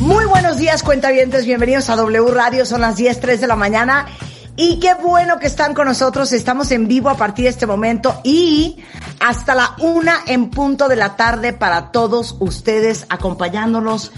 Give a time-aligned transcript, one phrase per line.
[0.00, 1.44] Muy buenos días, cuentavientes.
[1.44, 2.64] Bienvenidos a W Radio.
[2.64, 4.06] Son las 10, 3 de la mañana.
[4.54, 6.32] Y qué bueno que están con nosotros.
[6.32, 8.78] Estamos en vivo a partir de este momento y
[9.18, 14.12] hasta la una en punto de la tarde para todos ustedes acompañándonos.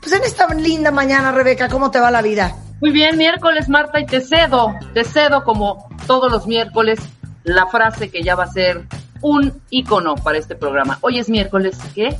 [0.00, 2.56] Pues en esta linda mañana, Rebeca, ¿cómo te va la vida?
[2.80, 6.98] Muy bien, miércoles, Marta, y te cedo, te cedo como todos los miércoles
[7.44, 8.86] la frase que ya va a ser
[9.20, 10.98] un ícono para este programa.
[11.02, 12.16] Hoy es miércoles, ¿qué?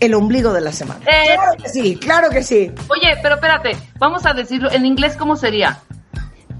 [0.00, 1.00] El ombligo de la semana.
[1.06, 1.34] Eh.
[1.34, 2.72] Claro que sí, claro que sí.
[2.88, 5.78] Oye, pero espérate, vamos a decirlo en inglés, ¿cómo sería?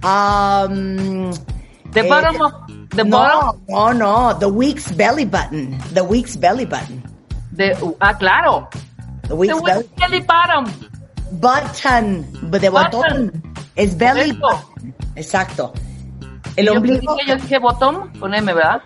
[0.02, 1.30] Um,
[1.92, 2.52] The eh, bottom of
[2.90, 4.38] the no, bottom no, no.
[4.38, 5.78] The week's belly button.
[5.94, 7.02] The week's belly button.
[7.52, 8.68] de ah, claro.
[9.22, 10.64] The The week's belly week's belly bottom.
[11.40, 12.50] button.
[12.50, 13.30] De Button.
[13.30, 13.54] botón.
[13.76, 14.94] Es belly button.
[15.16, 15.72] Exacto.
[16.56, 18.82] El yo, ombligo dije, yo dije bottom con M, ¿verdad?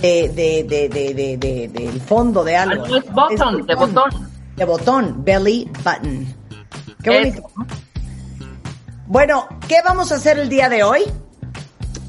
[0.00, 2.84] De, de, de, de, de, de- del fondo de algo.
[2.84, 4.10] Ah, no, es button, de botón.
[4.56, 5.24] De botón.
[5.24, 6.26] Belly button.
[7.02, 7.50] Qué Es- bonito.
[7.56, 7.66] ¿no?
[9.06, 11.02] Bueno, ¿qué vamos a hacer el día de hoy?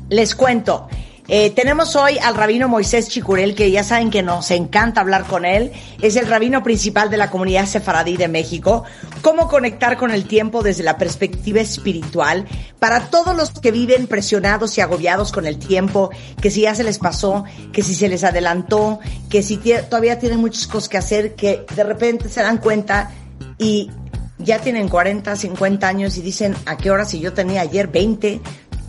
[0.09, 0.87] Les cuento.
[1.27, 5.43] Eh, tenemos hoy al rabino Moisés Chicurel, que ya saben que nos encanta hablar con
[5.43, 5.71] él.
[6.01, 8.83] Es el rabino principal de la comunidad sefaradí de México.
[9.21, 12.45] Cómo conectar con el tiempo desde la perspectiva espiritual
[12.77, 16.83] para todos los que viven presionados y agobiados con el tiempo, que si ya se
[16.83, 21.33] les pasó, que si se les adelantó, que si todavía tienen muchas cosas que hacer,
[21.33, 23.09] que de repente se dan cuenta
[23.57, 23.89] y
[24.37, 28.41] ya tienen 40, 50 años y dicen, ¿a qué hora si yo tenía ayer 20?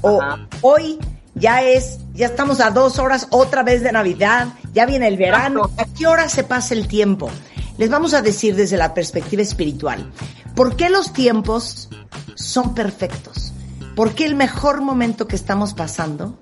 [0.03, 0.47] O Ajá.
[0.61, 0.99] hoy
[1.37, 5.71] ya es, ya estamos a dos horas otra vez de Navidad, ya viene el verano.
[5.77, 7.31] ¿a qué hora se pasa el tiempo?
[7.77, 10.11] Les vamos a decir desde la perspectiva espiritual,
[10.55, 11.91] ¿por qué los tiempos
[12.35, 13.53] son perfectos?
[13.95, 16.39] ¿Por qué el mejor momento que estamos pasando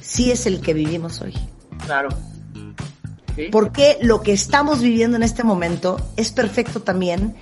[0.00, 1.34] sí es el que vivimos hoy?
[1.84, 2.10] Claro.
[3.34, 3.48] ¿Sí?
[3.50, 7.34] Porque lo que estamos viviendo en este momento es perfecto también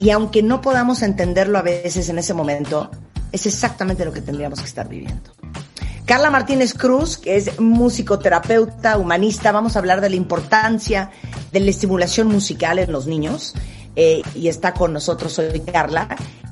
[0.00, 2.90] y aunque no podamos entenderlo a veces en ese momento,
[3.30, 5.32] es exactamente lo que tendríamos que estar viviendo.
[6.06, 11.10] Carla Martínez Cruz, que es musicoterapeuta, humanista, vamos a hablar de la importancia
[11.52, 13.54] de la estimulación musical en los niños
[13.94, 16.08] eh, y está con nosotros hoy Carla,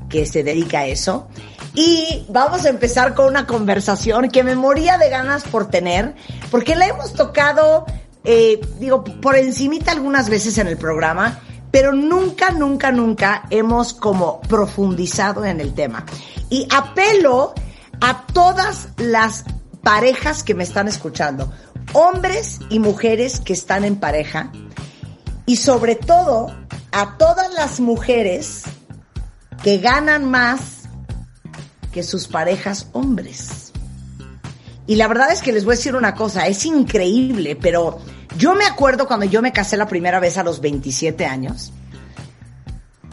[0.08, 1.28] que se dedica a eso.
[1.74, 6.14] Y vamos a empezar con una conversación que me moría de ganas por tener,
[6.50, 7.86] porque la hemos tocado,
[8.24, 11.40] eh, digo, por encimita algunas veces en el programa,
[11.72, 16.04] pero nunca, nunca, nunca hemos como profundizado en el tema.
[16.50, 17.54] Y apelo
[18.00, 19.44] a todas las
[19.82, 21.52] parejas que me están escuchando,
[21.92, 24.52] hombres y mujeres que están en pareja,
[25.46, 26.54] y sobre todo
[26.92, 28.62] a todas las mujeres
[29.62, 30.82] que ganan más
[31.92, 33.72] que sus parejas hombres.
[34.86, 38.00] Y la verdad es que les voy a decir una cosa, es increíble, pero
[38.36, 41.72] yo me acuerdo cuando yo me casé la primera vez a los 27 años.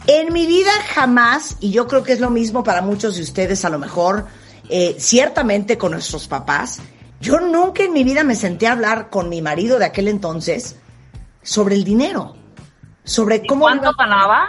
[0.06, 3.64] En mi vida jamás, y yo creo que es lo mismo para muchos de ustedes
[3.64, 4.26] a lo mejor,
[4.68, 6.80] eh, ciertamente con nuestros papás,
[7.20, 10.76] yo nunca en mi vida me senté a hablar con mi marido de aquel entonces
[11.42, 12.36] sobre el dinero,
[13.04, 14.48] sobre cómo ¿Cuánto ganaba?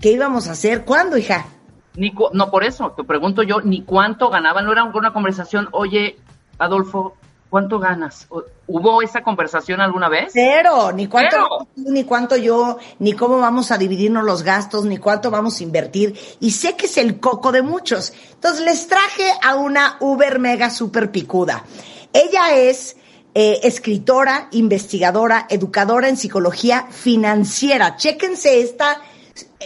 [0.00, 1.46] qué íbamos a hacer, cuándo, hija.
[1.94, 4.62] Ni cu- no, por eso, te pregunto yo, ni cuánto ganaba.
[4.62, 6.18] No era una conversación, oye,
[6.58, 7.16] Adolfo,
[7.56, 8.28] ¿cuánto ganas?
[8.66, 10.30] ¿Hubo esa conversación alguna vez?
[10.34, 11.68] Cero, ni cuánto, Cero.
[11.74, 15.62] tú, ni cuánto yo, ni cómo vamos a dividirnos los gastos, ni cuánto vamos a
[15.62, 16.14] invertir.
[16.38, 18.12] Y sé que es el coco de muchos.
[18.34, 21.64] Entonces les traje a una uber mega super picuda.
[22.12, 22.98] Ella es
[23.34, 27.96] eh, escritora, investigadora, educadora en psicología financiera.
[27.96, 29.00] Chéquense esta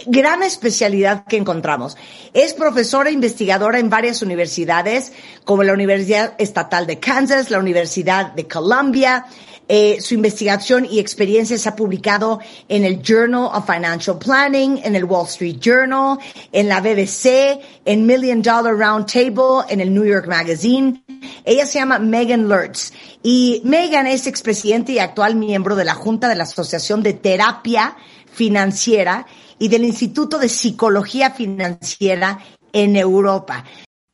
[0.05, 1.97] gran especialidad que encontramos.
[2.33, 5.11] Es profesora investigadora en varias universidades,
[5.45, 9.25] como la Universidad Estatal de Kansas, la Universidad de Columbia.
[9.73, 14.95] Eh, su investigación y experiencia se ha publicado en el Journal of Financial Planning, en
[14.97, 16.17] el Wall Street Journal,
[16.51, 21.01] en la BBC, en Million Dollar Round Table, en el New York Magazine.
[21.45, 22.91] Ella se llama Megan Lurtz
[23.23, 27.95] y Megan es expresidente y actual miembro de la Junta de la Asociación de Terapia
[28.33, 29.25] Financiera
[29.61, 32.39] y del Instituto de Psicología Financiera
[32.73, 33.63] en Europa.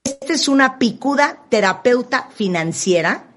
[0.04, 3.28] Esta es una picuda terapeuta financiera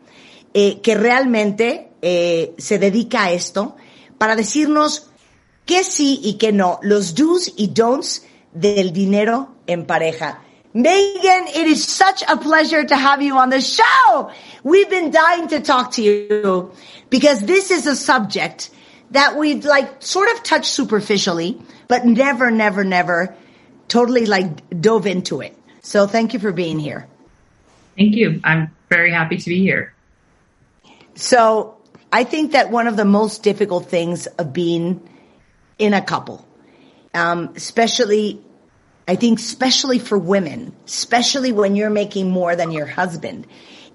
[0.53, 3.77] eh, que realmente eh, se dedica a esto
[4.19, 5.11] para decirnos
[5.65, 10.43] qué sí y qué no, los do's y don'ts del dinero en pareja.
[10.73, 14.31] Megan, it is such a pleasure to have you on the show.
[14.65, 16.73] We've been dying to talk to you
[17.09, 18.71] because this is a subject
[19.11, 23.35] that we've like sort of touched superficially, but never, never, never
[23.89, 25.57] totally like dove into it.
[25.83, 27.09] So thank you for being here.
[27.97, 28.41] Thank you.
[28.45, 29.95] I'm very happy to be here.
[31.15, 31.77] So
[32.13, 35.07] I think that one of the most difficult things of being
[35.79, 36.47] in a couple,
[37.15, 38.41] um, especially,
[39.09, 43.47] I think, especially for women, especially when you're making more than your husband,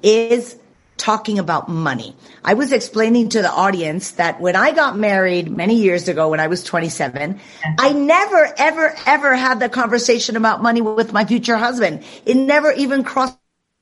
[0.03, 0.57] is
[0.97, 2.15] talking about money.
[2.43, 6.39] I was explaining to the audience that when I got married many years ago, when
[6.39, 7.39] I was 27,
[7.79, 12.03] I never, ever, ever had the conversation about money with my future husband.
[12.25, 13.37] It never even crossed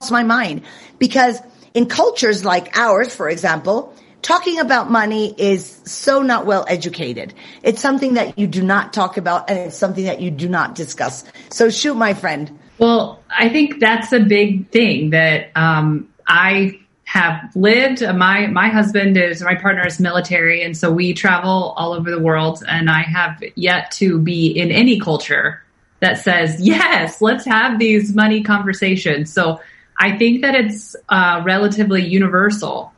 [0.09, 0.63] my mind
[0.97, 1.39] because
[1.73, 7.33] in cultures like ours, for example, talking about money is so not well educated.
[7.61, 10.75] It's something that you do not talk about and it's something that you do not
[10.75, 11.23] discuss.
[11.49, 12.59] So shoot, my friend.
[12.79, 18.01] Well, I think that's a big thing that um, I have lived.
[18.01, 22.19] My my husband is my partner is military, and so we travel all over the
[22.19, 22.63] world.
[22.67, 25.61] And I have yet to be in any culture
[25.99, 29.31] that says yes, let's have these money conversations.
[29.31, 29.61] So
[29.99, 32.91] I think that it's uh, relatively universal,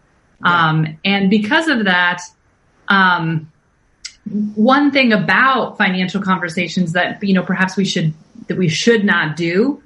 [0.44, 0.70] yeah.
[0.70, 2.22] um, and because of that.
[2.88, 3.52] Um,
[4.56, 8.14] one thing about financial conversations that you know perhaps we should
[8.48, 9.82] that we should not do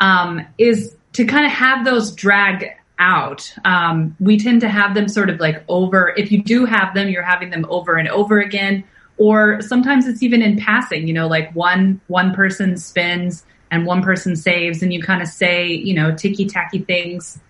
[0.00, 2.72] um, is to kind of have those drag
[3.02, 3.52] out.
[3.64, 6.14] Um, we tend to have them sort of like over.
[6.16, 8.84] If you do have them, you're having them over and over again,
[9.18, 11.08] or sometimes it's even in passing.
[11.08, 15.28] You know, like one one person spends and one person saves, and you kind of
[15.28, 17.40] say, you know, ticky tacky things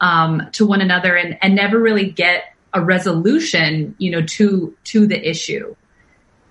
[0.00, 5.06] um, to one another, and and never really get a resolution, you know, to to
[5.06, 5.76] the issue.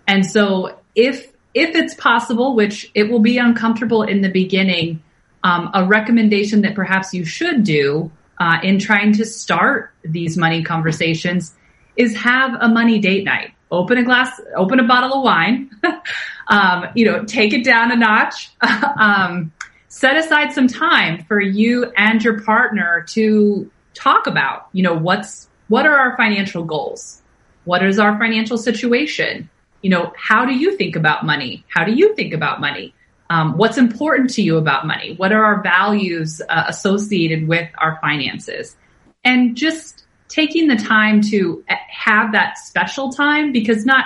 [0.08, 5.02] And so if if it's possible, which it will be uncomfortable in the beginning,
[5.44, 8.12] um, a recommendation that perhaps you should do
[8.44, 11.54] uh, in trying to start these money conversations
[11.96, 13.54] is have a money date night.
[13.72, 15.72] Open a glass, open a bottle of wine,
[16.50, 18.52] um, you know, take it down a notch.
[19.00, 19.54] um,
[19.88, 25.48] set aside some time for you and your partner to talk about, you know, what's,
[25.70, 27.22] what are our financial goals?
[27.64, 29.50] What is our financial situation?
[29.82, 31.64] You know, how do you think about money?
[31.70, 32.94] How do you think about money?
[33.30, 35.16] Um, what's important to you about money?
[35.16, 38.76] What are our values uh, associated with our finances?
[39.24, 44.06] And just taking the time to uh, have that special time because not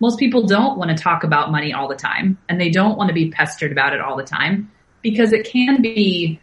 [0.00, 3.08] most people don't want to talk about money all the time and they don't want
[3.08, 4.70] to be pestered about it all the time
[5.02, 6.40] because it can be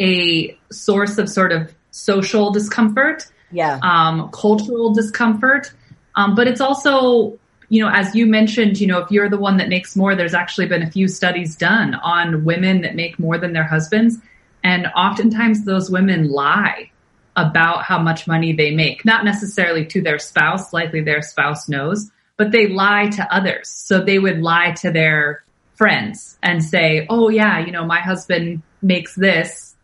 [0.00, 5.72] a source of sort of social discomfort, yeah, um, cultural discomfort,
[6.16, 7.38] um, but it's also
[7.74, 10.32] you know, as you mentioned, you know, if you're the one that makes more, there's
[10.32, 14.16] actually been a few studies done on women that make more than their husbands.
[14.62, 16.92] And oftentimes those women lie
[17.34, 22.12] about how much money they make, not necessarily to their spouse, likely their spouse knows,
[22.36, 23.68] but they lie to others.
[23.70, 25.42] So they would lie to their
[25.74, 29.74] friends and say, Oh yeah, you know, my husband makes this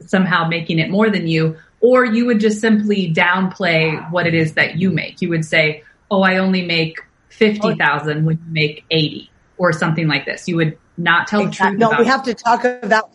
[0.00, 1.56] somehow making it more than you.
[1.80, 5.22] Or you would just simply downplay what it is that you make.
[5.22, 7.00] You would say, Oh, I only make
[7.38, 10.48] 50,000 when you make 80 or something like this.
[10.48, 11.78] You would not tell exactly.
[11.78, 11.92] the truth.
[11.92, 13.10] No, we have to talk about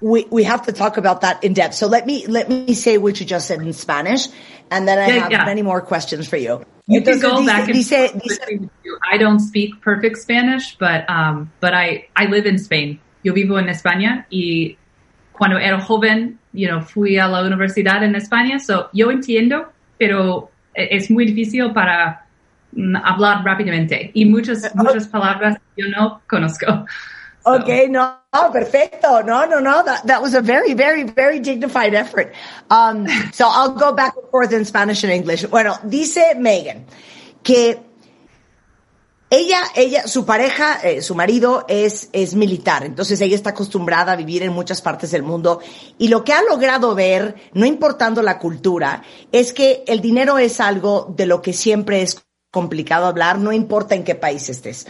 [0.00, 1.74] we, we have to talk about that in depth.
[1.74, 4.28] So let me let me say what you just said in Spanish,
[4.70, 5.44] and then I yeah, have yeah.
[5.44, 6.64] many more questions for you.
[6.86, 8.68] You can go dice, back and dice, dice,
[9.10, 13.00] I don't speak perfect Spanish, but um, but I I live in Spain.
[13.22, 14.76] Yo vivo en España y
[15.32, 18.60] cuando era joven, you know, fui a la universidad en España.
[18.60, 22.27] So yo entiendo, pero es muy difícil para
[23.02, 26.66] hablar rápidamente y muchas, muchas palabras yo no conozco.
[27.44, 27.54] So.
[27.54, 28.18] Okay, no,
[28.52, 29.22] perfecto.
[29.22, 29.82] No, no, no.
[29.82, 32.34] That, that was a very, very, very dignified effort.
[32.68, 35.46] Um, so I'll go back and forth in Spanish and English.
[35.46, 36.84] Bueno, dice Megan
[37.42, 37.80] que
[39.30, 44.16] ella, ella, su pareja, eh, su marido es, es militar, entonces ella está acostumbrada a
[44.16, 45.60] vivir en muchas partes del mundo
[45.98, 50.60] y lo que ha logrado ver, no importando la cultura, es que el dinero es
[50.60, 54.86] algo de lo que siempre es complicado hablar, no importa en qué país estés.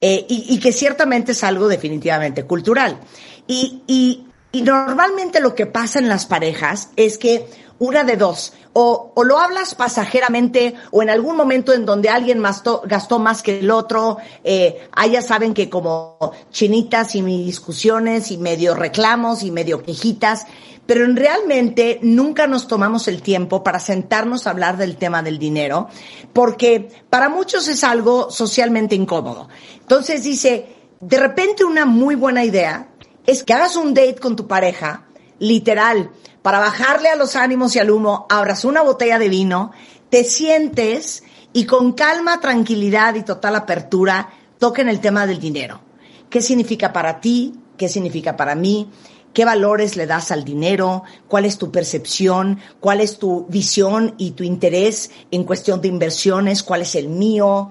[0.00, 3.00] Eh, y, que ciertamente es algo definitivamente cultural.
[3.46, 3.82] Y,
[4.52, 7.46] y normalmente lo que pasa en las parejas es que
[7.78, 12.42] una de dos, o, o lo hablas pasajeramente o en algún momento en donde alguien
[12.42, 18.30] gastó más que el otro, eh, ah, ya saben que como chinitas y mis discusiones
[18.30, 20.46] y medio reclamos y medio quejitas,
[20.86, 25.38] pero en realmente nunca nos tomamos el tiempo para sentarnos a hablar del tema del
[25.38, 25.88] dinero,
[26.32, 29.48] porque para muchos es algo socialmente incómodo.
[29.80, 32.88] Entonces dice, de repente una muy buena idea
[33.26, 35.06] es que hagas un date con tu pareja,
[35.38, 36.10] literal,
[36.42, 39.72] para bajarle a los ánimos y al humo, abras una botella de vino,
[40.10, 45.80] te sientes y con calma, tranquilidad y total apertura toquen el tema del dinero.
[46.30, 47.54] ¿Qué significa para ti?
[47.76, 48.90] ¿Qué significa para mí?
[49.36, 51.02] ¿Qué valores le das al dinero?
[51.28, 52.58] ¿Cuál es tu percepción?
[52.80, 56.62] ¿Cuál es tu visión y tu interés en cuestión de inversiones?
[56.62, 57.70] ¿Cuál es el mío?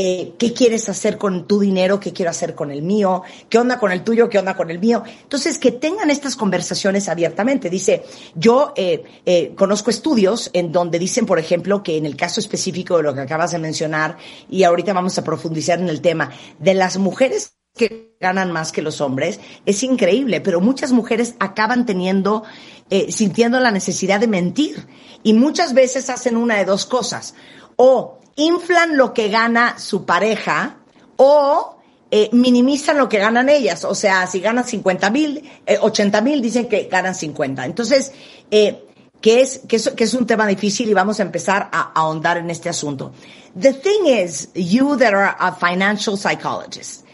[0.00, 3.80] eh, qué quieres hacer con tu dinero, qué quiero hacer con el mío, qué onda
[3.80, 5.02] con el tuyo, qué onda con el mío.
[5.24, 7.68] Entonces, que tengan estas conversaciones abiertamente.
[7.68, 8.04] Dice,
[8.36, 12.98] yo eh, eh, conozco estudios en donde dicen, por ejemplo, que en el caso específico
[12.98, 14.18] de lo que acabas de mencionar,
[14.48, 16.30] y ahorita vamos a profundizar en el tema,
[16.60, 21.86] de las mujeres que ganan más que los hombres, es increíble, pero muchas mujeres acaban
[21.86, 22.42] teniendo,
[22.90, 24.86] eh, sintiendo la necesidad de mentir.
[25.22, 27.34] Y muchas veces hacen una de dos cosas.
[27.76, 30.76] O inflan lo que gana su pareja
[31.16, 31.78] o
[32.10, 33.84] eh, minimizan lo que ganan ellas.
[33.84, 37.66] O sea, si ganan 50 mil, eh, 80 mil, dicen que ganan 50.
[37.66, 38.12] Entonces,
[38.50, 38.84] eh,
[39.20, 41.92] que es, que, es, que es un tema difícil y vamos a empezar a, a
[41.94, 43.12] ahondar en este asunto.
[43.58, 47.04] The thing is, you that are a financial psychologist,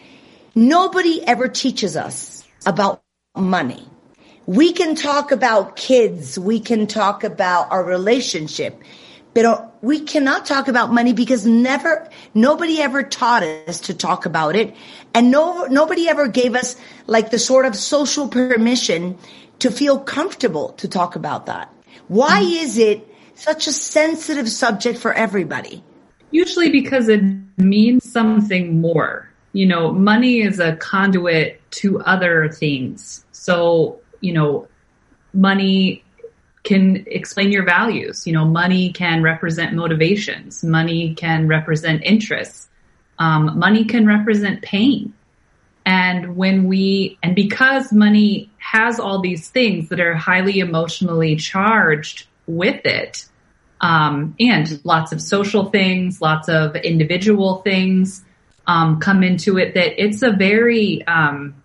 [0.55, 3.03] nobody ever teaches us about
[3.37, 3.87] money.
[4.47, 8.83] We can talk about kids, we can talk about our relationship,
[9.35, 14.55] but we cannot talk about money because never, nobody ever taught us to talk about
[14.55, 14.75] it.
[15.15, 19.19] And no, nobody ever gave us like the sort of social permission
[19.59, 21.73] to feel comfortable to talk about that.
[22.09, 22.65] Why mm-hmm.
[22.65, 25.83] is it such a sensitive subject for everybody?
[26.31, 27.23] Usually because it
[27.57, 29.31] means something more.
[29.55, 33.25] You know, money is a conduit to other things.
[33.33, 34.69] So, you know,
[35.33, 36.05] money
[36.65, 38.27] can explain your values.
[38.27, 40.63] You know, money can represent motivations.
[40.63, 42.69] Money can represent interests.
[43.19, 45.15] Um, money can represent pain.
[45.87, 52.27] And when we, and because money has all these things that are highly emotionally charged
[52.47, 53.27] with it,
[53.81, 58.25] um, and lots of social things, lots of individual things
[58.67, 61.63] um, come into it, that it's a very, um,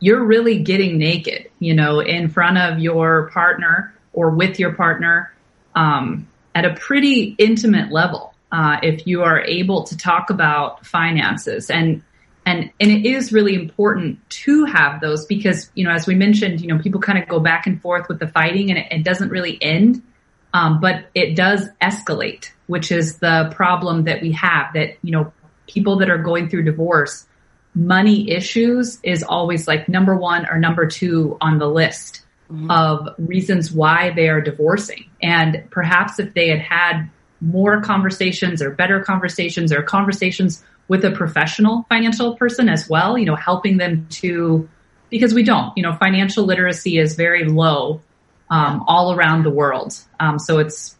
[0.00, 5.32] you're really getting naked, you know, in front of your partner or with your partner
[5.74, 8.34] um, at a pretty intimate level.
[8.52, 12.02] Uh, if you are able to talk about finances and
[12.46, 16.60] and and it is really important to have those because you know as we mentioned
[16.60, 19.02] you know people kind of go back and forth with the fighting and it, it
[19.02, 20.00] doesn't really end
[20.54, 25.32] um, but it does escalate which is the problem that we have that you know
[25.66, 27.26] people that are going through divorce
[27.74, 32.22] money issues is always like number one or number two on the list
[32.70, 35.04] of reasons why they are divorcing.
[35.20, 37.08] And perhaps if they had had
[37.40, 43.26] more conversations or better conversations or conversations with a professional financial person as well, you
[43.26, 44.68] know, helping them to,
[45.10, 48.00] because we don't, you know, financial literacy is very low
[48.48, 49.98] um, all around the world.
[50.20, 50.96] Um, so it's,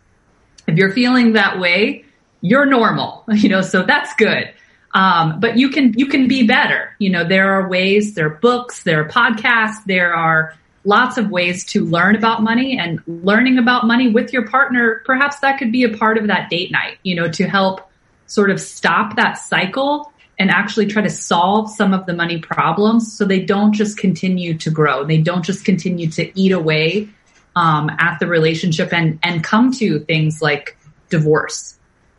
[0.67, 2.06] if you're feeling that way,
[2.47, 4.53] you're normal, you know, so that's good.
[4.95, 6.95] Um, but you can, you can be better.
[6.99, 11.29] You know, there are ways, there are books, there are podcasts, there are lots of
[11.31, 15.03] ways to learn about money and learning about money with your partner.
[15.05, 17.91] Perhaps that could be a part of that date night, you know, to help
[18.27, 23.17] sort of stop that cycle and actually try to solve some of the money problems
[23.17, 25.05] so they don't just continue to grow.
[25.05, 27.09] They don't just continue to eat away
[27.55, 30.77] um, at the relationship and, and come to things like
[31.09, 31.76] divorce.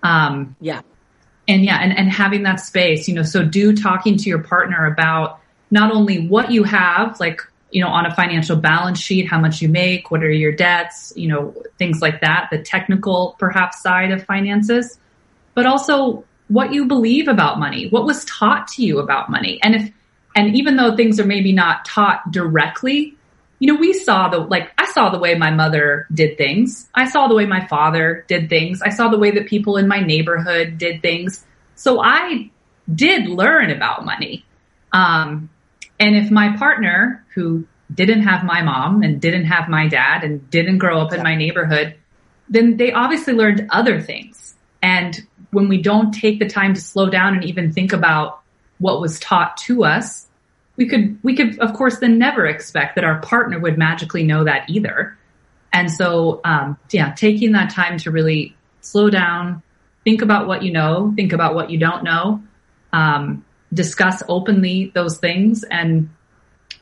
[0.08, 0.82] Um, Yeah.
[1.48, 4.86] and yeah, and, and having that space, you know, so do talking to your partner
[4.86, 5.40] about
[5.72, 9.62] not only what you have, like, you know, on a financial balance sheet, how much
[9.62, 14.12] you make, what are your debts, you know, things like that, the technical perhaps side
[14.12, 14.98] of finances,
[15.54, 19.60] but also what you believe about money, what was taught to you about money.
[19.64, 19.92] And if,
[20.34, 23.17] and even though things are maybe not taught directly,
[23.60, 26.88] you know, we saw the, like, I saw the way my mother did things.
[26.94, 28.82] I saw the way my father did things.
[28.82, 31.44] I saw the way that people in my neighborhood did things.
[31.76, 32.52] So I
[32.94, 34.46] did learn about money.
[34.94, 35.50] Um,
[36.00, 40.50] and if my partner, who didn't have my mom and didn't have my dad and
[40.50, 41.96] didn't grow up in my neighborhood,
[42.50, 44.56] then they obviously learned other things.
[44.82, 45.20] And
[45.52, 48.42] when we don't take the time to slow down and even think about
[48.78, 50.27] what was taught to us,
[50.78, 54.44] we could we could of course then never expect that our partner would magically know
[54.46, 55.18] that either.
[55.74, 59.62] And so um, yeah, taking that time to really slow down,
[60.04, 62.42] think about what you know, think about what you don't know,
[62.94, 63.44] um,
[63.74, 66.10] discuss openly those things, and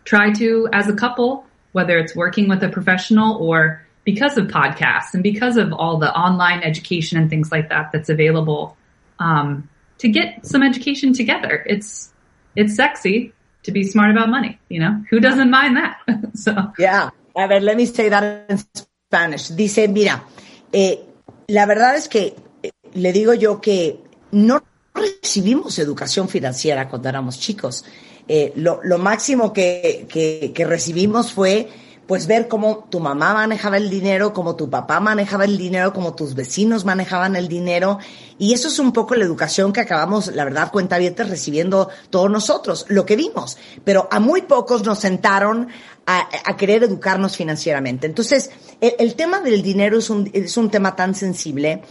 [0.03, 5.13] try to as a couple, whether it's working with a professional or because of podcasts
[5.13, 8.77] and because of all the online education and things like that that's available
[9.19, 11.65] um, to get some education together.
[11.67, 12.11] It's
[12.55, 13.33] it's sexy
[13.65, 14.57] to be smart about money.
[14.69, 15.97] You know, who doesn't mind that?
[16.33, 17.09] so yeah.
[17.35, 19.49] A ver, let me say that in Spanish.
[19.49, 20.23] Dice, mira,
[20.71, 20.99] eh,
[21.47, 27.39] la verdad es que eh, le digo yo que no recibimos educación financiera cuando éramos
[27.39, 27.83] chicos.
[28.27, 31.69] Eh, lo, máximo que, que recibimos fue
[32.07, 36.13] pues ver cómo tu mamá manejaba el dinero, cómo tu papá manejaba el dinero, cómo
[36.13, 37.97] tus vecinos manejaban el dinero.
[38.37, 42.29] Y eso es un poco la educación que acabamos, la verdad, cuenta abierta, recibiendo todos
[42.29, 43.57] nosotros, lo que vimos.
[43.83, 45.69] Pero a muy pocos nos sentaron
[46.05, 48.05] a, querer educarnos financieramente.
[48.05, 51.81] Entonces, el, el tema del dinero es un, es un tema tan sensible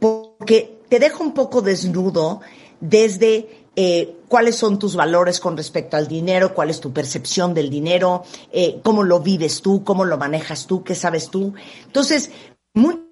[0.00, 2.40] porque te deja un poco desnudo
[2.80, 7.70] desde eh, cuáles son tus valores con respecto al dinero, cuál es tu percepción del
[7.70, 11.54] dinero, eh, cómo lo vives tú, cómo lo manejas tú, qué sabes tú.
[11.86, 12.30] Entonces,
[12.74, 13.04] muchas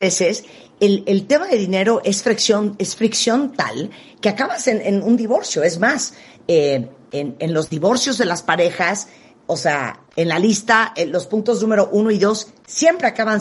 [0.00, 0.44] veces
[0.80, 5.62] el, el tema de dinero es fricción, es fricción tal que acabas en, un divorcio.
[5.62, 6.14] Es más,
[6.46, 9.08] eh, en, en los divorcios de las parejas,
[9.46, 13.40] o sea, en la lista, en los puntos número uno y dos siempre acaban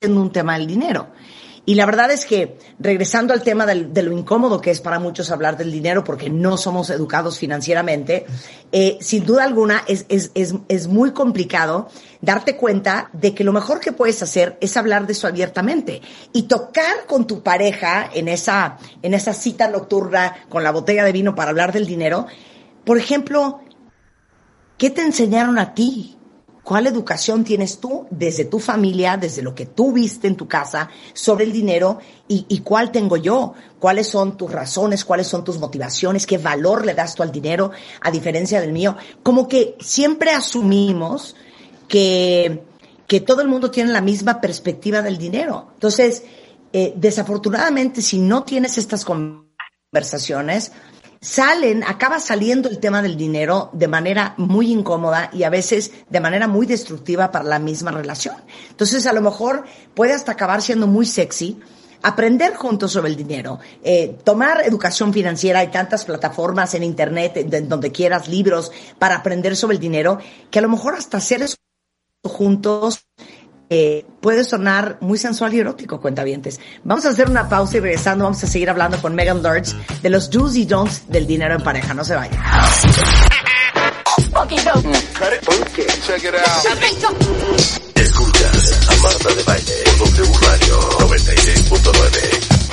[0.00, 1.08] siendo un tema del dinero.
[1.66, 5.30] Y la verdad es que, regresando al tema de lo incómodo que es para muchos
[5.30, 8.26] hablar del dinero porque no somos educados financieramente,
[8.70, 11.88] eh, sin duda alguna es, es, es, es muy complicado
[12.20, 16.02] darte cuenta de que lo mejor que puedes hacer es hablar de eso abiertamente
[16.34, 21.12] y tocar con tu pareja en esa, en esa cita nocturna con la botella de
[21.12, 22.26] vino para hablar del dinero.
[22.84, 23.60] Por ejemplo,
[24.76, 26.18] ¿qué te enseñaron a ti?
[26.64, 30.88] ¿Cuál educación tienes tú desde tu familia, desde lo que tú viste en tu casa
[31.12, 33.52] sobre el dinero y, y, cuál tengo yo?
[33.78, 35.04] ¿Cuáles son tus razones?
[35.04, 36.26] ¿Cuáles son tus motivaciones?
[36.26, 38.96] ¿Qué valor le das tú al dinero a diferencia del mío?
[39.22, 41.36] Como que siempre asumimos
[41.86, 42.62] que,
[43.06, 45.68] que todo el mundo tiene la misma perspectiva del dinero.
[45.74, 46.24] Entonces,
[46.72, 50.72] eh, desafortunadamente, si no tienes estas conversaciones,
[51.24, 56.20] salen, acaba saliendo el tema del dinero de manera muy incómoda y a veces de
[56.20, 58.36] manera muy destructiva para la misma relación.
[58.68, 61.58] Entonces, a lo mejor puede hasta acabar siendo muy sexy
[62.02, 67.62] aprender juntos sobre el dinero, eh, tomar educación financiera, hay tantas plataformas en internet, de,
[67.62, 70.18] donde quieras, libros para aprender sobre el dinero,
[70.50, 71.56] que a lo mejor hasta hacer eso
[72.22, 73.06] juntos
[73.70, 76.60] eh, puede sonar muy sensual y erótico, cuentavientes.
[76.84, 80.10] Vamos a hacer una pausa y regresando vamos a seguir hablando con Megan Lurch de
[80.10, 81.94] los do's y don'ts del dinero en pareja.
[81.94, 82.40] No se vayan.
[87.94, 92.64] Escuchas a Marta de Baile por W Radio 96.9.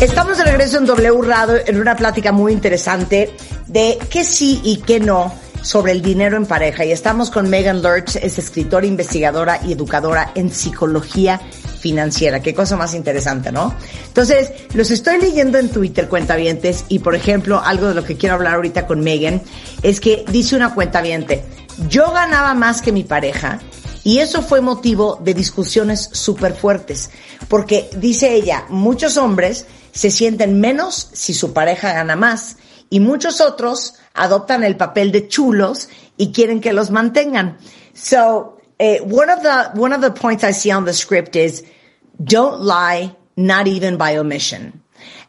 [0.00, 3.34] Estamos de regreso en W Radio en una plática muy interesante
[3.66, 5.32] de qué sí y qué no
[5.66, 10.30] sobre el dinero en pareja y estamos con Megan Lurch, es escritora, investigadora y educadora
[10.36, 11.40] en psicología
[11.80, 12.40] financiera.
[12.40, 13.74] Qué cosa más interesante, ¿no?
[14.06, 18.36] Entonces, los estoy leyendo en Twitter, cuentavientes, y por ejemplo, algo de lo que quiero
[18.36, 19.42] hablar ahorita con Megan
[19.82, 21.42] es que dice una cuentaviente,
[21.88, 23.58] yo ganaba más que mi pareja
[24.04, 27.10] y eso fue motivo de discusiones súper fuertes,
[27.48, 32.56] porque dice ella, muchos hombres se sienten menos si su pareja gana más
[32.90, 37.58] y muchos otros adoptan el papel de chulos y quieren que los mantengan.
[37.94, 41.64] So, uh, one of the one of the points I see on the script is
[42.22, 44.82] don't lie, not even by omission.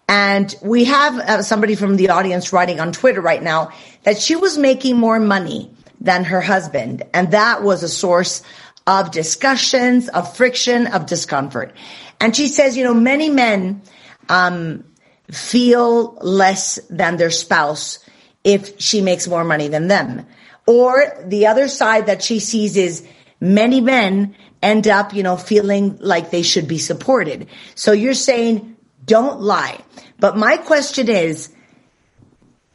[0.10, 3.72] And we have uh, somebody from the audience writing on Twitter right now
[4.04, 7.04] that she was making more money than her husband.
[7.14, 8.42] And that was a source
[8.86, 11.76] of discussions, of friction, of discomfort.
[12.22, 13.82] And she says, you know, many men,
[14.30, 14.86] um,
[15.32, 18.00] feel less than their spouse
[18.44, 20.26] if she makes more money than them.
[20.66, 23.06] Or the other side that she sees is
[23.40, 27.48] many men end up, you know, feeling like they should be supported.
[27.76, 29.82] So you're saying don't lie.
[30.20, 31.54] But my question is,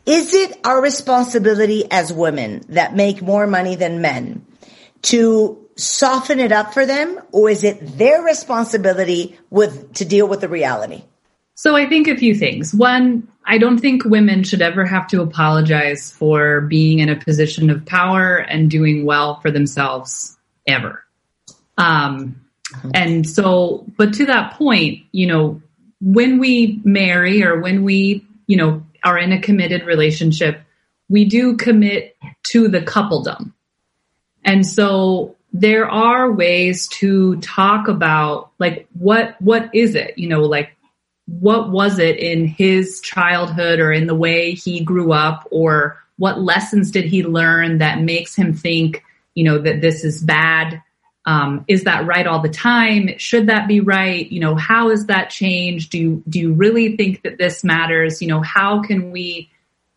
[0.05, 4.45] is it our responsibility as women that make more money than men
[5.03, 10.41] to soften it up for them or is it their responsibility with to deal with
[10.41, 11.05] the reality?
[11.63, 12.75] So I think a few things.
[12.75, 17.71] One, I don't think women should ever have to apologize for being in a position
[17.71, 21.05] of power and doing well for themselves ever.
[21.79, 22.41] Um,
[22.93, 25.63] and so, but to that point, you know,
[26.01, 30.63] when we marry or when we, you know, are in a committed relationship,
[31.09, 32.17] we do commit
[32.49, 33.53] to the coupledom.
[34.45, 40.19] And so there are ways to talk about like what what is it?
[40.19, 40.77] You know, like
[41.41, 46.41] what was it in his childhood or in the way he grew up or what
[46.41, 49.03] lessons did he learn that makes him think,
[49.35, 50.83] you know, that this is bad?
[51.25, 53.17] Um, is that right all the time?
[53.17, 54.31] Should that be right?
[54.31, 55.91] You know, how is that changed?
[55.91, 58.21] Do you, do you really think that this matters?
[58.21, 59.51] You know, how can we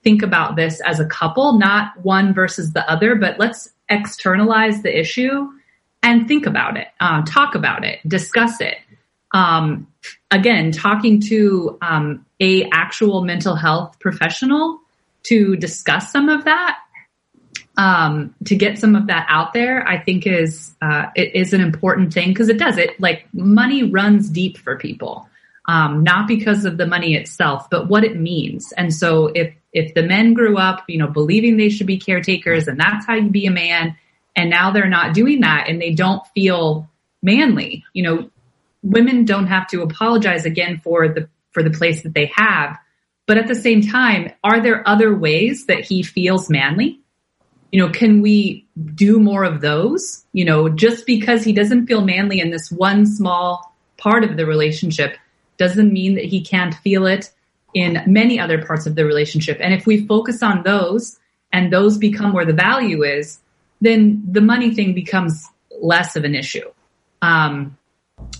[0.03, 4.97] think about this as a couple, not one versus the other, but let's externalize the
[4.97, 5.49] issue
[6.01, 8.77] and think about it, uh, talk about it, discuss it.
[9.35, 9.87] Um,
[10.31, 14.79] again, talking to um, a actual mental health professional
[15.23, 16.77] to discuss some of that
[17.77, 21.61] um, to get some of that out there, I think is uh, it is an
[21.61, 25.27] important thing because it does it like money runs deep for people,
[25.67, 28.71] um, not because of the money itself, but what it means.
[28.77, 32.67] And so if if the men grew up, you know, believing they should be caretakers
[32.67, 33.97] and that's how you be a man,
[34.35, 36.89] and now they're not doing that and they don't feel
[37.21, 38.29] manly, you know,
[38.85, 42.77] women don't have to apologize again for the for the place that they have.
[43.27, 47.01] But at the same time, are there other ways that he feels manly?
[47.75, 50.23] you know, can we do more of those?
[50.31, 54.45] You know, just because he doesn't feel manly in this one small part of the
[54.45, 55.17] relationship
[55.57, 57.33] doesn't mean that he can't feel it
[57.73, 59.57] in many other parts of the relationship.
[59.59, 61.19] And if we focus on those
[61.51, 63.39] and those become where the value is,
[63.81, 65.45] then the money thing becomes
[65.81, 66.71] less of an issue.
[67.21, 67.77] Um,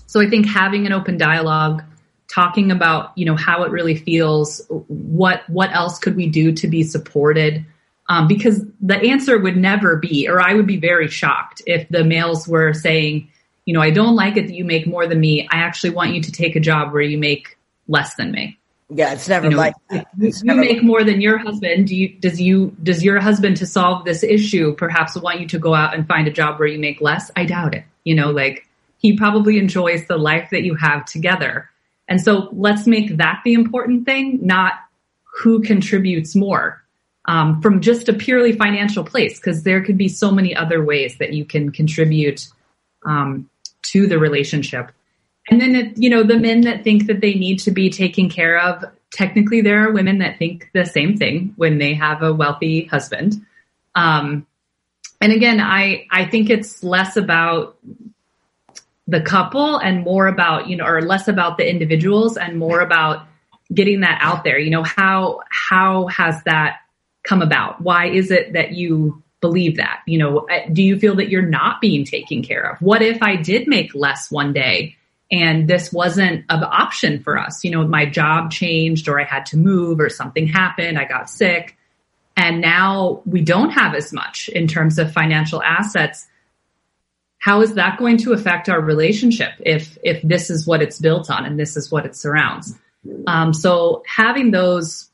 [0.08, 1.84] so I think having an open dialogue,
[2.28, 6.68] talking about you know how it really feels, what what else could we do to
[6.68, 7.66] be supported,
[8.08, 12.04] um, because the answer would never be, or I would be very shocked if the
[12.04, 13.30] males were saying,
[13.66, 15.48] you know, I don't like it that you make more than me.
[15.52, 17.58] I actually want you to take a job where you make
[17.88, 18.58] less than me.
[18.90, 19.74] Yeah, it's never You know, like
[20.22, 21.88] you make more than your husband.
[21.88, 25.60] Do you, does you does your husband to solve this issue perhaps want you to
[25.60, 27.32] go out and find a job where you make less?
[27.36, 27.84] I doubt it.
[28.04, 28.68] You know, like
[29.06, 31.70] he probably enjoys the life that you have together.
[32.08, 34.74] And so let's make that the important thing, not
[35.38, 36.82] who contributes more
[37.26, 41.18] um, from just a purely financial place, because there could be so many other ways
[41.20, 42.48] that you can contribute
[43.06, 43.48] um,
[43.92, 44.92] to the relationship.
[45.52, 48.28] And then, it, you know, the men that think that they need to be taken
[48.30, 52.34] care of, technically, there are women that think the same thing when they have a
[52.34, 53.46] wealthy husband.
[53.94, 54.48] Um,
[55.22, 57.78] and again, I, I think it's less about
[59.08, 63.28] the couple and more about, you know, or less about the individuals and more about
[63.74, 64.60] getting that out there.
[64.60, 66.78] You know, how, how has that
[67.24, 67.82] come about?
[67.82, 70.02] Why is it that you believe that?
[70.08, 72.82] You know, uh, do you feel that you're not being taken care of?
[72.82, 74.96] What if I did make less one day
[75.32, 77.64] and this wasn't an option for us?
[77.64, 81.30] You know, my job changed or I had to move or something happened, I got
[81.30, 81.78] sick.
[82.38, 86.28] And now we don't have as much in terms of financial assets.
[87.46, 91.30] How is that going to affect our relationship if if this is what it's built
[91.30, 92.74] on and this is what it surrounds?
[93.28, 95.12] Um, so having those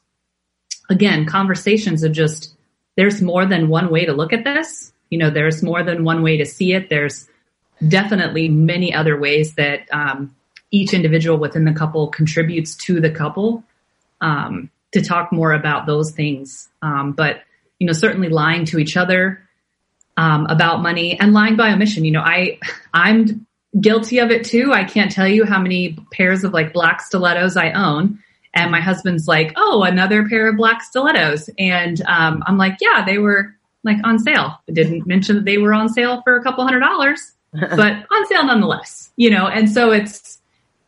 [0.90, 2.56] again, conversations of just
[2.96, 4.94] there's more than one way to look at this.
[5.10, 6.88] You know, there's more than one way to see it.
[6.90, 7.28] There's
[7.86, 10.34] definitely many other ways that um,
[10.72, 13.66] each individual within the couple contributes to the couple.
[14.22, 17.42] Um, to talk more about those things, um, but
[17.78, 19.42] you know, certainly lying to each other
[20.22, 22.06] um, about money and lying by omission.
[22.06, 22.60] You know, I
[22.94, 23.48] I'm
[23.80, 24.72] guilty of it too.
[24.72, 28.20] I can't tell you how many pairs of like black stilettos I own
[28.54, 33.04] and my husband's like, "Oh, another pair of black stilettos," and um, I'm like, "Yeah,
[33.06, 36.44] they were like on sale." I didn't mention that they were on sale for a
[36.44, 39.12] couple hundred dollars, but on sale nonetheless.
[39.16, 40.40] You know, and so it's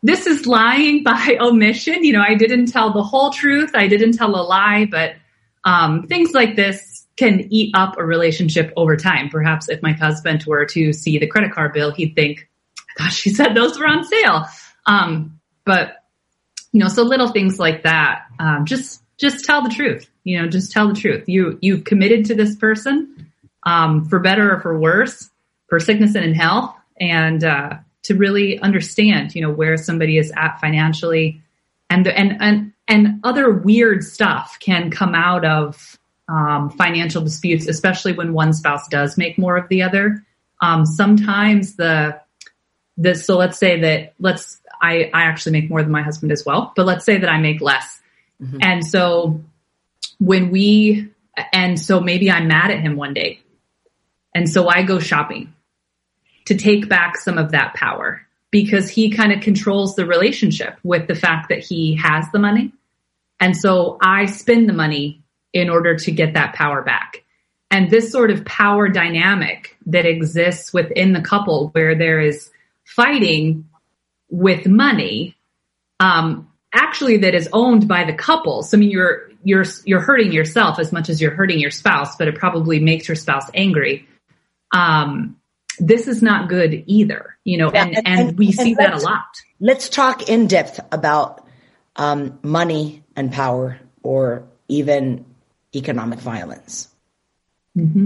[0.03, 2.03] this is lying by omission.
[2.03, 3.71] You know, I didn't tell the whole truth.
[3.73, 5.15] I didn't tell a lie, but
[5.63, 9.29] um, things like this can eat up a relationship over time.
[9.29, 12.49] Perhaps if my husband were to see the credit card bill, he'd think,
[12.97, 14.45] "Gosh, she said those were on sale."
[14.85, 16.03] Um, but
[16.71, 18.25] you know, so little things like that.
[18.39, 20.09] Um, just just tell the truth.
[20.23, 21.27] You know, just tell the truth.
[21.27, 23.31] You you've committed to this person
[23.63, 25.29] um, for better or for worse,
[25.67, 30.31] for sickness and in health, and uh, to really understand, you know, where somebody is
[30.35, 31.41] at financially,
[31.89, 35.97] and the, and and and other weird stuff can come out of
[36.27, 40.25] um, financial disputes, especially when one spouse does make more of the other.
[40.61, 42.21] Um, sometimes the
[42.97, 46.45] the so let's say that let's I, I actually make more than my husband as
[46.45, 48.01] well, but let's say that I make less.
[48.41, 48.57] Mm-hmm.
[48.61, 49.41] And so
[50.19, 51.09] when we,
[51.53, 53.39] and so maybe I'm mad at him one day.
[54.35, 55.53] And so I go shopping
[56.45, 61.07] to take back some of that power because he kind of controls the relationship with
[61.07, 62.73] the fact that he has the money.
[63.39, 65.22] And so I spend the money
[65.53, 67.23] in order to get that power back.
[67.71, 72.51] And this sort of power dynamic that exists within the couple where there is
[72.85, 73.67] fighting
[74.29, 75.35] with money,
[75.99, 78.63] um, actually that is owned by the couple.
[78.63, 82.15] So I mean, you're, you're, you're hurting yourself as much as you're hurting your spouse,
[82.15, 84.07] but it probably makes your spouse angry.
[84.71, 85.37] Um,
[85.79, 88.97] this is not good either, you know, and, and- and, and- we see that a
[88.97, 89.25] lot.
[89.59, 91.45] Let's talk in depth about
[91.95, 95.25] um, money and power, or even
[95.75, 96.87] economic violence,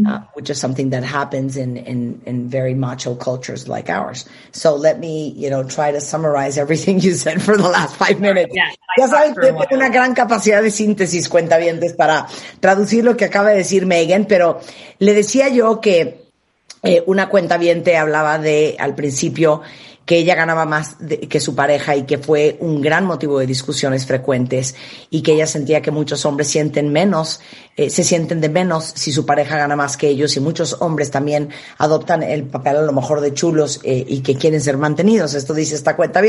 [0.07, 4.25] uh, which is something that happens in, in in very macho cultures like ours.
[4.51, 8.19] So let me, you know, try to summarize everything you said for the last five
[8.19, 8.53] minutes.
[8.55, 9.65] Yeah, ya que while.
[9.65, 12.27] tengo una gran capacidad de síntesis, cuentavientes, para
[12.59, 14.61] traducir lo que acaba de decir Megan, pero
[14.99, 16.27] le decía yo que
[16.83, 17.59] eh, una cuenta
[17.97, 19.61] hablaba de al principio
[20.07, 20.95] que ella ganaba más
[21.29, 24.73] que su pareja y que fue un gran motivo de discusiones frecuentes
[25.09, 27.41] y que ella sentía que muchos hombres sienten menos,
[27.75, 31.11] eh, se sienten de menos si su pareja gana más que ellos y muchos hombres
[31.11, 35.33] también adoptan el papel a lo mejor de chulos eh, y que quieren ser mantenidos.
[35.33, 36.21] Esto dice esta cuenta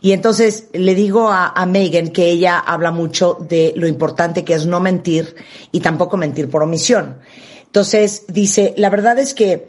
[0.00, 4.54] Y entonces le digo a, a Megan que ella habla mucho de lo importante que
[4.54, 5.36] es no mentir
[5.70, 7.18] y tampoco mentir por omisión.
[7.66, 9.68] Entonces dice, la verdad es que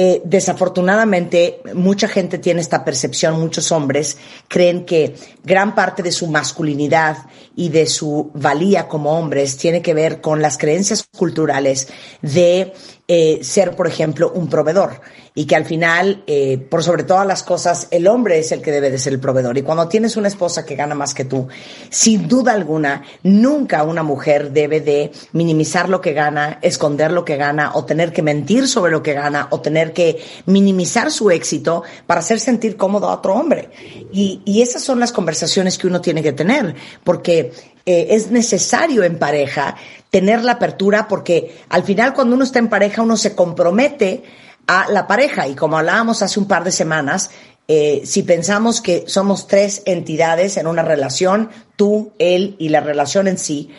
[0.00, 6.28] eh, desafortunadamente mucha gente tiene esta percepción, muchos hombres creen que gran parte de su
[6.28, 7.16] masculinidad
[7.56, 11.88] y de su valía como hombres tiene que ver con las creencias culturales
[12.22, 12.74] de
[13.08, 15.00] eh, ser, por ejemplo, un proveedor
[15.38, 18.72] y que al final, eh, por sobre todas las cosas, el hombre es el que
[18.72, 19.56] debe de ser el proveedor.
[19.56, 21.46] Y cuando tienes una esposa que gana más que tú,
[21.90, 27.36] sin duda alguna, nunca una mujer debe de minimizar lo que gana, esconder lo que
[27.36, 31.84] gana o tener que mentir sobre lo que gana o tener que minimizar su éxito
[32.04, 33.70] para hacer sentir cómodo a otro hombre.
[34.12, 36.74] Y, y esas son las conversaciones que uno tiene que tener,
[37.04, 37.52] porque
[37.86, 39.76] eh, es necesario en pareja
[40.10, 44.24] tener la apertura porque al final cuando uno está en pareja uno se compromete
[44.68, 47.30] a la pareja y como hablábamos hace un par de semanas,
[47.66, 53.28] eh, si pensamos que somos tres entidades en una relación, tú, él y la relación
[53.28, 53.70] en sí,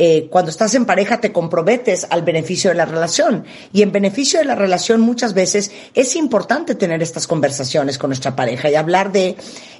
[0.00, 3.44] eh, cuando estás en pareja te comprometes al beneficio de la relación.
[3.72, 8.36] Y en beneficio de la relación muchas veces es importante tener estas conversaciones con nuestra
[8.36, 9.36] pareja y hablar de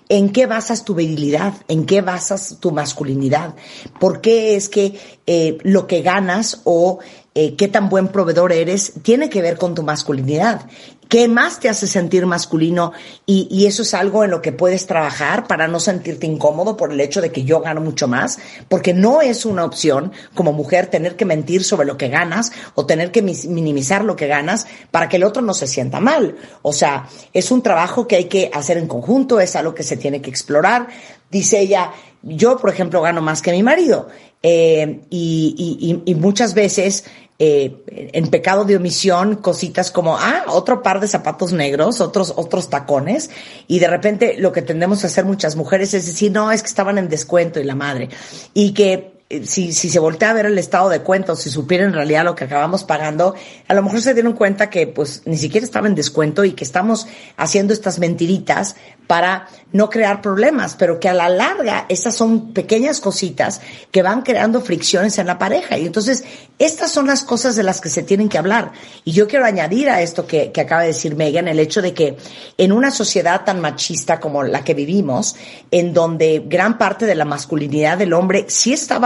[0.08, 3.54] en qué basas tu virilidad, en qué basas tu masculinidad,
[4.00, 6.98] por qué es que eh, lo que ganas o
[7.40, 10.62] eh, qué tan buen proveedor eres tiene que ver con tu masculinidad.
[11.08, 12.90] ¿Qué más te hace sentir masculino?
[13.26, 16.92] Y, y, eso es algo en lo que puedes trabajar para no sentirte incómodo por
[16.92, 20.88] el hecho de que yo gano mucho más, porque no es una opción como mujer
[20.88, 25.08] tener que mentir sobre lo que ganas o tener que minimizar lo que ganas para
[25.08, 26.34] que el otro no se sienta mal.
[26.62, 29.96] O sea, es un trabajo que hay que hacer en conjunto, es algo que se
[29.96, 30.88] tiene que explorar.
[31.30, 34.08] Dice ella, yo, por ejemplo, gano más que mi marido.
[34.42, 37.04] Eh, y, muchas veces
[37.40, 42.70] eh, en pecado de omisión cositas como, ah, otro par de zapatos negros, otros, otros
[42.70, 43.30] tacones,
[43.66, 46.68] y de repente lo que tendemos a hacer muchas mujeres es decir, no, es que
[46.68, 48.08] estaban en descuento y la madre,
[48.54, 51.92] y que si, si se voltea a ver el estado de cuenta si supiera en
[51.92, 53.34] realidad lo que acabamos pagando,
[53.66, 56.64] a lo mejor se dieron cuenta que pues ni siquiera estaba en descuento y que
[56.64, 58.74] estamos haciendo estas mentiritas
[59.06, 63.60] para no crear problemas, pero que a la larga estas son pequeñas cositas
[63.90, 65.78] que van creando fricciones en la pareja.
[65.78, 66.24] Y entonces
[66.58, 68.72] estas son las cosas de las que se tienen que hablar.
[69.04, 71.94] Y yo quiero añadir a esto que, que acaba de decir Megan, el hecho de
[71.94, 72.16] que
[72.58, 75.36] en una sociedad tan machista como la que vivimos,
[75.70, 78.98] en donde gran parte de la masculinidad del hombre sí está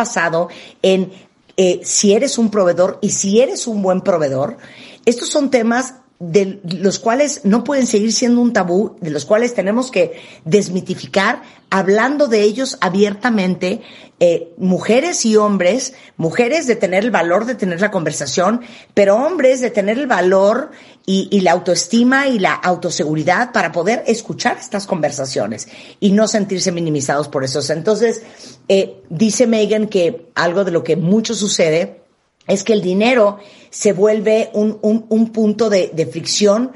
[0.82, 1.12] en
[1.56, 4.56] eh, si eres un proveedor y si eres un buen proveedor,
[5.04, 9.54] estos son temas de los cuales no pueden seguir siendo un tabú, de los cuales
[9.54, 13.82] tenemos que desmitificar, hablando de ellos abiertamente,
[14.20, 18.60] eh, mujeres y hombres, mujeres de tener el valor de tener la conversación,
[18.94, 20.70] pero hombres de tener el valor
[21.04, 25.68] y, y la autoestima y la autoseguridad para poder escuchar estas conversaciones
[26.00, 27.60] y no sentirse minimizados por eso.
[27.72, 28.22] Entonces,
[28.68, 32.02] eh, dice Megan que algo de lo que mucho sucede
[32.46, 33.38] es que el dinero
[33.70, 36.72] se vuelve un, un, un punto de, fricción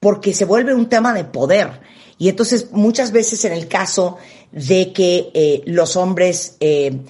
[0.00, 1.80] porque se vuelve un tema de poder.
[2.18, 4.18] Y entonces muchas veces en el caso
[4.52, 7.00] de que eh, los hombres eh,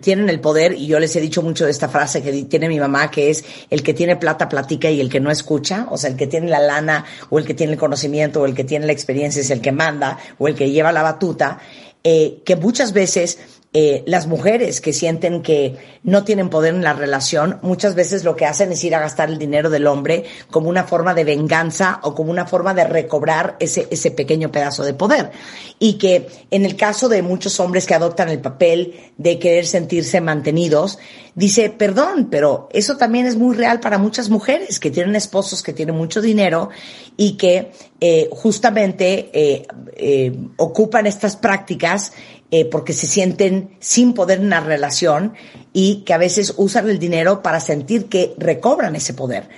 [0.00, 2.78] tienen el poder, y yo les he dicho mucho de esta frase que tiene mi
[2.78, 6.10] mamá, que es el que tiene plata platica y el que no escucha, o sea,
[6.10, 8.86] el que tiene la lana o el que tiene el conocimiento o el que tiene
[8.86, 11.58] la experiencia es el que manda o el que lleva la batuta,
[12.04, 13.38] que muchas veces
[13.76, 18.36] eh, las mujeres que sienten que no tienen poder en la relación, muchas veces lo
[18.36, 21.98] que hacen es ir a gastar el dinero del hombre como una forma de venganza
[22.04, 25.32] o como una forma de recobrar ese, ese pequeño pedazo de poder.
[25.80, 30.20] Y que en el caso de muchos hombres que adoptan el papel de querer sentirse
[30.20, 31.00] mantenidos,
[31.34, 35.72] dice, perdón, pero eso también es muy real para muchas mujeres que tienen esposos que
[35.72, 36.70] tienen mucho dinero
[37.16, 42.12] y que eh, justamente eh, eh, ocupan estas prácticas
[42.50, 45.34] eh, porque se sienten sin poder en la relación
[45.72, 49.48] y que a veces usan el dinero para sentir que recobran ese poder.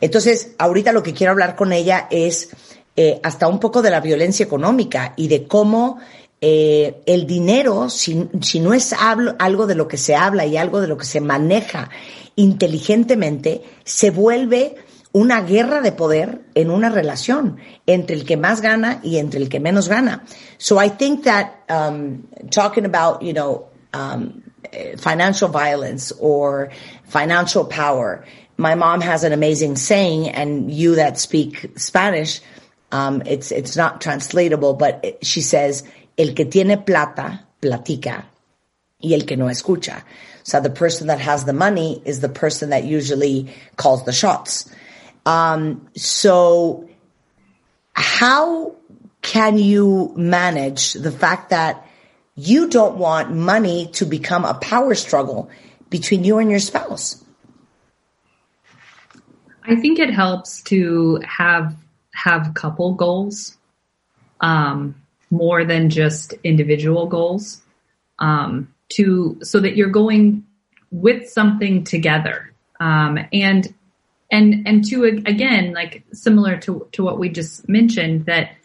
[0.00, 2.50] Entonces, ahorita lo que quiero hablar con ella es
[2.96, 5.98] eh, hasta un poco de la violencia económica y de cómo
[6.40, 10.56] eh, el dinero, si, si no es hablo- algo de lo que se habla y
[10.56, 11.88] algo de lo que se maneja
[12.36, 14.76] inteligentemente, se vuelve
[15.14, 19.48] una guerra de poder en una relación entre el que más gana y entre el
[19.48, 20.24] que menos gana.
[20.58, 26.70] So I think that um, talking about, you know, um, eh, financial violence or
[27.04, 28.24] financial power,
[28.56, 32.40] my mom has an amazing saying, and you that speak Spanish,
[32.90, 35.84] um, it's it's not translatable, but she says,
[36.18, 38.24] "El que tiene plata platica,
[39.00, 40.02] y el que no escucha."
[40.42, 44.68] So the person that has the money is the person that usually calls the shots.
[45.26, 46.88] Um, so
[47.92, 48.76] how
[49.22, 51.86] can you manage the fact that
[52.36, 55.48] you don't want money to become a power struggle
[55.88, 57.24] between you and your spouse?
[59.66, 61.74] I think it helps to have
[62.12, 63.56] have couple goals
[64.40, 64.94] um,
[65.30, 67.62] more than just individual goals
[68.18, 70.44] um, to so that you're going
[70.90, 73.74] with something together um, and
[74.34, 78.56] and and to again like similar to to what we just mentioned that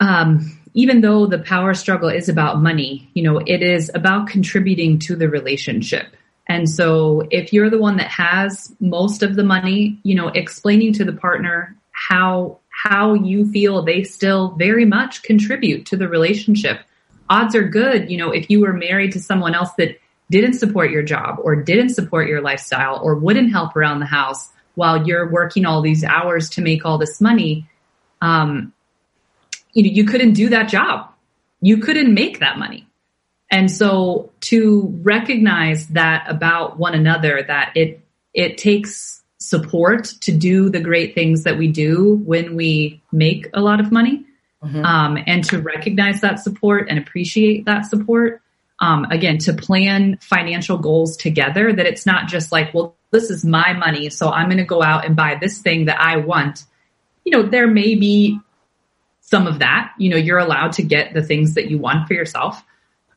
[0.00, 4.98] um, even though the power struggle is about money, you know, it is about contributing
[4.98, 6.14] to the relationship.
[6.46, 10.92] And so if you're the one that has most of the money, you know, explaining
[10.94, 16.80] to the partner how how you feel they still very much contribute to the relationship.
[17.28, 19.98] Odds are good, you know, if you were married to someone else that
[20.30, 24.50] didn't support your job or didn't support your lifestyle or wouldn't help around the house
[24.74, 27.68] while you're working all these hours to make all this money,
[28.20, 28.72] um,
[29.72, 31.10] you know, you couldn't do that job.
[31.60, 32.86] You couldn't make that money.
[33.50, 38.00] And so to recognize that about one another, that it,
[38.34, 43.60] it takes support to do the great things that we do when we make a
[43.60, 44.24] lot of money.
[44.84, 48.42] Um, and to recognize that support and appreciate that support.
[48.78, 53.44] Um, again, to plan financial goals together that it's not just like, well, this is
[53.44, 54.10] my money.
[54.10, 56.64] So I'm going to go out and buy this thing that I want.
[57.24, 58.38] You know, there may be
[59.20, 59.92] some of that.
[59.98, 62.62] You know, you're allowed to get the things that you want for yourself.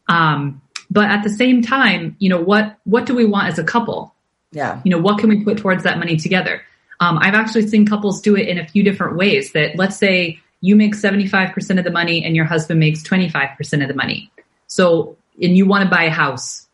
[0.08, 3.64] Um, but at the same time, you know, what, what do we want as a
[3.64, 4.16] couple?
[4.52, 4.82] Yeah.
[4.84, 6.62] You know, what can we put towards that money together?
[7.00, 10.40] Um, I've actually seen couples do it in a few different ways that let's say
[10.62, 14.32] you make 75% of the money and your husband makes 25% of the money.
[14.68, 16.68] So, and you want to buy a house.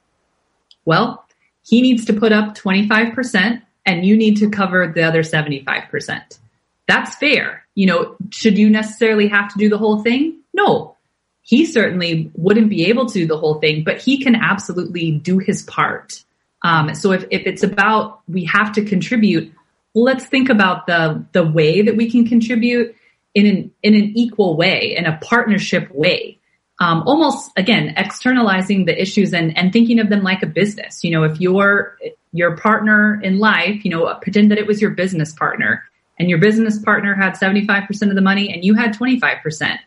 [0.86, 1.26] Well,
[1.64, 6.40] he needs to put up 25% and you need to cover the other 75%.
[6.88, 7.66] That's fair.
[7.76, 10.40] You know, should you necessarily have to do the whole thing?
[10.54, 10.96] No.
[11.42, 15.38] He certainly wouldn't be able to do the whole thing, but he can absolutely do
[15.38, 16.24] his part.
[16.64, 19.54] Um, so if, if it's about we have to contribute,
[19.94, 22.96] let's think about the the way that we can contribute
[23.36, 26.40] in an in an equal way, in a partnership way.
[26.80, 31.04] Um, almost again externalizing the issues and and thinking of them like a business.
[31.04, 31.98] You know, if your
[32.34, 35.84] your partner in life, you know, pretend that it was your business partner,
[36.20, 39.20] and your business partner had seventy five percent of the money, and you had twenty
[39.20, 39.80] five percent,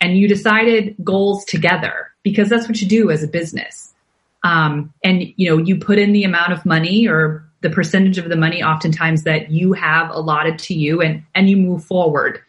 [0.00, 3.94] and you decided goals together because that's what you do as a business
[4.46, 8.28] um, and you know you put in the amount of money or the percentage of
[8.28, 12.40] the money oftentimes that you have allotted to you and and you move forward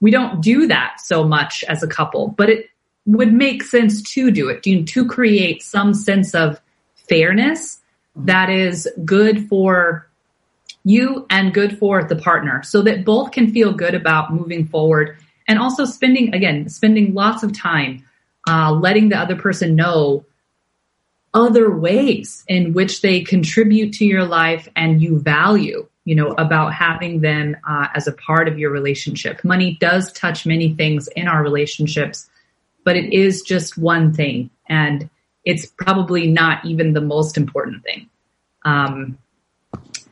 [0.00, 2.66] we don't do that so much as a couple but it
[3.06, 6.60] would make sense to do it to, to create some sense of
[7.08, 7.80] fairness
[8.16, 10.08] that is good for
[10.84, 15.16] you and good for the partner so that both can feel good about moving forward
[15.48, 18.04] and also spending again spending lots of time
[18.48, 20.24] uh, letting the other person know
[21.32, 26.72] other ways in which they contribute to your life and you value you know about
[26.72, 29.42] having them uh, as a part of your relationship.
[29.42, 32.28] Money does touch many things in our relationships
[32.84, 35.08] but it is just one thing and
[35.44, 38.08] it's probably not even the most important thing
[38.64, 39.18] um,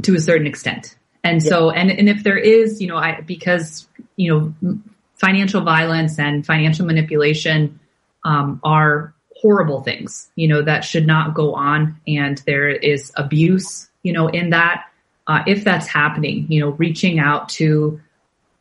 [0.03, 3.87] to a certain extent and so and, and if there is you know i because
[4.17, 4.81] you know
[5.15, 7.79] financial violence and financial manipulation
[8.25, 12.01] um, are horrible things, you know, that should not go on.
[12.07, 14.85] And there is abuse, you know, in that.
[15.27, 18.01] Uh, if that's happening, you know, reaching out to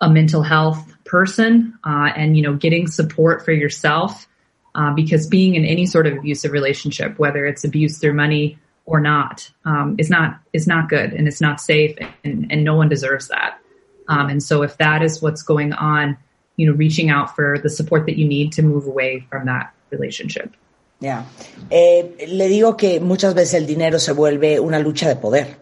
[0.02, 4.28] a mental health person uh, and, you know, getting support for yourself.
[4.74, 9.02] Uh, because being in any sort of abusive relationship, whether it's abuse through money or
[9.02, 12.88] not, um, is not is not good and it's not safe, and, and no one
[12.88, 13.60] deserves that.
[14.08, 16.18] Um, and so, if that is what's going on,
[16.56, 19.74] you know, reaching out for the support that you need to move away from that
[19.90, 20.56] relationship.
[21.02, 21.26] Yeah.
[21.70, 25.58] Eh, le digo que muchas veces el dinero se vuelve una lucha de poder.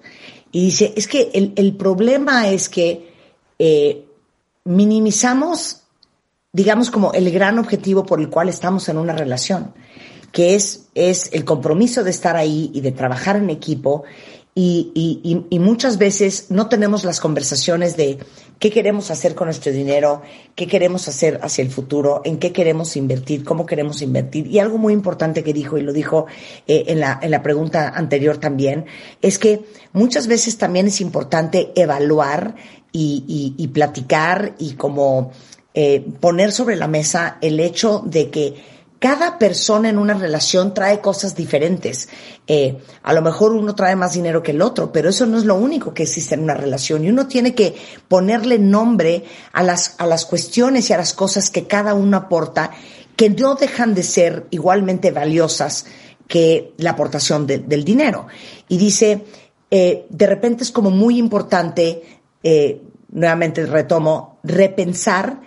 [0.52, 3.10] Y dice, es que el, el problema es que
[3.58, 4.06] eh,
[4.70, 5.82] minimizamos,
[6.54, 9.74] digamos, como el gran objetivo por el cual estamos en una relación,
[10.32, 14.04] que es, es el compromiso de estar ahí y de trabajar en equipo
[14.54, 14.92] y,
[15.24, 18.18] y, y, muchas veces no tenemos las conversaciones de
[18.58, 20.22] qué queremos hacer con nuestro dinero,
[20.54, 24.48] qué queremos hacer hacia el futuro, en qué queremos invertir, cómo queremos invertir.
[24.48, 26.26] Y algo muy importante que dijo, y lo dijo
[26.68, 28.86] eh, en, la, en la pregunta anterior también,
[29.22, 29.62] es que
[29.94, 32.56] muchas veces también es importante evaluar
[32.92, 35.32] y, platicar y como
[35.74, 41.00] eh, poner sobre la mesa el hecho de que cada persona en una relación trae
[41.00, 42.10] cosas diferentes.
[42.48, 45.46] Eh, a lo mejor uno trae más dinero que el otro, pero eso no es
[45.46, 47.06] lo único que existe en una relación.
[47.06, 47.76] Y uno tiene que
[48.10, 49.24] ponerle nombre
[49.54, 52.72] a las, a las cuestiones y a las cosas que cada uno aporta,
[53.16, 55.86] que no dejan de ser igualmente valiosas
[56.28, 58.28] que la aportación del dinero.
[58.68, 59.26] Y dice,
[59.72, 62.82] eh, de repente es como muy importante, eh,
[63.12, 65.42] nuevamente retomo, repensar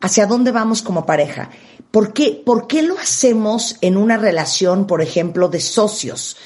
[0.00, 1.50] hacia dónde vamos como pareja.
[1.90, 6.36] ¿Por qué, ¿Por qué lo hacemos en una relación, por ejemplo, de socios?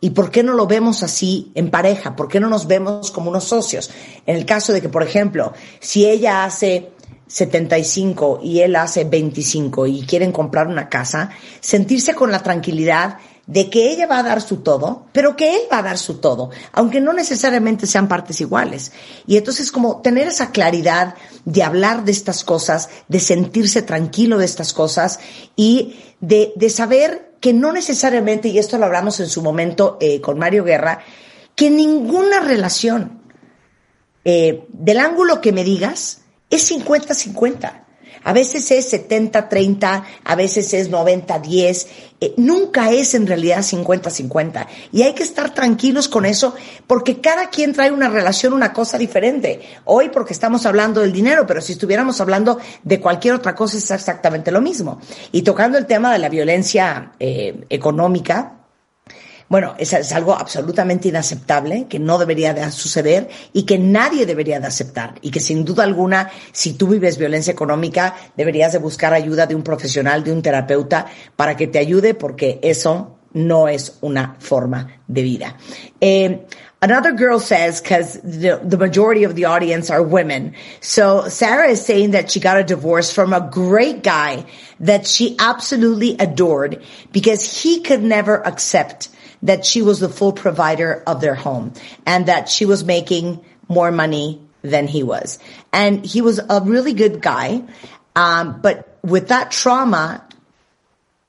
[0.00, 2.16] ¿Y por qué no lo vemos así en pareja?
[2.16, 3.90] ¿Por qué no nos vemos como unos socios?
[4.26, 6.90] En el caso de que, por ejemplo, si ella hace
[7.28, 11.30] 75 y él hace 25 y quieren comprar una casa,
[11.60, 15.60] sentirse con la tranquilidad de que ella va a dar su todo, pero que él
[15.72, 18.92] va a dar su todo, aunque no necesariamente sean partes iguales.
[19.26, 24.46] Y entonces como tener esa claridad de hablar de estas cosas, de sentirse tranquilo de
[24.46, 25.20] estas cosas
[25.54, 30.20] y de, de saber que no necesariamente, y esto lo hablamos en su momento eh,
[30.20, 31.00] con Mario Guerra,
[31.54, 33.22] que ninguna relación,
[34.24, 37.85] eh, del ángulo que me digas, es 50-50.
[38.26, 41.86] A veces es 70-30, a veces es 90-10,
[42.20, 44.66] eh, nunca es en realidad 50-50.
[44.90, 46.52] Y hay que estar tranquilos con eso
[46.88, 49.60] porque cada quien trae una relación, una cosa diferente.
[49.84, 53.88] Hoy porque estamos hablando del dinero, pero si estuviéramos hablando de cualquier otra cosa es
[53.92, 55.00] exactamente lo mismo.
[55.30, 58.65] Y tocando el tema de la violencia eh, económica,
[59.48, 64.60] bueno, es, es, algo absolutamente inaceptable, que no debería de suceder y que nadie debería
[64.60, 65.14] de aceptar.
[65.20, 69.54] Y que sin duda alguna, si tú vives violencia económica, deberías de buscar ayuda de
[69.54, 75.00] un profesional, de un terapeuta, para que te ayude, porque eso no es una forma
[75.06, 75.56] de vida.
[76.00, 76.46] Eh,
[76.82, 80.54] Another girl says, because the, the majority of the audience are women.
[80.80, 84.44] So Sarah is saying that she got a divorce from a great guy
[84.80, 89.08] that she absolutely adored because he could never accept
[89.42, 91.72] that she was the full provider of their home
[92.04, 95.38] and that she was making more money than he was.
[95.72, 97.62] And he was a really good guy.
[98.14, 100.24] Um, but with that trauma,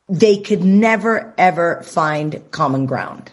[0.10, 3.32] they could never ever find common ground.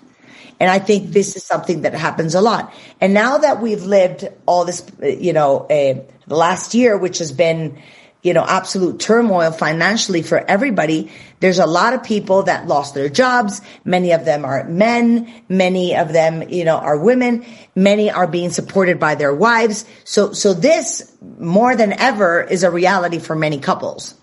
[0.61, 2.73] And I think this is something that happens a lot.
[3.01, 7.33] And now that we've lived all this, you know, uh, the last year, which has
[7.33, 7.79] been,
[8.25, 11.13] you know, absolute turmoil financially for everybody.
[11.41, 13.61] There's a lot of people that lost their jobs.
[13.85, 15.31] Many of them are men.
[15.51, 17.45] Many of them, you know, are women.
[17.77, 19.85] Many are being supported by their wives.
[20.05, 24.15] So, so this more than ever is a reality for many couples.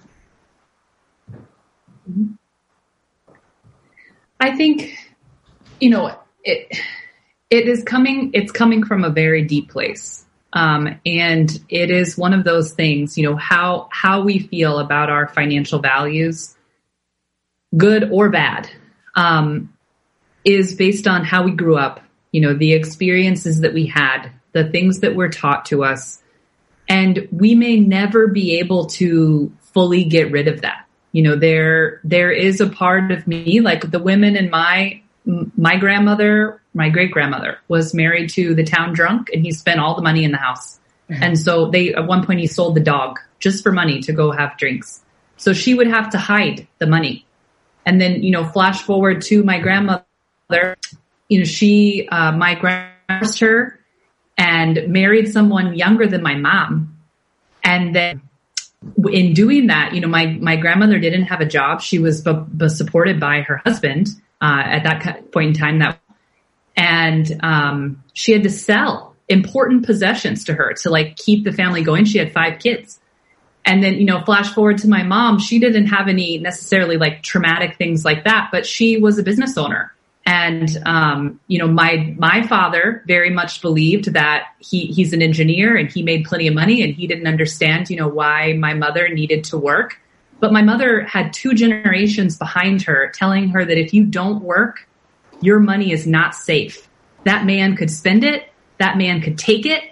[4.39, 4.97] I think,
[5.79, 6.75] you know, it,
[7.51, 12.33] it is coming, it's coming from a very deep place um, and it is one
[12.33, 16.55] of those things, you know, how, how we feel about our financial values,
[17.75, 18.69] good or bad,
[19.15, 19.73] um,
[20.43, 24.69] is based on how we grew up, you know, the experiences that we had, the
[24.69, 26.21] things that were taught to us.
[26.89, 30.85] And we may never be able to fully get rid of that.
[31.13, 35.77] You know, there, there is a part of me, like the women in my, my
[35.77, 40.01] grandmother my great grandmother was married to the town drunk and he spent all the
[40.01, 40.79] money in the house.
[41.09, 41.23] Mm-hmm.
[41.23, 44.31] And so they, at one point he sold the dog just for money to go
[44.31, 45.01] have drinks.
[45.37, 47.25] So she would have to hide the money.
[47.85, 50.05] And then, you know, flash forward to my grandmother,
[51.27, 52.91] you know, she, uh, my grandmother
[53.39, 53.79] her
[54.37, 56.97] and married someone younger than my mom.
[57.63, 58.21] And then
[59.11, 61.81] in doing that, you know, my, my grandmother didn't have a job.
[61.81, 64.07] She was b- b- supported by her husband,
[64.41, 65.99] uh, at that point in time that,
[66.75, 71.83] and, um, she had to sell important possessions to her to like keep the family
[71.83, 72.05] going.
[72.05, 72.99] She had five kids.
[73.63, 77.21] And then, you know, flash forward to my mom, she didn't have any necessarily like
[77.21, 79.93] traumatic things like that, but she was a business owner.
[80.25, 85.75] And, um, you know, my, my father very much believed that he, he's an engineer
[85.75, 89.09] and he made plenty of money and he didn't understand, you know, why my mother
[89.09, 89.99] needed to work.
[90.39, 94.87] But my mother had two generations behind her telling her that if you don't work,
[95.41, 96.87] your money is not safe.
[97.23, 98.49] That man could spend it.
[98.77, 99.83] That man could take it.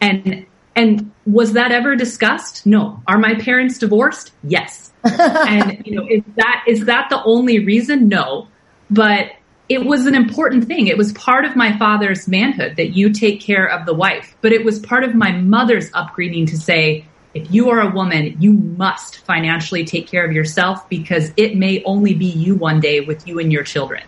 [0.00, 2.66] And, and was that ever discussed?
[2.66, 3.02] No.
[3.06, 4.32] Are my parents divorced?
[4.42, 4.92] Yes.
[5.04, 8.08] and, you know, is that, is that the only reason?
[8.08, 8.48] No.
[8.90, 9.32] But
[9.68, 10.88] it was an important thing.
[10.88, 14.52] It was part of my father's manhood that you take care of the wife, but
[14.52, 18.52] it was part of my mother's upbringing to say, if you are a woman, you
[18.52, 23.26] must financially take care of yourself because it may only be you one day with
[23.26, 24.04] you and your children.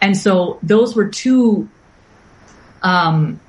[0.00, 1.68] And so those were two,
[2.82, 3.40] um,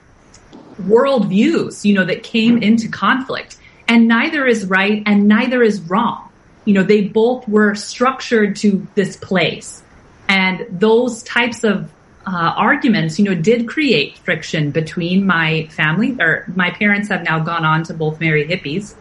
[0.87, 5.81] world views, you know, that came into conflict and neither is right and neither is
[5.81, 6.29] wrong.
[6.65, 9.83] You know, they both were structured to this place
[10.27, 11.91] and those types of
[12.25, 17.39] uh, arguments, you know, did create friction between my family or my parents have now
[17.39, 18.93] gone on to both marry hippies.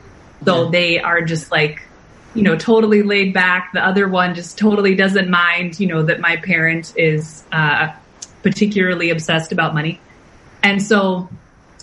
[0.44, 0.70] So yeah.
[0.70, 1.82] they are just like,
[2.34, 3.72] you know, totally laid back.
[3.72, 7.92] The other one just totally doesn't mind, you know, that my parent is, uh,
[8.42, 10.00] particularly obsessed about money.
[10.62, 11.28] And so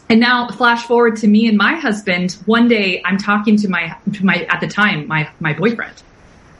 [0.10, 2.34] and now flash forward to me and my husband.
[2.46, 6.02] One day I'm talking to my, to my, at the time, my, my boyfriend.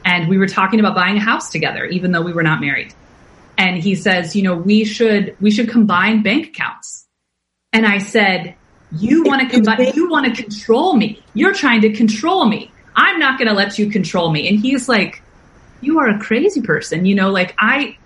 [0.04, 2.94] And we were talking about buying a house together, even though we were not married.
[3.56, 7.06] And he says, you know, we should, we should combine bank accounts.
[7.72, 8.54] And I said,
[8.92, 11.22] you want to combine, you want to control me.
[11.34, 12.70] You're trying to control me.
[12.98, 14.48] I'm not going to let you control me.
[14.48, 15.22] And he's like,
[15.80, 17.06] you are a crazy person.
[17.06, 17.96] You know, like I,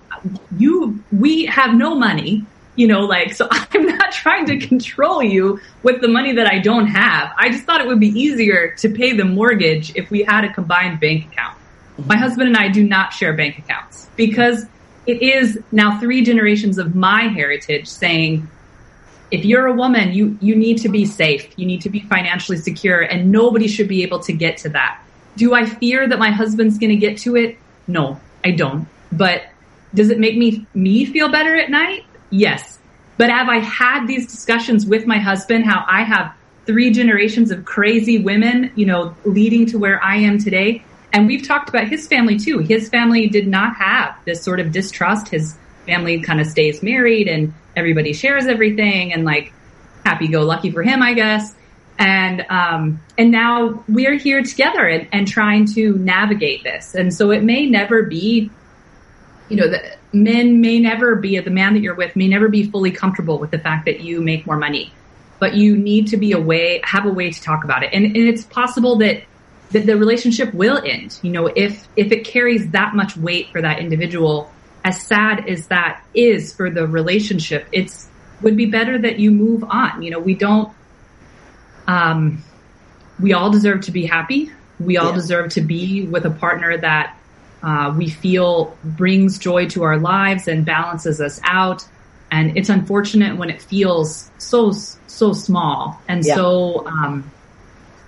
[0.56, 5.60] you, we have no money you know, like, so I'm not trying to control you
[5.82, 7.32] with the money that I don't have.
[7.36, 10.52] I just thought it would be easier to pay the mortgage if we had a
[10.52, 11.56] combined bank account.
[12.06, 14.64] My husband and I do not share bank accounts because
[15.06, 18.48] it is now three generations of my heritage saying,
[19.32, 21.48] if you're a woman, you, you need to be safe.
[21.56, 25.02] You need to be financially secure and nobody should be able to get to that.
[25.36, 27.56] Do I fear that my husband's going to get to it?
[27.88, 28.86] No, I don't.
[29.10, 29.44] But
[29.94, 32.04] does it make me, me feel better at night?
[32.28, 32.78] Yes.
[33.16, 36.34] But have I had these discussions with my husband, how I have
[36.66, 40.84] three generations of crazy women, you know, leading to where I am today?
[41.14, 42.58] And we've talked about his family too.
[42.58, 45.28] His family did not have this sort of distrust.
[45.28, 45.56] His
[45.86, 49.52] family kind of stays married and everybody shares everything and like
[50.04, 51.54] happy go lucky for him, I guess.
[51.98, 56.94] And, um, and now we're here together and, and trying to navigate this.
[56.94, 58.50] And so it may never be,
[59.48, 62.64] you know, the, men may never be, the man that you're with may never be
[62.64, 64.92] fully comfortable with the fact that you make more money.
[65.38, 67.90] But you need to be a way, have a way to talk about it.
[67.92, 69.24] And, and it's possible that,
[69.70, 71.18] that the relationship will end.
[71.22, 74.51] You know, if, if it carries that much weight for that individual,
[74.84, 78.08] as sad as that is for the relationship, it's,
[78.42, 80.02] would be better that you move on.
[80.02, 80.72] You know, we don't,
[81.86, 82.42] um,
[83.20, 84.50] we all deserve to be happy.
[84.80, 85.14] We all yeah.
[85.14, 87.16] deserve to be with a partner that
[87.62, 91.86] uh, we feel brings joy to our lives and balances us out.
[92.30, 96.34] And it's unfortunate when it feels so so small and yeah.
[96.34, 97.30] so um,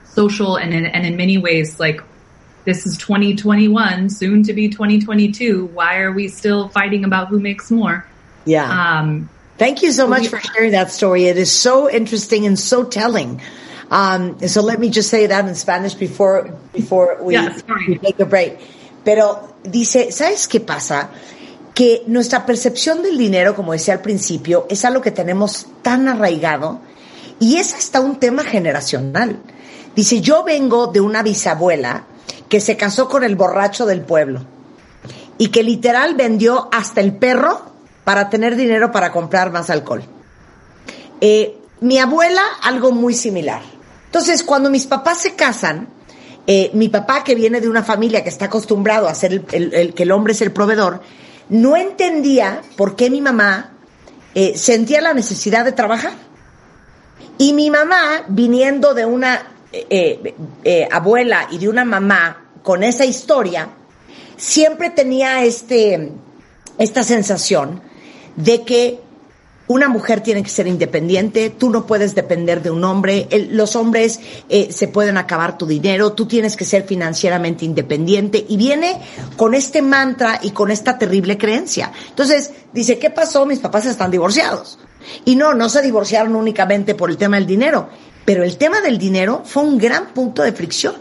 [0.07, 2.01] social, and in, and in many ways, like
[2.65, 5.67] this is 2021, soon to be 2022.
[5.67, 8.07] Why are we still fighting about who makes more?
[8.45, 8.69] Yeah.
[8.69, 11.27] Um, Thank you so much for sharing that story.
[11.27, 13.41] It is so interesting and so telling.
[13.91, 17.57] Um, so let me just say that in Spanish before before we, yeah,
[17.87, 18.59] we take a break.
[19.05, 21.11] Pero dice, ¿sabes qué pasa?
[21.73, 26.81] Que nuestra percepción del dinero, como decía al principio, es algo que tenemos tan arraigado
[27.39, 29.39] y es hasta un tema generacional.
[29.95, 32.07] Dice, yo vengo de una bisabuela
[32.49, 34.45] que se casó con el borracho del pueblo
[35.39, 37.73] y que literal vendió hasta el perro
[38.05, 40.05] para tener dinero para comprar más alcohol.
[41.21, 43.63] Eh, mi abuela, algo muy similar.
[44.07, 45.89] Entonces, cuando mis papás se casan,
[46.47, 50.03] eh, mi papá, que viene de una familia que está acostumbrado a ser el, que
[50.03, 51.01] el hombre es el proveedor,
[51.49, 53.73] no entendía por qué mi mamá
[54.35, 56.13] eh, sentía la necesidad de trabajar.
[57.39, 59.54] Y mi mamá, viniendo de una
[59.91, 63.69] eh, abuela y de una mamá con esa historia,
[64.37, 66.13] siempre tenía este,
[66.79, 67.83] esta sensación
[68.37, 69.01] de que
[69.67, 74.21] una mujer tiene que ser independiente, tú no puedes depender de un hombre, los hombres
[74.51, 79.01] eh, se pueden acabar tu dinero, tú tienes que ser financieramente independiente y viene
[79.37, 81.93] con este mantra y con esta terrible creencia.
[82.11, 83.47] Entonces dice, ¿qué pasó?
[83.47, 84.79] Mis papás están divorciados.
[85.25, 87.89] Y no, no se divorciaron únicamente por el tema del dinero,
[88.25, 90.95] pero el tema del dinero fue un gran punto de fricción,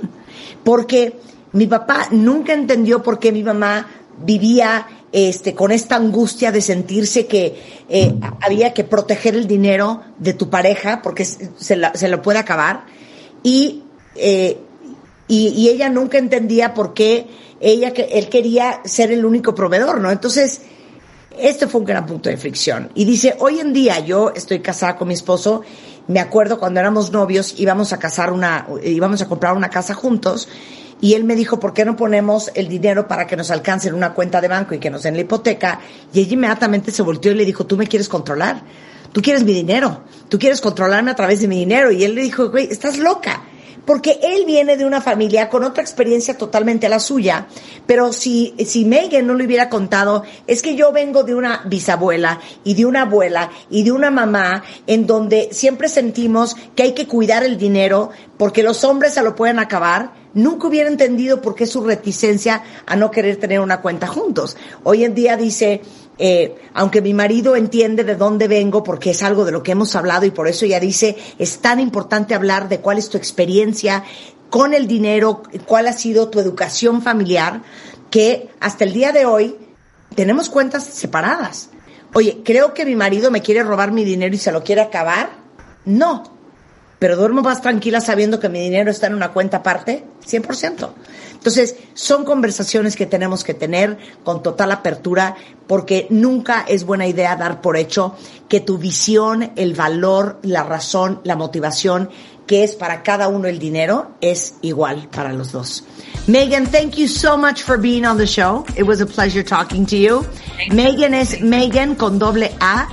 [0.64, 1.20] porque
[1.54, 3.88] mi papá nunca entendió por qué mi mamá
[4.24, 7.56] vivía este, con esta angustia de sentirse que
[7.88, 11.76] eh, había que proteger el dinero de tu pareja porque se,
[12.08, 12.86] lo puede acabar.
[13.44, 13.84] Y,
[14.16, 14.58] eh,
[15.28, 17.28] y, y ella nunca entendía por qué
[17.60, 20.12] ella, él quería ser el único proveedor, ¿no?
[20.12, 20.62] Entonces,
[21.38, 22.90] este fue un gran punto de fricción.
[22.94, 25.62] Y dice, hoy en día yo estoy casada con mi esposo,
[26.08, 30.48] me acuerdo cuando éramos novios, íbamos a casar una, íbamos a comprar una casa juntos,
[31.04, 33.96] y él me dijo, ¿por qué no ponemos el dinero para que nos alcance en
[33.96, 35.82] una cuenta de banco y que nos den la hipoteca?
[36.14, 38.64] Y ella inmediatamente se volteó y le dijo, tú me quieres controlar,
[39.12, 41.92] tú quieres mi dinero, tú quieres controlarme a través de mi dinero.
[41.92, 43.44] Y él le dijo, güey, estás loca.
[43.86, 47.48] Porque él viene de una familia con otra experiencia totalmente la suya,
[47.86, 52.40] pero si, si Megan no le hubiera contado, es que yo vengo de una bisabuela
[52.64, 57.08] y de una abuela y de una mamá en donde siempre sentimos que hay que
[57.08, 61.66] cuidar el dinero porque los hombres se lo pueden acabar, nunca hubiera entendido por qué
[61.66, 64.58] su reticencia a no querer tener una cuenta juntos.
[64.84, 65.82] Hoy en día dice,
[66.18, 69.96] eh, aunque mi marido entiende de dónde vengo, porque es algo de lo que hemos
[69.96, 74.04] hablado y por eso ella dice, es tan importante hablar de cuál es tu experiencia
[74.50, 77.64] con el dinero, cuál ha sido tu educación familiar,
[78.12, 79.56] que hasta el día de hoy
[80.16, 81.70] tenemos cuentas separadas.
[82.14, 85.32] Oye, creo que mi marido me quiere robar mi dinero y se lo quiere acabar.
[85.86, 86.33] No,
[87.04, 90.88] pero duermo más tranquila sabiendo que mi dinero está en una cuenta aparte, 100%.
[91.34, 95.36] Entonces, son conversaciones que tenemos que tener con total apertura
[95.68, 98.16] porque nunca es buena idea dar por hecho
[98.48, 102.10] que tu visión, el valor, la razón, la motivación
[102.48, 105.84] que es para cada uno el dinero es igual para los dos.
[106.28, 108.64] Megan, thank you so much for being on the show.
[108.78, 110.26] It was a pleasure talking to you.
[110.72, 112.88] Megan es Megan con doble A,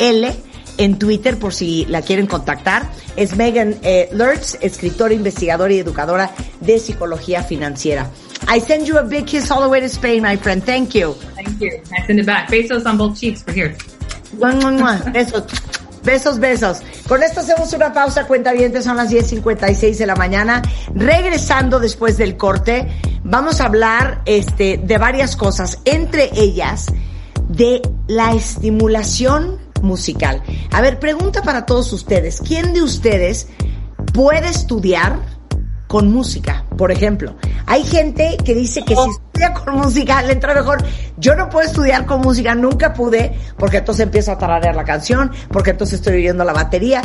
[0.00, 0.34] L
[0.78, 2.88] en Twitter por si la quieren contactar.
[3.16, 8.10] Es Megan eh, Lertz, escritora, investigadora y educadora de psicología financiera.
[8.48, 10.62] I send you a big kiss all the way to Spain, my friend.
[10.62, 11.14] Thank you.
[11.34, 11.70] Thank you.
[11.92, 12.50] I send it back.
[12.50, 13.44] Besos on both cheeks.
[13.46, 13.76] We're here.
[15.12, 15.44] Besos.
[16.04, 16.82] Besos, besos.
[17.08, 20.60] Con esto hacemos una pausa, cuenta bien, son las 10.56 de la mañana.
[20.94, 22.86] Regresando después del corte,
[23.22, 26.92] vamos a hablar este, de varias cosas, entre ellas
[27.48, 30.42] de la estimulación musical.
[30.72, 32.40] A ver, pregunta para todos ustedes.
[32.40, 33.48] ¿Quién de ustedes
[34.12, 35.20] puede estudiar
[35.86, 36.64] con música?
[36.76, 40.84] Por ejemplo, hay gente que dice que si estudia con música le entra mejor.
[41.16, 45.30] Yo no puedo estudiar con música, nunca pude, porque entonces empiezo a tararear la canción,
[45.50, 47.00] porque entonces estoy oyendo la batería.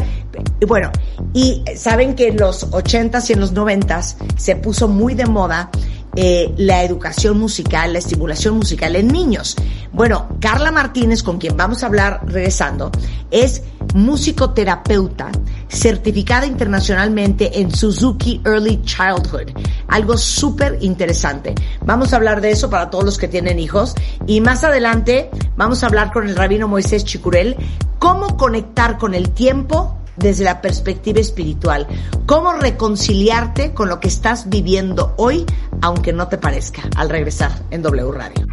[0.60, 0.92] Y bueno,
[1.34, 5.70] y saben que en los 80s y en los 90s se puso muy de moda
[6.16, 9.56] eh, la educación musical, la estimulación musical en niños.
[9.92, 12.92] Bueno, Carla Martínez, con quien vamos a hablar regresando,
[13.32, 15.32] es musicoterapeuta
[15.68, 19.52] certificada internacionalmente en Suzuki Early Childhood.
[19.88, 21.56] Algo súper interesante.
[21.86, 23.96] Vamos a hablar de eso para todos los que tienen hijos.
[24.26, 27.56] Y más adelante vamos a hablar con el rabino Moisés Chicurel
[28.00, 31.88] cómo conectar con el tiempo desde la perspectiva espiritual.
[32.26, 35.46] Cómo reconciliarte con lo que estás viviendo hoy,
[35.82, 38.46] aunque no te parezca, al regresar en W Radio.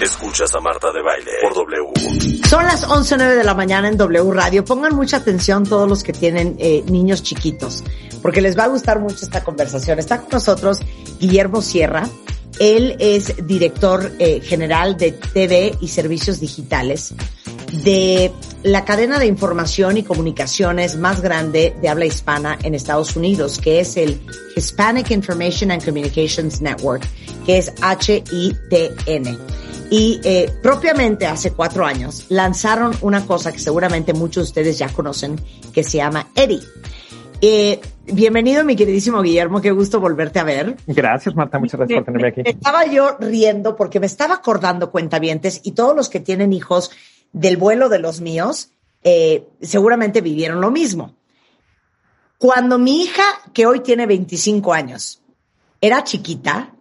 [0.00, 2.40] Escuchas a Marta de Baile por W.
[2.48, 4.64] Son las 11.09 de la mañana en W Radio.
[4.64, 7.84] Pongan mucha atención todos los que tienen eh, niños chiquitos,
[8.22, 9.98] porque les va a gustar mucho esta conversación.
[9.98, 10.80] Está con nosotros
[11.18, 12.08] Guillermo Sierra.
[12.58, 17.14] Él es director eh, general de TV y servicios digitales
[17.84, 18.32] de
[18.62, 23.80] la cadena de información y comunicaciones más grande de habla hispana en Estados Unidos, que
[23.80, 24.20] es el
[24.54, 27.06] Hispanic Information and Communications Network,
[27.44, 29.38] que es HITN.
[29.88, 34.88] Y eh, propiamente hace cuatro años lanzaron una cosa que seguramente muchos de ustedes ya
[34.88, 35.40] conocen,
[35.72, 36.62] que se llama Eddie.
[37.40, 37.80] Eh,
[38.12, 40.76] bienvenido, mi queridísimo Guillermo, qué gusto volverte a ver.
[40.86, 42.42] Gracias, Marta, muchas gracias por tenerme aquí.
[42.42, 46.90] Me estaba yo riendo porque me estaba acordando cuentavientes y todos los que tienen hijos
[47.32, 48.70] del vuelo de los míos
[49.02, 51.14] eh, seguramente vivieron lo mismo.
[52.38, 55.22] Cuando mi hija, que hoy tiene 25 años,
[55.80, 56.74] era chiquita,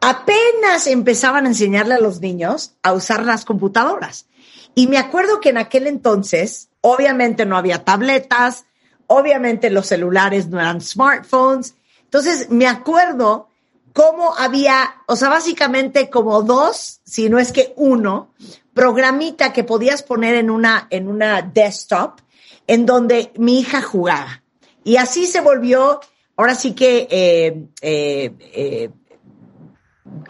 [0.00, 4.26] apenas empezaban a enseñarle a los niños a usar las computadoras.
[4.74, 8.64] Y me acuerdo que en aquel entonces, obviamente no había tabletas,
[9.12, 11.74] obviamente los celulares no eran smartphones.
[12.04, 13.48] Entonces me acuerdo
[13.92, 18.32] cómo había, o sea, básicamente como dos, si no es que uno,
[18.74, 22.20] programita que podías poner en una, en una desktop
[22.66, 24.42] en donde mi hija jugaba.
[24.84, 26.00] Y así se volvió,
[26.36, 28.90] ahora sí que eh, eh, eh,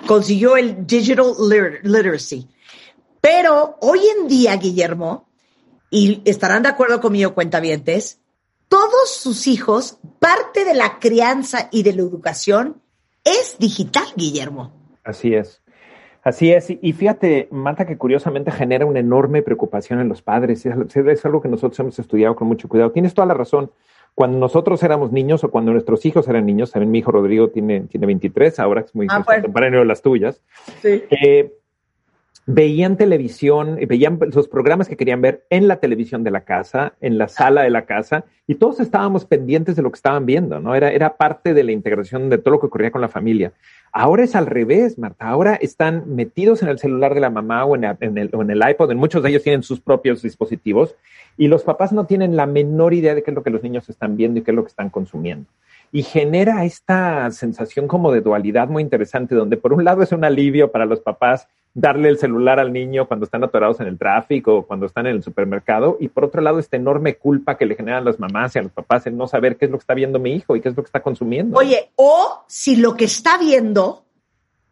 [0.07, 2.49] consiguió el digital lit- literacy.
[3.21, 5.29] Pero hoy en día, Guillermo,
[5.91, 8.19] y estarán de acuerdo conmigo, cuentavientes,
[8.73, 12.81] todos sus hijos, parte de la crianza y de la educación
[13.23, 14.73] es digital, Guillermo.
[15.05, 15.61] Así es.
[16.23, 16.69] Así es.
[16.71, 20.65] Y fíjate, Marta, que curiosamente genera una enorme preocupación en los padres.
[20.65, 22.93] Es, es algo que nosotros hemos estudiado con mucho cuidado.
[22.93, 23.71] Tienes toda la razón.
[24.15, 27.81] Cuando nosotros éramos niños o cuando nuestros hijos eran niños, también mi hijo Rodrigo tiene,
[27.83, 29.43] tiene 23, ahora es muy Ah, bueno.
[29.43, 30.41] contemporáneo de las tuyas.
[30.81, 31.05] Sí.
[31.11, 31.53] eh,
[32.47, 36.95] veían televisión, eh, veían los programas que querían ver en la televisión de la casa,
[37.01, 40.59] en la sala de la casa, y todos estábamos pendientes de lo que estaban viendo,
[40.59, 40.75] ¿no?
[40.75, 43.53] Era, era parte de la integración de todo lo que ocurría con la familia.
[43.93, 45.29] Ahora es al revés, Marta.
[45.29, 48.63] Ahora están metidos en el celular de la mamá o en, el, o en el
[48.69, 48.91] iPod.
[48.91, 50.97] En muchos de ellos tienen sus propios dispositivos
[51.37, 53.89] y los papás no tienen la menor idea de qué es lo que los niños
[53.89, 55.47] están viendo y qué es lo que están consumiendo.
[55.93, 60.25] Y genera esta sensación como de dualidad muy interesante, donde por un lado es un
[60.25, 64.57] alivio para los papás darle el celular al niño cuando están atorados en el tráfico
[64.57, 67.77] o cuando están en el supermercado, y por otro lado esta enorme culpa que le
[67.77, 69.95] generan las mamás y a los papás en no saber qué es lo que está
[69.95, 71.59] viendo mi hijo y qué es lo que está consumiendo.
[71.59, 74.05] Oye, o si lo que está viendo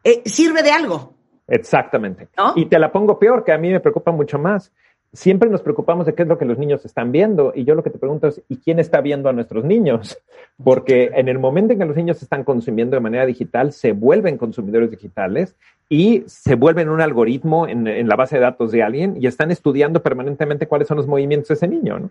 [0.05, 1.15] eh, sirve de algo.
[1.47, 2.29] Exactamente.
[2.37, 2.53] ¿No?
[2.55, 4.73] Y te la pongo peor, que a mí me preocupa mucho más.
[5.13, 7.53] Siempre nos preocupamos de qué es lo que los niños están viendo.
[7.55, 10.17] Y yo lo que te pregunto es, ¿y quién está viendo a nuestros niños?
[10.63, 14.39] Porque en el momento en que los niños están consumiendo de manera digital, se vuelven
[14.39, 15.57] consumidores digitales
[15.89, 19.51] y se vuelven un algoritmo en, en la base de datos de alguien y están
[19.51, 22.11] estudiando permanentemente cuáles son los movimientos de ese niño, ¿no?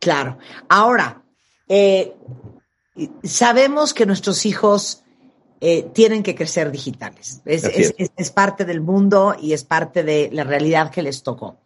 [0.00, 0.38] Claro.
[0.68, 1.22] Ahora,
[1.68, 2.14] eh,
[3.22, 5.04] sabemos que nuestros hijos
[5.60, 7.42] eh, tienen que crecer digitales.
[7.44, 7.94] Es, Así es- es.
[7.98, 11.58] es- es parte del mundo y es parte de la realidad que les tocó.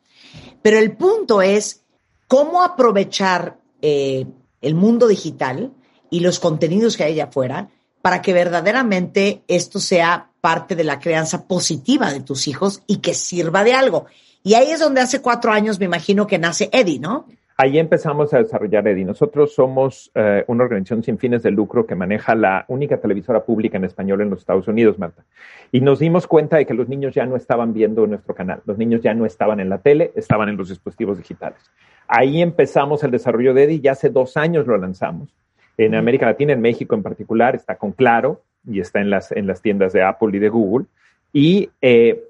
[0.62, 1.84] Pero el punto es
[2.28, 4.26] cómo aprovechar eh,
[4.60, 5.72] el mundo digital
[6.10, 7.68] y los contenidos que hay allá afuera
[8.02, 13.14] para que verdaderamente esto sea parte de la crianza positiva de tus hijos y que
[13.14, 14.06] sirva de algo.
[14.42, 17.26] Y ahí es donde hace cuatro años me imagino que nace Eddie, ¿no?
[17.56, 19.04] Ahí empezamos a desarrollar EDI.
[19.04, 23.76] Nosotros somos eh, una organización sin fines de lucro que maneja la única televisora pública
[23.76, 25.24] en español en los Estados Unidos, Marta.
[25.70, 28.60] Y nos dimos cuenta de que los niños ya no estaban viendo nuestro canal.
[28.66, 31.60] Los niños ya no estaban en la tele, estaban en los dispositivos digitales.
[32.08, 35.32] Ahí empezamos el desarrollo de EDI y hace dos años lo lanzamos.
[35.76, 39.46] En América Latina, en México en particular, está con Claro y está en las, en
[39.46, 40.86] las tiendas de Apple y de Google.
[41.32, 42.24] Y eh,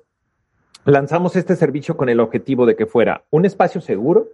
[0.85, 4.29] lanzamos este servicio con el objetivo de que fuera un espacio seguro,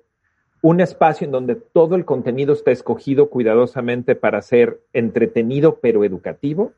[0.63, 6.73] un espacio en donde todo el contenido está escogido cuidadosamente para ser entretenido pero educativo.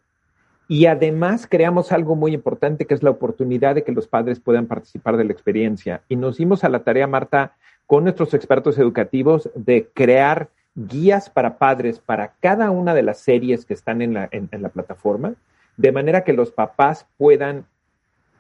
[0.69, 4.67] Y además creamos algo muy importante que es la oportunidad de que los padres puedan
[4.67, 6.03] participar de la experiencia.
[6.09, 7.57] Y nos dimos a la tarea, Marta,
[7.87, 13.67] con nuestros expertos educativos de crear guías para padres para cada una de las series
[13.67, 15.35] que están en la, plataforma,
[15.77, 17.67] de manera que los papás puedan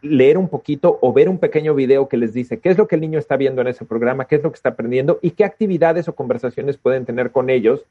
[0.02, 2.96] leer un poquito o ver un pequeño video que les dice qué es lo que
[2.96, 5.44] el niño está viendo en ese programa, qué es lo que está aprendiendo y qué
[5.44, 7.84] actividades o conversaciones pueden tener con ellos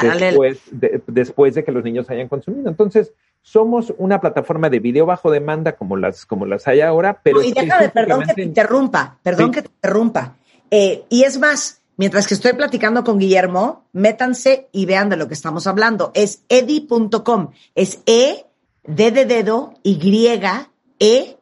[0.00, 2.68] después de, después de que los niños hayan consumido.
[2.68, 7.38] Entonces, somos una plataforma de video bajo demanda como las, como las hay ahora, pero
[7.40, 9.52] No, y déjame, perdón que te interrumpa, perdón Sí.
[9.52, 10.36] que te interrumpa.
[10.70, 15.28] Eh, y es más, mientras que estoy platicando con Guillermo, métanse y vean de lo
[15.28, 16.12] que estamos hablando.
[16.14, 18.44] Es edi.com, es E,
[18.84, 21.37] D de dedo, Y,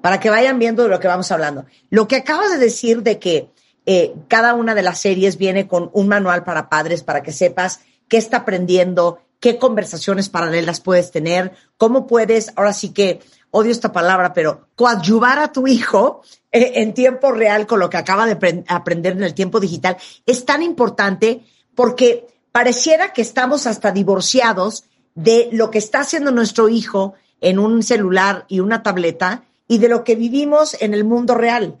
[0.00, 1.66] Para que vayan viendo de lo que vamos hablando.
[1.90, 3.50] Lo que acabas de decir de que
[3.86, 7.80] eh, cada una de las series viene con un manual para padres para que sepas
[8.08, 13.20] qué está aprendiendo, qué conversaciones paralelas puedes tener, cómo puedes, ahora sí que
[13.50, 16.22] odio esta palabra, pero coadyuvar a tu hijo
[16.52, 19.96] eh, en tiempo real con lo que acaba de apren- aprender en el tiempo digital,
[20.26, 21.42] es tan importante
[21.74, 24.84] porque pareciera que estamos hasta divorciados
[25.14, 29.88] de lo que está haciendo nuestro hijo en un celular y una tableta y de
[29.88, 31.78] lo que vivimos en el mundo real,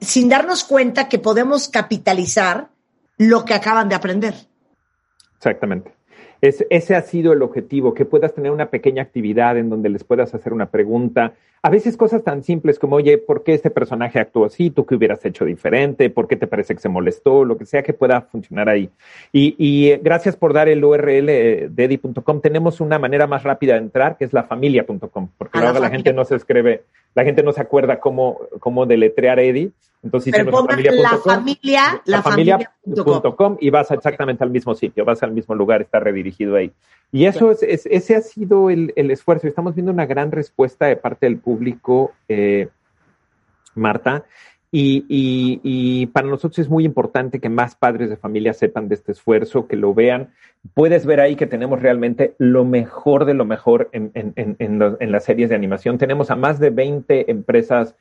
[0.00, 2.68] sin darnos cuenta que podemos capitalizar
[3.18, 4.34] lo que acaban de aprender.
[5.36, 5.92] Exactamente.
[6.40, 10.04] Es- ese ha sido el objetivo, que puedas tener una pequeña actividad en donde les
[10.04, 11.34] puedas hacer una pregunta.
[11.62, 14.70] A veces cosas tan simples como, oye, ¿por qué este personaje actuó así?
[14.70, 16.08] ¿Tú qué hubieras hecho diferente?
[16.10, 17.44] ¿Por qué te parece que se molestó?
[17.44, 18.90] Lo que sea que pueda funcionar ahí.
[19.32, 22.40] Y, y, eh, gracias por dar el URL eh, de edi.com.
[22.40, 25.90] Tenemos una manera más rápida de entrar, que es lafamilia.com, porque Ah, luego la la
[25.90, 26.82] gente no se escribe,
[27.14, 29.72] la gente no se acuerda cómo, cómo deletrear Edi.
[30.00, 33.04] Entonces Pero hicimos pongan la familia, la familia.com.
[33.20, 36.70] familia.com y vas exactamente al mismo sitio, vas al mismo lugar, está redirigido ahí.
[37.10, 39.48] Y eso es, es- ese ha sido el, el esfuerzo.
[39.48, 41.47] Estamos viendo una gran respuesta de parte del público.
[42.28, 42.68] Eh,
[43.74, 44.24] Marta.
[44.70, 49.66] Y, para nosotros es muy importante que más padres de familia sepan de este esfuerzo,
[49.66, 50.28] que lo vean.
[50.74, 55.54] Puedes ver ahí que tenemos realmente lo mejor de lo mejor en las series de
[55.54, 55.96] animación.
[55.96, 57.94] Tenemos a más de 20 empresas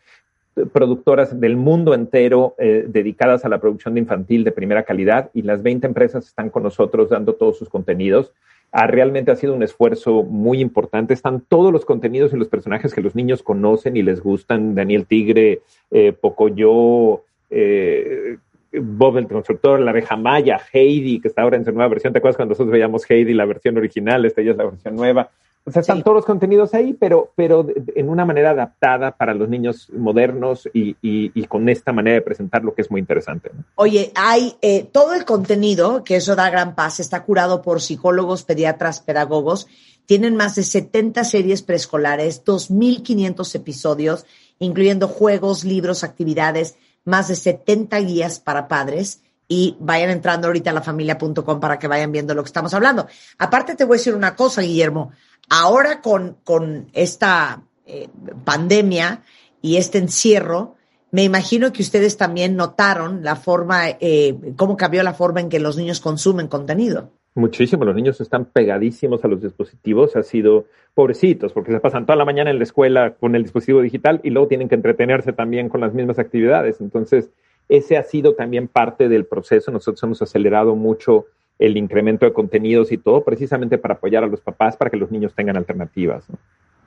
[0.66, 5.43] productoras del mundo entero eh, dedicadas a la producción de infantil de primera calidad y
[5.43, 8.34] las 20 empresas están con nosotros dando todos sus contenidos.
[8.72, 11.13] Ah, realmente ha sido un esfuerzo muy importante.
[11.13, 14.76] Están todos los contenidos y los personajes que los niños conocen y les gustan.
[14.76, 18.38] Daniel Tigre, eh, Pocoyo, eh,
[18.74, 22.13] Bob el Constructor, La Abeja Maya, Heidi, que está ahora en su nueva versión.
[22.13, 24.26] ¿Te acuerdas cuando nosotros veíamos Heidi, la versión original?
[24.26, 25.30] Esta ya es la versión nueva.
[25.68, 26.03] O sea, están sí.
[26.03, 30.91] todos los contenidos ahí, pero, pero en una manera adaptada para los niños modernos y,
[31.01, 33.51] y, y con esta manera de presentar lo que es muy interesante.
[33.53, 33.65] ¿no?
[33.76, 38.43] Oye, hay eh, todo el contenido, que eso da gran paz, está curado por psicólogos,
[38.43, 39.68] pediatras, pedagogos.
[40.05, 44.26] Tienen más de 70 series preescolares, 2.500 episodios,
[44.59, 50.74] incluyendo juegos, libros, actividades, más de 70 guías para padres y vayan entrando ahorita a
[50.74, 53.07] lafamilia.com para que vayan viendo lo que estamos hablando.
[53.38, 55.11] Aparte te voy a decir una cosa, Guillermo.
[55.50, 58.10] Ahora con, con esta eh,
[58.43, 59.24] pandemia
[59.62, 60.76] y este encierro,
[61.12, 65.60] me imagino que ustedes también notaron la forma, eh, cómo cambió la forma en que
[65.60, 67.12] los niños consumen contenido.
[67.34, 72.18] Muchísimo, los niños están pegadísimos a los dispositivos, ha sido pobrecitos, porque se pasan toda
[72.18, 75.70] la mañana en la escuela con el dispositivo digital y luego tienen que entretenerse también
[75.70, 76.82] con las mismas actividades.
[76.82, 77.30] Entonces,
[77.70, 79.72] ese ha sido también parte del proceso.
[79.72, 81.28] Nosotros hemos acelerado mucho
[81.60, 85.12] el incremento de contenidos y todo, precisamente para apoyar a los papás, para que los
[85.12, 86.30] niños tengan alternativas.
[86.30, 86.38] ¿no?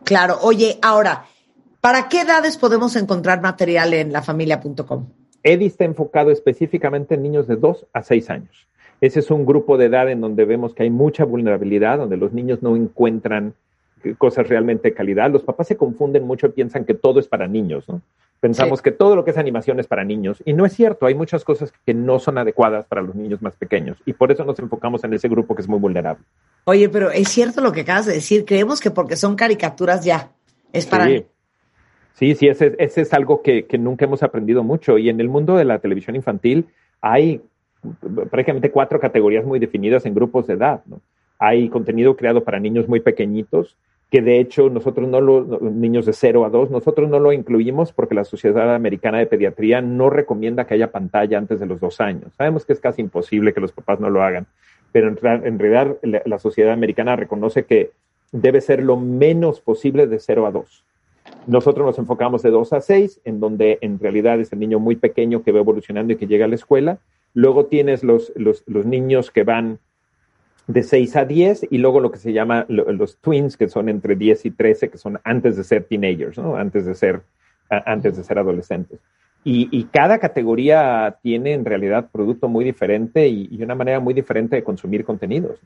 [0.04, 1.24] Claro, oye, ahora,
[1.80, 5.06] ¿para qué edades podemos encontrar material en lafamilia.com?
[5.42, 8.68] EDI está enfocado específicamente en niños de 2 a 6 años.
[9.00, 12.32] Ese es un grupo de edad en donde vemos que hay mucha vulnerabilidad, donde los
[12.32, 13.54] niños no encuentran
[14.18, 15.30] cosas realmente de calidad.
[15.30, 18.02] Los papás se confunden mucho y piensan que todo es para niños, ¿no?
[18.40, 18.84] Pensamos sí.
[18.84, 21.06] que todo lo que es animación es para niños y no es cierto.
[21.06, 24.44] Hay muchas cosas que no son adecuadas para los niños más pequeños y por eso
[24.44, 26.24] nos enfocamos en ese grupo que es muy vulnerable.
[26.64, 28.44] Oye, pero es cierto lo que acabas de decir.
[28.46, 30.30] Creemos que porque son caricaturas ya
[30.72, 31.26] es para sí.
[32.14, 34.98] Sí, sí, ese, ese es algo que, que, nunca hemos aprendido mucho.
[34.98, 36.66] Y en el mundo de la televisión infantil
[37.00, 37.40] hay
[38.30, 40.82] prácticamente cuatro categorías muy definidas en grupos de edad.
[40.86, 41.00] ¿no?
[41.38, 43.76] Hay contenido creado para niños muy pequeñitos,
[44.10, 47.92] que de hecho nosotros no lo, niños de 0 a 2, nosotros no lo incluimos
[47.92, 52.00] porque la Sociedad Americana de Pediatría no recomienda que haya pantalla antes de los dos
[52.00, 52.32] años.
[52.36, 54.46] Sabemos que es casi imposible que los papás no lo hagan,
[54.90, 57.92] pero en, realidad la, Sociedad Americana reconoce que
[58.32, 60.84] debe ser lo menos posible de 0 a 2.
[61.46, 64.96] Nosotros nos enfocamos de 2 a 6, en donde en realidad es el niño muy
[64.96, 66.98] pequeño que va evolucionando y que llega a la escuela.
[67.32, 69.78] Luego tienes los, los niños que van
[70.66, 74.16] de 6 a 10 y luego lo que se llama los twins, que son entre
[74.16, 76.56] 10 y 13, que son antes de ser teenagers, ¿no?
[76.56, 77.22] antes, de ser,
[77.68, 79.00] antes de ser adolescentes.
[79.42, 84.12] Y, y, cada categoría tiene en realidad producto muy diferente y, y, una manera muy
[84.12, 85.58] diferente de consumir contenidos.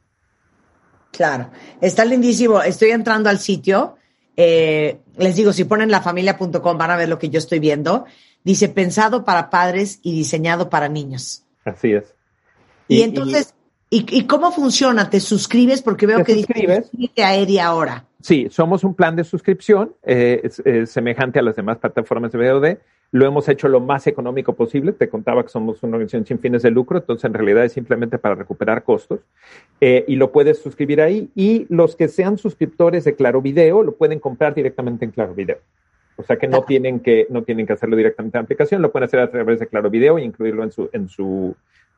[1.11, 2.62] Claro, está lindísimo.
[2.62, 3.97] Estoy entrando al sitio.
[4.36, 8.05] Eh, les digo, si ponen lafamilia.com van a ver lo que yo estoy viendo.
[8.45, 11.45] Dice pensado para padres y diseñado para niños.
[11.64, 12.14] Así es.
[12.86, 13.55] Y, y entonces,
[13.95, 15.09] ¿Y, ¿Y, cómo funciona?
[15.09, 15.80] ¿Te suscribes?
[15.80, 16.90] Porque veo que suscribes?
[16.90, 18.05] dice a Eddie ahora.
[18.20, 22.38] Sí, somos un plan de suscripción eh, es, es semejante a las demás plataformas de
[22.38, 22.78] VOD.
[23.12, 24.90] Lo hemos hecho lo más económico posible.
[24.90, 28.18] Te contaba que somos una organización sin fines de lucro, entonces en realidad es simplemente
[28.18, 29.20] para recuperar costos.
[29.80, 31.30] Eh, y lo puedes suscribir ahí.
[31.36, 35.59] Y los que sean suscriptores de Claro Video lo pueden comprar directamente en Claro Video.
[36.16, 38.90] O sea que no, tienen que no tienen que hacerlo directamente en la aplicación, lo
[38.90, 41.55] pueden hacer a través de Claro Video e incluirlo en su, en su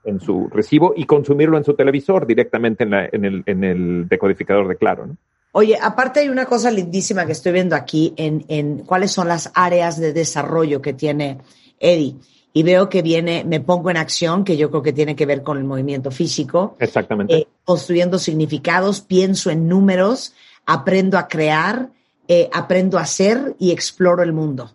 [0.07, 4.09] en su recibo y consumirlo en su televisor directamente en, la, en, el, en el,
[4.09, 5.07] decodificador de Claro.
[5.07, 5.17] ¿no?
[5.53, 9.51] Oye, aparte hay una cosa lindísima que estoy viendo aquí en, en cuáles son las
[9.55, 11.39] áreas de desarrollo que tiene
[11.81, 12.17] Eddie.
[12.53, 15.43] Y veo que viene, me pongo en acción, que yo creo que tiene que ver
[15.43, 16.77] con el movimiento físico.
[16.79, 17.35] Exactamente.
[17.35, 20.35] Eh, construyendo significados, pienso en números,
[20.65, 21.91] aprendo a crear,
[22.29, 24.71] eh, aprendo a ser y exploro el mundo.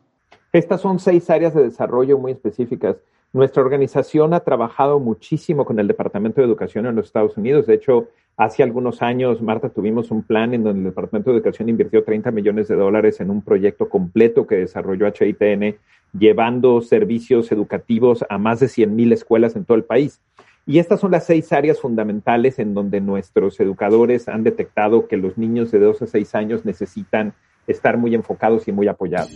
[0.53, 2.97] Estas son seis áreas de desarrollo muy específicas.
[3.33, 7.65] Nuestra organización ha trabajado muchísimo con el Departamento de Educación en los Estados Unidos.
[7.65, 11.69] De hecho, hace algunos años, Marta, tuvimos un plan en donde el Departamento de Educación
[11.69, 15.77] invirtió 30 millones de dólares en un proyecto completo que desarrolló HITN,
[16.11, 20.19] llevando servicios educativos a más de 100 mil escuelas en todo el país.
[20.65, 25.37] Y estas son las seis áreas fundamentales en donde nuestros educadores han detectado que los
[25.37, 27.33] niños de 2 a 6 años necesitan
[27.65, 29.31] estar muy enfocados y muy apoyados.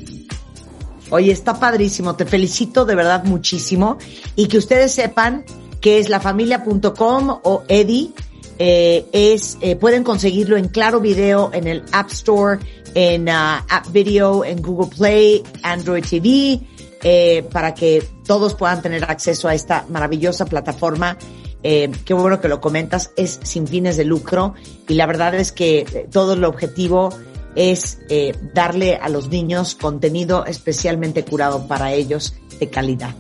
[1.10, 3.98] Oye, está padrísimo, te felicito de verdad muchísimo
[4.36, 5.46] y que ustedes sepan
[5.82, 8.12] que es lafamilia.com o Eddie,
[8.58, 12.60] eh, es, eh, pueden conseguirlo en Claro Video, en el App Store,
[12.96, 16.62] en uh, App Video, en Google Play, Android TV,
[17.04, 21.18] eh, para que todos puedan tener acceso a esta maravillosa plataforma.
[21.62, 24.56] Eh, qué bueno que lo comentas, es sin fines de lucro
[24.88, 27.10] y la verdad es que eh, todo el objetivo
[27.56, 33.16] es eh, darle a los niños contenido especialmente curado para ellos de calidad.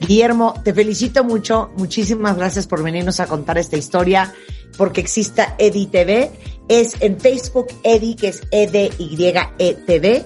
[0.00, 4.32] Guillermo, te felicito mucho, muchísimas gracias por venirnos a contar esta historia,
[4.76, 6.30] porque exista Edi TV,
[6.68, 10.24] es en Facebook Edi, que es E-D-Y-E-T-V,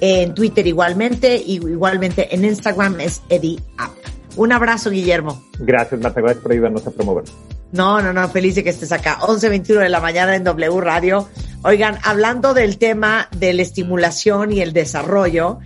[0.00, 3.92] en Twitter igualmente, y igualmente en Instagram es Edi App.
[4.36, 5.42] Un abrazo, Guillermo.
[5.60, 6.20] Gracias, Marta.
[6.20, 7.24] Gracias por ayudarnos a promover.
[7.72, 9.18] No, no, no, feliz de que estés acá.
[9.20, 11.28] 11.21 de la mañana en W Radio.
[11.62, 15.60] Oigan, hablando del tema de la estimulación y el desarrollo,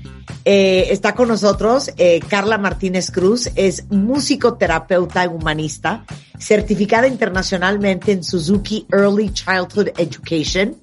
[0.45, 6.05] eh, está con nosotros eh, Carla Martínez Cruz, es musicoterapeuta y humanista,
[6.39, 10.77] certificada internacionalmente en Suzuki Early Childhood Education.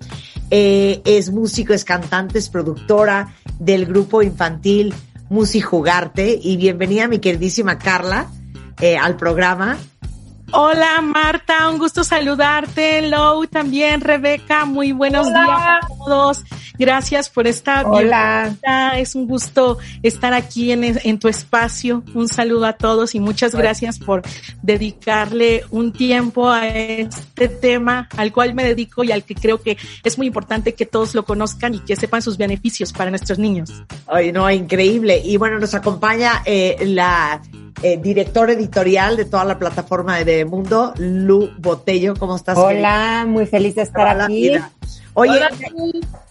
[0.51, 4.93] Eh, es músico, es cantante, es productora del grupo infantil
[5.29, 6.39] Musi Jugarte.
[6.39, 8.27] Y bienvenida, mi queridísima Carla,
[9.01, 9.77] al programa.
[10.57, 13.01] Hola Marta, un gusto saludarte.
[13.09, 15.43] Lou también, Rebeca, muy buenos Hola.
[15.43, 16.43] días a todos.
[16.79, 18.43] Gracias por esta Hola.
[18.43, 18.97] bienvenida.
[18.97, 22.03] Es un gusto estar aquí en, en tu espacio.
[22.13, 24.21] Un saludo a todos y muchas gracias por
[24.61, 29.77] dedicarle un tiempo a este tema al cual me dedico y al que creo que
[30.05, 33.73] es muy importante que todos lo conozcan y que sepan sus beneficios para nuestros niños.
[34.07, 35.21] Ay, no, increíble.
[35.21, 37.41] Y bueno, nos acompaña eh, la
[37.83, 42.15] eh, directora editorial de toda la plataforma de Mundo, Lu Botello.
[42.15, 42.57] ¿Cómo estás?
[42.57, 44.49] Hola, muy feliz de estar Hola, aquí.
[44.49, 44.71] vida.
[45.13, 45.49] Oye, Hola,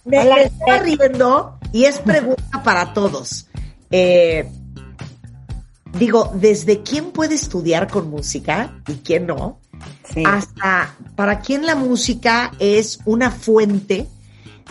[0.05, 0.35] me, Hola.
[0.35, 3.47] me estaba riendo y es pregunta para todos.
[3.91, 4.49] Eh,
[5.97, 9.59] digo, ¿desde quién puede estudiar con música y quién no?
[10.13, 10.23] Sí.
[10.25, 14.07] hasta para quién la música es una fuente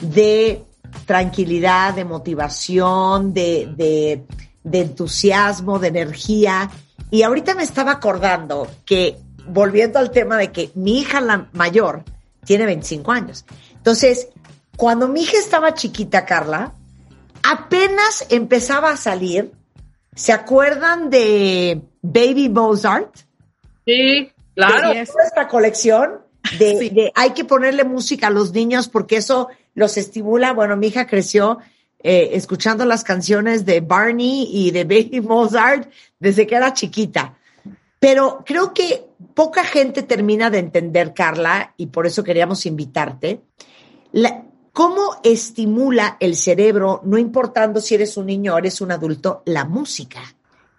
[0.01, 0.63] de
[1.07, 4.25] tranquilidad, de motivación, de, de,
[4.63, 6.71] de entusiasmo, de energía.
[7.11, 12.05] Y ahorita me estaba acordando que, volviendo al tema de que mi hija la mayor
[12.45, 13.45] tiene 25 años.
[13.77, 14.29] Entonces,
[14.77, 16.73] cuando mi hija estaba chiquita, Carla,
[17.43, 19.53] apenas empezaba a salir,
[20.15, 23.15] ¿se acuerdan de Baby Mozart?
[23.87, 24.91] Sí, claro.
[25.07, 26.21] Toda esta colección
[26.59, 26.91] de, Sí.
[26.91, 30.53] de hay que ponerle música a los niños porque eso los estimula.
[30.53, 31.59] Bueno, mi hija creció
[32.07, 37.39] eh, escuchando las canciones de Barney y de Baby Mozart desde que era chiquita.
[37.99, 43.41] Pero creo que poca gente termina de entender, Carla, y por eso queríamos invitarte,
[44.13, 49.43] la- cómo estimula el cerebro, no importando si eres un niño o eres un adulto,
[49.47, 50.21] la música.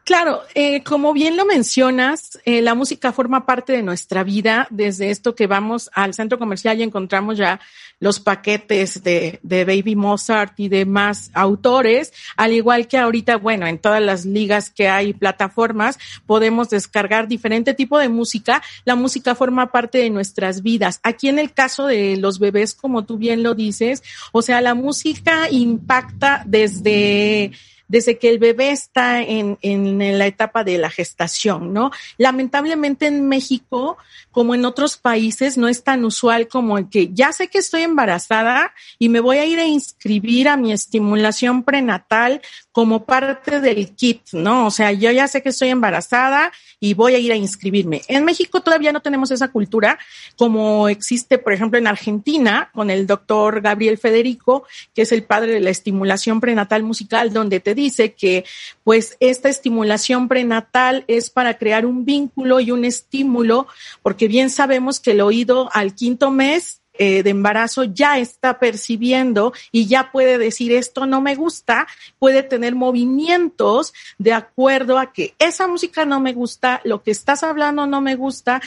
[0.03, 5.09] Claro, eh, como bien lo mencionas, eh, la música forma parte de nuestra vida desde
[5.09, 7.59] esto que vamos al centro comercial y encontramos ya
[7.99, 13.79] los paquetes de, de Baby Mozart y demás autores, al igual que ahorita, bueno, en
[13.79, 18.61] todas las ligas que hay plataformas, podemos descargar diferente tipo de música.
[18.83, 20.99] La música forma parte de nuestras vidas.
[21.03, 24.75] Aquí en el caso de los bebés, como tú bien lo dices, o sea, la
[24.75, 27.51] música impacta desde
[27.87, 31.91] desde que el bebé está en, en, la etapa de la gestación, ¿no?
[32.17, 33.97] Lamentablemente en México,
[34.31, 37.83] como en otros países, no es tan usual como el que ya sé que estoy
[37.83, 42.41] embarazada y me voy a ir a inscribir a mi estimulación prenatal
[42.75, 44.67] como parte del kit, ¿no?
[44.67, 48.01] O sea, yo ya sé que estoy embarazada y voy a ir a inscribirme.
[48.09, 49.97] En México todavía no tenemos esa cultura
[50.35, 55.53] como existe, por ejemplo, en Argentina con el doctor Gabriel Federico, que es el padre
[55.53, 58.43] de la estimulación prenatal musical, donde te dice que
[58.83, 63.67] pues esta estimulación prenatal es para crear un vínculo y un estímulo,
[64.03, 69.53] porque bien sabemos que el oído al quinto mes eh, de embarazo ya está percibiendo
[69.71, 71.87] y ya puede decir esto no me gusta,
[72.19, 77.43] puede tener movimientos de acuerdo a que esa música no me gusta, lo que estás
[77.43, 78.61] hablando no me gusta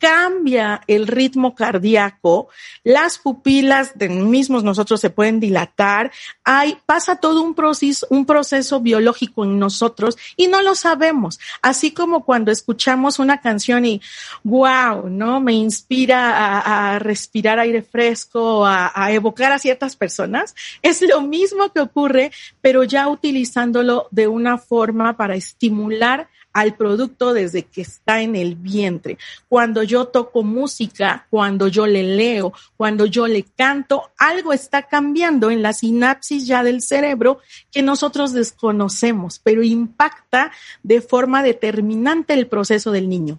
[0.00, 2.48] cambia el ritmo cardíaco,
[2.82, 6.10] las pupilas de mismos nosotros se pueden dilatar,
[6.42, 11.38] hay, pasa todo un proceso, un proceso biológico en nosotros y no lo sabemos.
[11.62, 14.00] Así como cuando escuchamos una canción y
[14.42, 15.40] wow, ¿no?
[15.40, 20.54] Me inspira a, respirar aire fresco, a, a evocar a ciertas personas.
[20.80, 22.32] Es lo mismo que ocurre,
[22.62, 28.56] pero ya utilizándolo de una forma para estimular al producto desde que está en el
[28.56, 29.18] vientre.
[29.48, 35.50] Cuando yo toco música, cuando yo le leo, cuando yo le canto, algo está cambiando
[35.50, 37.38] en la sinapsis ya del cerebro
[37.70, 43.38] que nosotros desconocemos, pero impacta de forma determinante el proceso del niño.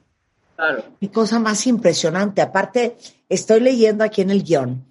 [0.55, 0.83] Claro.
[0.99, 2.41] Qué cosa más impresionante.
[2.41, 2.97] Aparte,
[3.29, 4.85] estoy leyendo aquí en el guion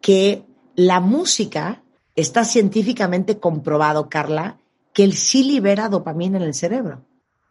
[0.00, 0.44] que
[0.76, 1.82] la música
[2.16, 4.58] está científicamente comprobado, Carla,
[4.92, 7.04] que él sí libera dopamina en el cerebro.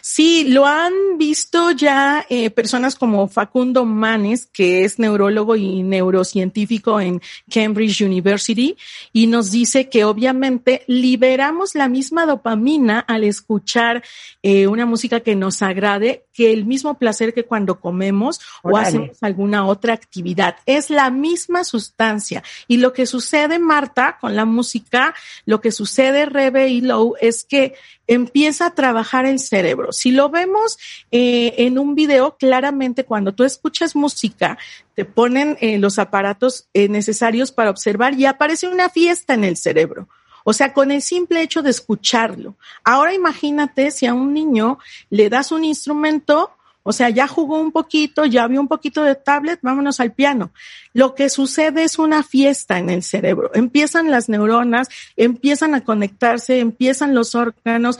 [0.00, 7.00] Sí, lo han visto ya eh, personas como Facundo Manes, que es neurólogo y neurocientífico
[7.00, 7.20] en
[7.52, 8.76] Cambridge University,
[9.12, 14.02] y nos dice que obviamente liberamos la misma dopamina al escuchar
[14.42, 19.22] eh, una música que nos agrade, que el mismo placer que cuando comemos o hacemos
[19.22, 20.56] alguna otra actividad.
[20.66, 22.42] Es la misma sustancia.
[22.66, 27.44] Y lo que sucede, Marta, con la música, lo que sucede, Rebe y Low, es
[27.44, 27.74] que
[28.06, 29.89] empieza a trabajar el cerebro.
[29.92, 30.78] Si lo vemos
[31.10, 34.58] eh, en un video, claramente cuando tú escuchas música,
[34.94, 39.56] te ponen eh, los aparatos eh, necesarios para observar y aparece una fiesta en el
[39.56, 40.08] cerebro.
[40.44, 42.56] O sea, con el simple hecho de escucharlo.
[42.84, 44.78] Ahora imagínate si a un niño
[45.10, 46.50] le das un instrumento,
[46.82, 50.50] o sea, ya jugó un poquito, ya vio un poquito de tablet, vámonos al piano.
[50.94, 53.50] Lo que sucede es una fiesta en el cerebro.
[53.54, 57.98] Empiezan las neuronas, empiezan a conectarse, empiezan los órganos.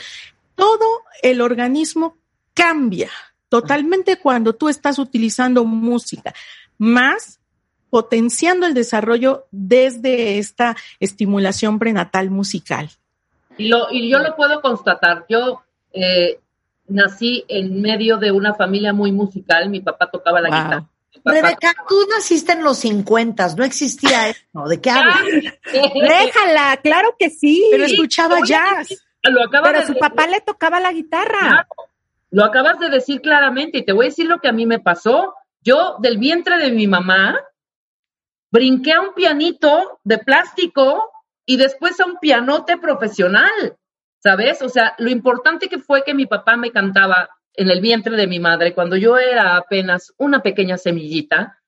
[0.61, 2.17] Todo el organismo
[2.55, 3.11] cambia
[3.49, 6.33] totalmente cuando tú estás utilizando música,
[6.79, 7.41] más
[7.91, 12.89] potenciando el desarrollo desde esta estimulación prenatal musical.
[13.59, 15.27] Y, lo, y yo lo puedo constatar.
[15.29, 16.39] Yo eh,
[16.87, 19.69] nací en medio de una familia muy musical.
[19.69, 20.59] Mi papá tocaba la Wow.
[20.59, 20.87] guitarra.
[21.25, 24.41] Rebeca, tú naciste en los 50, no existía eso.
[24.69, 25.19] ¿De qué hablas?
[25.73, 27.67] Déjala, claro que sí.
[27.71, 28.89] Pero escuchaba jazz.
[29.23, 30.01] Lo acabas Pero de su decir.
[30.09, 31.39] papá le tocaba la guitarra.
[31.41, 31.69] Claro,
[32.31, 34.79] lo acabas de decir claramente y te voy a decir lo que a mí me
[34.79, 35.35] pasó.
[35.63, 37.39] Yo del vientre de mi mamá
[38.51, 41.11] brinqué a un pianito de plástico
[41.45, 43.77] y después a un pianote profesional,
[44.19, 44.63] ¿sabes?
[44.63, 48.27] O sea, lo importante que fue que mi papá me cantaba en el vientre de
[48.27, 51.59] mi madre cuando yo era apenas una pequeña semillita,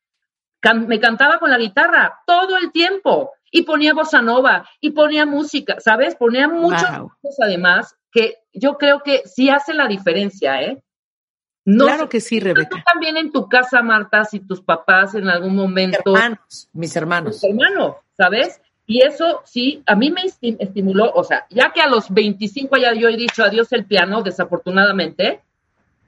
[0.60, 5.24] can- me cantaba con la guitarra todo el tiempo y ponía bossa nova y ponía
[5.26, 6.16] música, ¿sabes?
[6.16, 7.12] Ponía muchos Wow.
[7.22, 10.82] cosas además que yo creo que sí hace la diferencia, ¿eh?
[11.64, 12.82] No claro sé- que sí, tú Rebeca.
[12.92, 17.34] también en tu casa, Marta, si tus papás en algún momento, Hermanos, mis hermanos.
[17.40, 18.60] tus hermanos, ¿sabes?
[18.86, 22.76] Y eso sí, a mí me esti- estimuló, o sea, ya que a los 25
[22.78, 25.40] ya yo he dicho adiós el piano, desafortunadamente,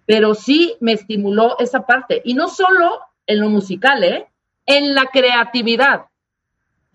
[0.07, 2.21] pero sí me estimuló esa parte.
[2.25, 4.27] Y no solo en lo musical, ¿eh?
[4.67, 6.07] En la creatividad.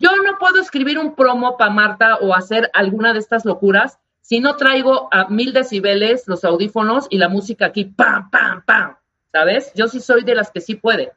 [0.00, 4.40] Yo no puedo escribir un promo para Marta o hacer alguna de estas locuras si
[4.40, 8.96] no traigo a mil decibeles los audífonos y la música aquí, pam, pam, pam,
[9.30, 9.72] ¿sabes?
[9.74, 11.12] Yo sí soy de las que sí puede.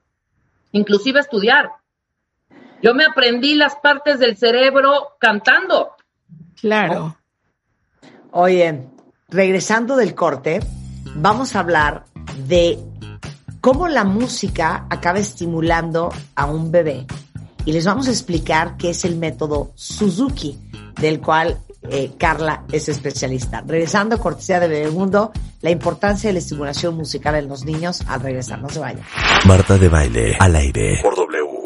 [0.72, 1.70] Inclusive estudiar.
[2.82, 5.96] Yo me aprendí las partes del cerebro cantando.
[6.60, 7.16] Claro.
[8.32, 8.90] Oye,
[9.30, 10.60] regresando del corte,
[11.16, 12.06] vamos a hablar
[12.48, 12.80] de
[13.62, 17.06] cómo la música acaba estimulando a un bebé.
[17.66, 20.60] Y les vamos a explicar qué es el método Suzuki,
[21.00, 21.60] del cual
[21.90, 23.64] eh, Carla es especialista.
[23.66, 28.62] Regresando, cortesía de Bebemundo, la importancia de la estimulación musical en los niños al regresar.
[28.62, 29.06] No se vayan.
[29.46, 31.62] Marta de baile al aire por W.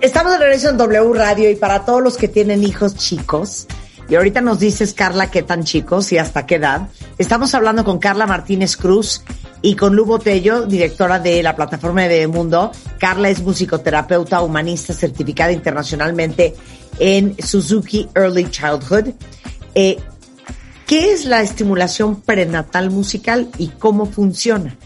[0.00, 3.66] Estamos de regreso en W Radio y para todos los que tienen hijos chicos,
[4.10, 8.00] y ahorita nos dices, Carla, qué tan chicos y hasta qué edad, estamos hablando con
[8.00, 9.22] Carla Martínez Cruz
[9.62, 12.72] y con Lu Botello, directora de la plataforma de Mundo.
[12.98, 16.56] Carla es musicoterapeuta humanista certificada internacionalmente
[16.98, 19.14] en Suzuki Early Childhood.
[19.76, 19.98] Eh,
[20.88, 24.76] ¿Qué es la estimulación prenatal musical y cómo funciona?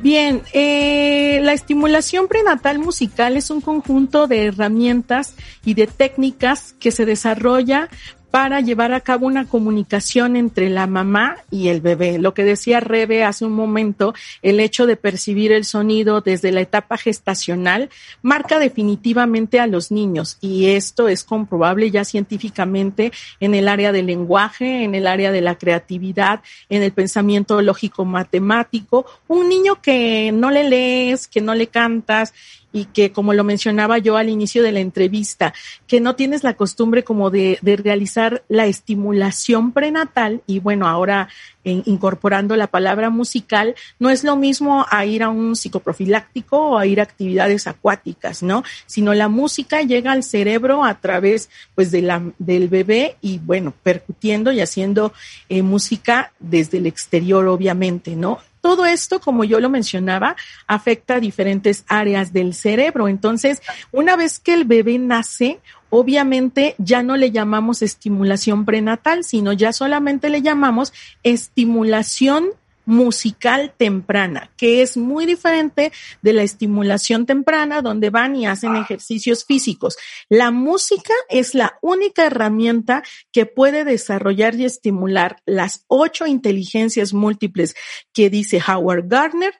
[0.00, 6.90] Bien, eh, la estimulación prenatal musical es un conjunto de herramientas y de técnicas que
[6.90, 7.88] se desarrolla
[8.32, 12.18] para llevar a cabo una comunicación entre la mamá y el bebé.
[12.18, 16.62] Lo que decía Rebe hace un momento, el hecho de percibir el sonido desde la
[16.62, 17.90] etapa gestacional
[18.22, 24.06] marca definitivamente a los niños y esto es comprobable ya científicamente en el área del
[24.06, 29.04] lenguaje, en el área de la creatividad, en el pensamiento lógico matemático.
[29.28, 32.32] Un niño que no le lees, que no le cantas
[32.72, 35.52] y que, como lo mencionaba yo al inicio de la entrevista,
[35.86, 41.28] que no tienes la costumbre como de, de realizar la estimulación prenatal y bueno, ahora
[41.64, 46.78] en- incorporando la palabra musical, no es lo mismo a ir a un psicoprofiláctico o
[46.78, 48.64] a ir a actividades acuáticas, ¿no?
[48.86, 53.72] Sino la música llega al cerebro a través, pues, de la, del bebé y bueno,
[53.82, 55.12] percutiendo y haciendo
[55.48, 58.38] eh, música desde el exterior, obviamente, ¿no?
[58.62, 60.36] Todo esto, como yo lo mencionaba,
[60.66, 63.08] afecta a diferentes áreas del cerebro.
[63.08, 63.60] Entonces,
[63.90, 65.60] una vez que el bebé nace,
[65.90, 72.50] obviamente ya no le llamamos estimulación prenatal, sino ya solamente le llamamos estimulación
[72.84, 79.44] musical temprana, que es muy diferente de la estimulación temprana donde van y hacen ejercicios
[79.44, 79.96] físicos.
[80.28, 87.74] La música es la única herramienta que puede desarrollar y estimular las ocho inteligencias múltiples
[88.12, 89.54] que dice Howard Gardner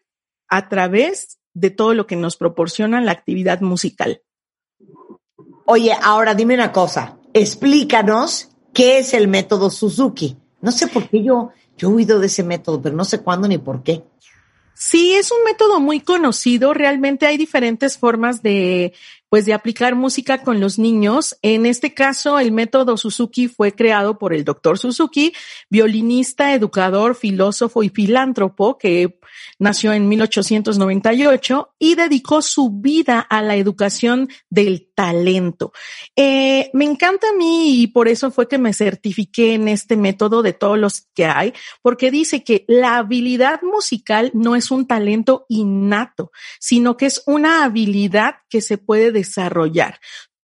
[0.48, 4.22] a través de todo lo que nos proporciona la actividad musical.
[5.64, 10.36] Oye, ahora dime una cosa, explícanos qué es el método Suzuki.
[10.60, 11.50] No sé por qué yo,
[11.82, 14.04] yo he oído de ese método, pero no sé cuándo ni por qué.
[14.74, 16.72] Sí, es un método muy conocido.
[16.74, 18.92] Realmente hay diferentes formas de,
[19.28, 21.36] pues, de aplicar música con los niños.
[21.42, 25.32] En este caso, el método Suzuki fue creado por el doctor Suzuki,
[25.70, 29.18] violinista, educador, filósofo y filántropo, que
[29.58, 35.72] nació en 1898 y dedicó su vida a la educación del talento.
[36.16, 40.42] Eh, me encanta a mí y por eso fue que me certifiqué en este método
[40.42, 41.52] de todos los que hay,
[41.82, 47.64] porque dice que la habilidad musical no es un talento innato, sino que es una
[47.64, 50.00] habilidad que se puede desarrollar.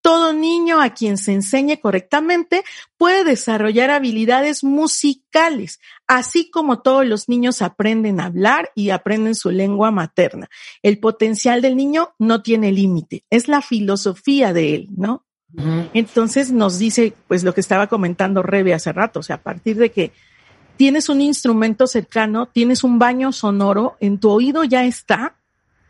[0.07, 2.63] Todo niño a quien se enseñe correctamente
[2.95, 9.51] puede desarrollar habilidades musicales, así como todos los niños aprenden a hablar y aprenden su
[9.51, 10.47] lengua materna.
[10.81, 15.25] El potencial del niño no tiene límite, es la filosofía de él, ¿no?
[15.93, 19.75] Entonces nos dice, pues lo que estaba comentando Rebe hace rato, o sea, a partir
[19.75, 20.13] de que
[20.77, 25.35] tienes un instrumento cercano, tienes un baño sonoro, en tu oído ya está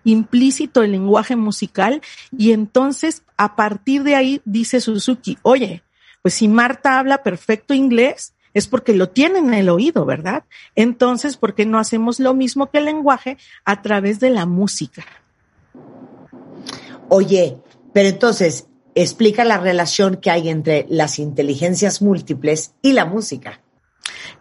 [0.10, 2.02] implícito el lenguaje musical
[2.38, 5.84] y entonces a partir de ahí dice Suzuki, oye,
[6.22, 10.44] pues si Marta habla perfecto inglés, es porque lo tiene en el oído, ¿verdad?
[10.76, 15.06] Entonces, ¿por qué no hacemos lo mismo que el lenguaje a través de la música?
[17.10, 17.58] Oye,
[17.94, 23.62] pero entonces, explica la relación que hay entre las inteligencias múltiples y la música.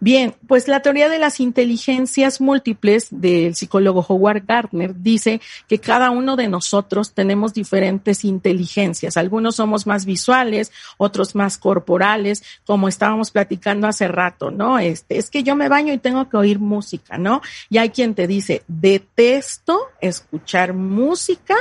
[0.00, 6.10] Bien, pues la teoría de las inteligencias múltiples del psicólogo Howard Gardner dice que cada
[6.10, 9.16] uno de nosotros tenemos diferentes inteligencias.
[9.16, 14.78] Algunos somos más visuales, otros más corporales, como estábamos platicando hace rato, ¿no?
[14.78, 17.40] Este, es que yo me baño y tengo que oír música, ¿no?
[17.70, 21.56] Y hay quien te dice, detesto escuchar música,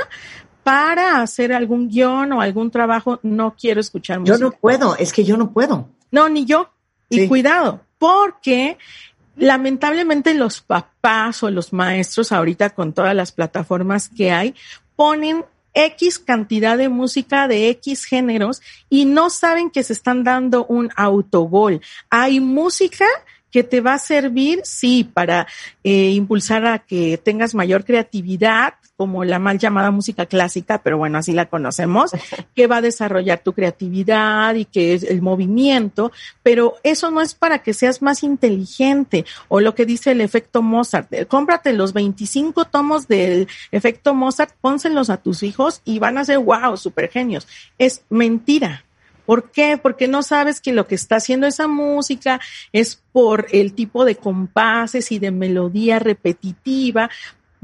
[0.66, 4.36] para hacer algún guion o algún trabajo, no quiero escuchar música.
[4.36, 5.90] Yo no puedo, es que yo no puedo.
[6.10, 6.70] No, ni yo.
[7.08, 7.28] Y Sí.
[7.28, 8.78] cuidado, porque
[9.36, 14.54] lamentablemente los papás o los maestros ahorita con todas las plataformas que hay
[14.96, 15.44] ponen
[15.74, 20.90] X cantidad de música de X géneros y no saben que se están dando un
[20.96, 21.82] autogol.
[22.08, 23.04] Hay música
[23.56, 25.46] que te va a servir, sí, para
[25.82, 31.16] eh, impulsar a que tengas mayor creatividad, como la mal llamada música clásica, pero bueno,
[31.16, 32.10] así la conocemos,
[32.54, 36.12] que va a desarrollar tu creatividad y que es el movimiento,
[36.42, 40.60] pero eso no es para que seas más inteligente o lo que dice el efecto
[40.60, 41.10] Mozart.
[41.14, 46.26] Eh, Cómprate los 25 tomos del efecto Mozart, pónselos a tus hijos y van a
[46.26, 47.48] ser wow, super genios.
[47.78, 48.85] Es mentira.
[49.26, 49.76] ¿Por qué?
[49.76, 52.40] Porque no sabes que lo que está haciendo esa música
[52.72, 57.10] es por el tipo de compases y de melodía repetitiva,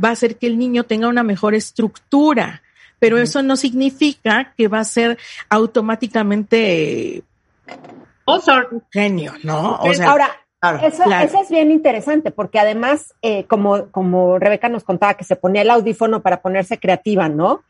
[0.03, 2.63] va a hacer que el niño tenga una mejor estructura,
[2.99, 5.19] pero eso no significa que va a ser
[5.49, 7.23] automáticamente eh,
[8.27, 8.73] Mozart.
[8.73, 9.77] un genio, ¿no?
[9.77, 10.31] O sea, Ahora,
[10.61, 10.79] Claro.
[10.87, 11.27] eso, claro.
[11.27, 15.63] eso es bien interesante, porque además, eh, como, como Rebeca nos contaba, que se ponía
[15.63, 17.65] el audífono para ponerse creativa, ¿no?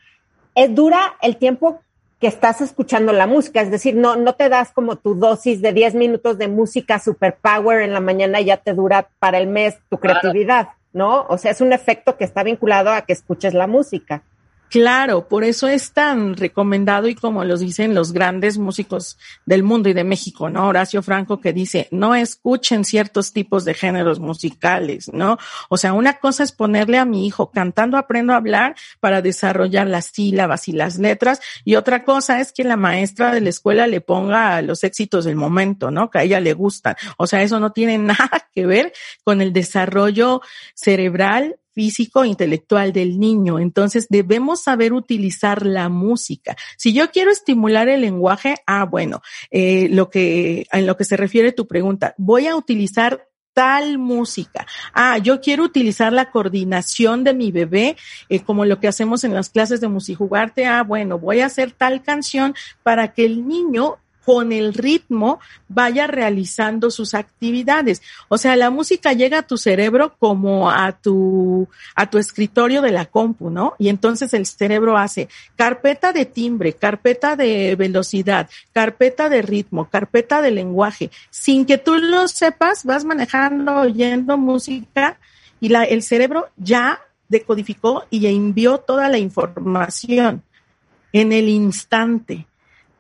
[0.55, 1.81] Es dura el tiempo
[2.23, 5.73] que estás escuchando la música, es decir, no, no te das como tu dosis de
[5.73, 9.49] 10 minutos de música super power en la mañana y ya te dura para el
[9.49, 11.27] mes tu creatividad, ¿no?
[11.29, 14.23] O sea, es un efecto que está vinculado a que escuches la música.
[14.73, 19.91] Claro, por eso es tan recomendado y como los dicen los grandes músicos del mundo
[19.91, 20.67] y de México, ¿no?
[20.67, 25.37] Horacio Franco que dice, no escuchen ciertos tipos de géneros musicales, ¿no?
[25.69, 29.89] O sea, una cosa es ponerle a mi hijo cantando aprendo a hablar para desarrollar
[29.89, 33.87] las sílabas y las letras y otra cosa es que la maestra de la escuela
[33.87, 36.09] le ponga los éxitos del momento, ¿no?
[36.11, 36.97] Que a ella le gustan.
[37.19, 40.41] O sea, eso no tiene nada que ver con el desarrollo
[40.75, 43.59] cerebral físico, intelectual del niño.
[43.59, 46.57] Entonces debemos saber utilizar la música.
[46.77, 51.17] Si yo quiero estimular el lenguaje, ah, bueno, eh, lo que, en lo que se
[51.17, 54.67] refiere tu pregunta, voy a utilizar tal música.
[54.93, 57.97] Ah, yo quiero utilizar la coordinación de mi bebé,
[58.29, 60.67] eh, como lo que hacemos en las clases de musijugarte.
[60.67, 66.07] Ah, bueno, voy a hacer tal canción para que el niño con el ritmo vaya
[66.07, 68.03] realizando sus actividades.
[68.29, 72.93] O sea, la música llega a tu cerebro como a tu, a tu escritorio de
[72.93, 73.75] la compu, ¿no?
[73.79, 80.41] Y entonces el cerebro hace carpeta de timbre, carpeta de velocidad, carpeta de ritmo, carpeta
[80.41, 81.11] de lenguaje.
[81.31, 85.19] Sin que tú lo sepas, vas manejando, oyendo música
[85.61, 90.43] y la, el cerebro ya decodificó y envió toda la información
[91.13, 92.47] en el instante.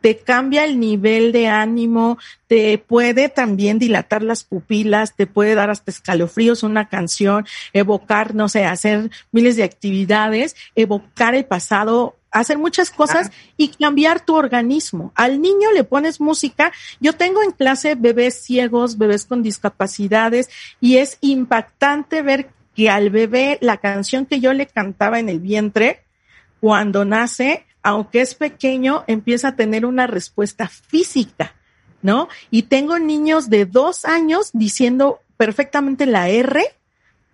[0.02, 2.18] Te cambia el nivel de ánimo,
[2.48, 8.50] te puede también dilatar las pupilas, te puede dar hasta escalofríos una canción, evocar, no
[8.50, 15.12] sé, hacer miles de actividades, evocar el pasado, hacer muchas cosas y cambiar tu organismo.
[15.14, 16.72] Al niño le pones música.
[16.98, 20.50] Yo tengo en clase bebés ciegos, bebés con discapacidades
[20.80, 25.40] y es impactante ver que al bebé la canción que yo le cantaba en el
[25.40, 26.02] vientre,
[26.60, 31.54] cuando nace, aunque es pequeño, empieza a tener una respuesta física,
[32.00, 32.28] ¿no?
[32.50, 36.62] Y tengo niños de dos años diciendo perfectamente la R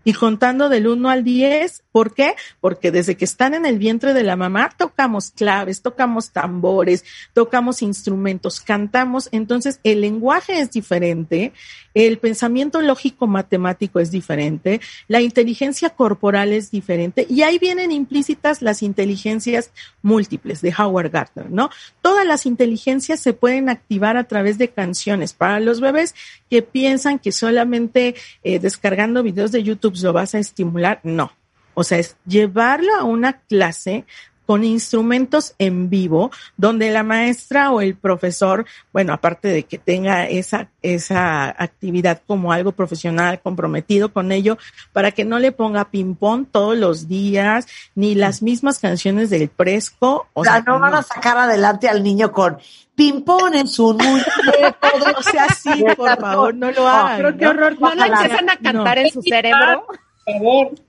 [0.04, 1.82] y contando del 1 al 10.
[1.92, 2.34] ¿Por qué?
[2.60, 7.82] Porque desde que están en el vientre de la mamá tocamos claves, tocamos tambores, tocamos
[7.82, 9.28] instrumentos, cantamos.
[9.32, 11.52] Entonces el lenguaje es diferente,
[11.94, 18.62] el pensamiento lógico matemático es diferente, la inteligencia corporal es diferente y ahí vienen implícitas
[18.62, 19.72] las inteligencias
[20.02, 21.70] múltiples de Howard Gardner, ¿no?
[22.02, 25.32] Todas las inteligencias se pueden activar a través de canciones.
[25.32, 26.14] Para los bebés
[26.48, 31.32] que piensan que solamente eh, descargando videos de YouTube lo vas a estimular, no.
[31.74, 34.05] O sea, es llevarlo a una clase
[34.48, 38.64] con instrumentos en vivo, donde la maestra o el profesor,
[38.94, 44.56] bueno, aparte de que tenga esa, esa actividad como algo profesional, comprometido con ello,
[44.94, 50.28] para que no le ponga ping-pong todos los días, ni las mismas canciones del Presco.
[50.32, 52.56] O, sea, no van a sacar adelante al niño con
[52.94, 57.16] ping-pong en su todo, o sea, sí, por favor, no lo hagan.
[57.18, 59.84] Pero qué horror, no empiezan a cantar en su cerebro.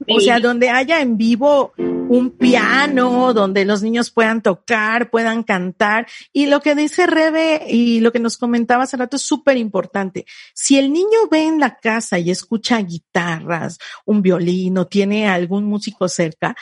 [0.07, 6.07] O sea, donde haya en vivo un piano, donde los niños puedan tocar, puedan cantar.
[6.33, 10.25] Y lo que dice Rebe y lo que nos comentaba hace rato es súper importante.
[10.53, 15.65] Si el niño ve en la casa y escucha guitarras, un violín o tiene algún
[15.65, 16.55] músico cerca,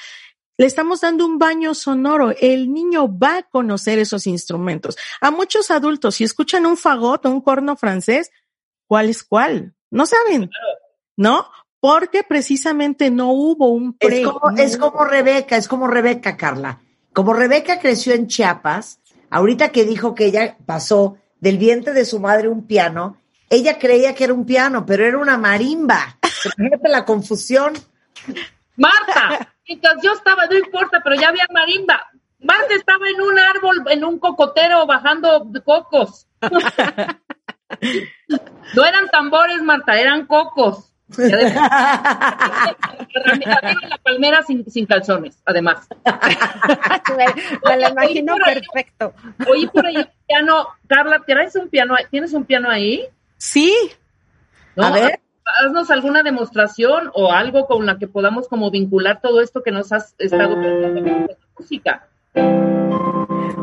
[0.57, 2.33] le estamos dando un baño sonoro.
[2.39, 4.97] El niño va a conocer esos instrumentos.
[5.21, 8.31] A muchos adultos, si escuchan un fagot o un corno francés,
[8.87, 9.75] ¿cuál es cuál?
[9.91, 10.49] No saben.
[11.15, 11.47] ¿No?
[11.79, 14.21] Porque precisamente no hubo un pre.
[14.21, 16.79] Es como, es como Rebeca, es como Rebeca, Carla.
[17.13, 18.99] Como Rebeca creció en Chiapas,
[19.29, 23.17] ahorita que dijo que ella pasó del vientre de su madre un piano,
[23.49, 26.17] ella creía que era un piano, pero era una marimba.
[26.21, 27.73] Fíjate la confusión.
[28.75, 32.07] Marta, mientras yo estaba, no importa, pero ya había marimba.
[32.39, 36.27] Marta estaba en un árbol, en un cocotero, bajando cocos.
[38.75, 42.75] no eran tambores, Marta, eran cocos la
[44.03, 45.88] palmera sin, sin, calzones, además.
[47.65, 49.13] Me la imagino perfecto.
[49.49, 53.05] Oye, por ahí el piano, Carla, ¿tienes un piano, ¿tienes un piano ahí?
[53.38, 53.73] Sí.
[54.75, 55.21] A ver.
[55.63, 59.93] Haznos alguna demostración o algo con la que podamos como vincular todo esto que nos
[59.93, 62.07] has estado contando con la música.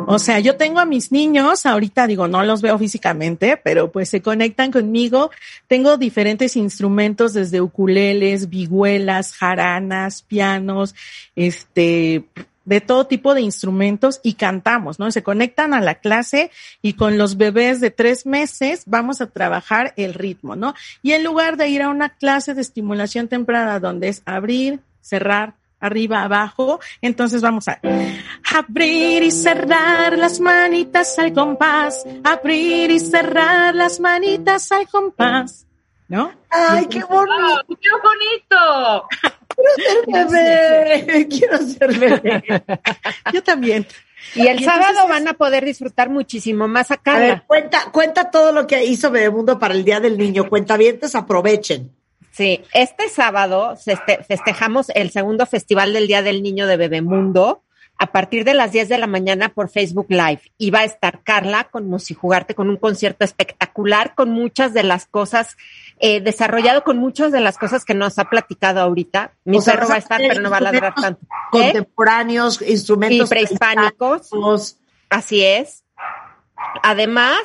[0.06, 4.08] O sea, yo tengo a mis niños, ahorita digo, no los veo físicamente, pero pues
[4.08, 5.30] se conectan conmigo.
[5.66, 10.94] Tengo diferentes instrumentos desde ukuleles, vihuelas, jaranas, pianos,
[11.36, 12.24] este,
[12.64, 15.10] de todo tipo de instrumentos y cantamos, ¿no?
[15.10, 16.50] Se conectan a la clase
[16.82, 20.74] y con los bebés de tres meses vamos a trabajar el ritmo, ¿no?
[21.02, 25.54] Y en lugar de ir a una clase de estimulación temprana donde es abrir, cerrar,
[25.86, 26.80] arriba, abajo.
[27.00, 27.80] Entonces vamos a
[28.54, 35.66] abrir y cerrar las manitas al compás, abrir y cerrar las manitas al compás.
[36.06, 36.32] ¿No?
[36.50, 37.64] ¡Ay, qué bonito!
[37.80, 39.08] ¡Qué bonito!
[40.04, 42.64] Quiero ser bebé, quiero ser bebé.
[43.32, 43.86] Yo también.
[44.34, 47.16] Y el sábado van a poder disfrutar muchísimo más acá.
[47.16, 50.48] A ver, cuenta, cuenta todo lo que hizo Bebemundo para el Día del Niño.
[50.48, 51.92] Cuentavientes, aprovechen.
[52.34, 53.76] Sí, este sábado
[54.26, 57.62] festejamos el segundo Festival del Día del Niño de Bebemundo
[57.96, 60.40] a partir de las 10 de la mañana por Facebook Live.
[60.58, 65.06] Y va a estar Carla con Musijugarte con un concierto espectacular, con muchas de las
[65.06, 65.56] cosas,
[66.00, 69.34] eh, desarrollado con muchas de las cosas que nos ha platicado ahorita.
[69.44, 71.20] Mi perro va a estar, pero no va a ladrar tanto.
[71.22, 71.28] ¿Eh?
[71.52, 74.30] Contemporáneos, instrumentos y prehispánicos.
[75.08, 75.84] Así es.
[76.82, 77.38] Además,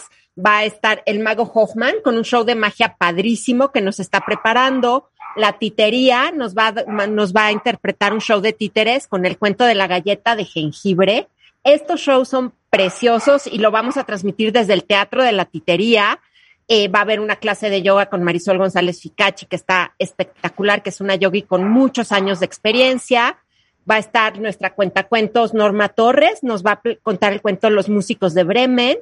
[0.44, 4.22] va a estar el mago Hoffman con un show de magia padrísimo que nos está
[4.22, 5.10] preparando.
[5.36, 6.72] La titería nos va,
[7.08, 10.46] nos va a interpretar un show de títeres con el cuento de la galleta de
[10.46, 11.28] jengibre.
[11.64, 16.20] Estos shows son preciosos y lo vamos a transmitir desde el Teatro de la Titería.
[16.68, 20.84] Eh, va a haber una clase de yoga con Marisol González Ficachi, que está espectacular,
[20.84, 23.38] que es una yogi con muchos años de experiencia.
[23.90, 28.36] Va a estar nuestra cuentacuentos Norma Torres, nos va a contar el cuento Los músicos
[28.36, 29.00] de Bremen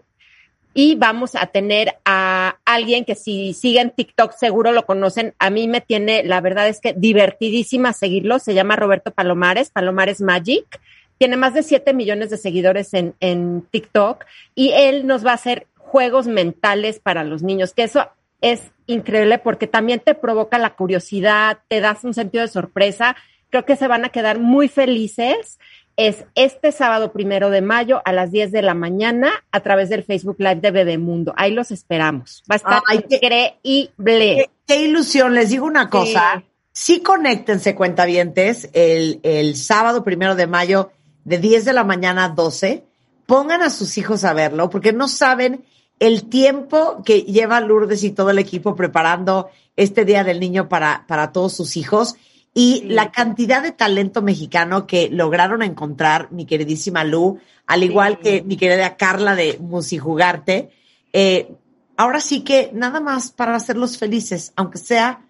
[0.77, 5.33] y vamos a tener a alguien que si siguen TikTok seguro lo conocen.
[5.39, 8.37] A mí me tiene, la verdad es que divertidísima seguirlo.
[8.37, 10.79] Se llama Roberto Palomares, Palomares Magic.
[11.17, 14.23] Tiene más de 7 millones de seguidores en, en TikTok
[14.53, 19.39] y él nos va a hacer juegos mentales para los niños, que eso es increíble
[19.39, 23.15] porque también te provoca la curiosidad, te das un sentido de sorpresa.
[23.49, 25.57] Creo que se van a quedar muy felices
[25.97, 30.03] es este sábado primero de mayo a las 10 de la mañana a través del
[30.03, 31.33] Facebook Live de Bebemundo.
[31.35, 32.43] Ahí los esperamos.
[32.49, 33.95] Va a estar Ay, increíble.
[33.97, 36.43] Qué, qué ilusión, les digo una cosa.
[36.71, 40.91] Sí, conéctense, cuentavientes, el, el sábado primero de mayo,
[41.25, 42.83] de 10 de la mañana a 12.
[43.25, 45.65] Pongan a sus hijos a verlo, porque no saben
[45.99, 51.05] el tiempo que lleva Lourdes y todo el equipo preparando este Día del Niño para,
[51.07, 52.15] para todos sus hijos
[52.53, 58.41] y la cantidad de talento mexicano que lograron encontrar, mi queridísima Lu, al igual que
[58.41, 60.71] mi querida Carla de Musijugarte.
[61.13, 61.53] Eh,
[61.97, 65.21] ahora sí que nada más para hacerlos felices, aunque sea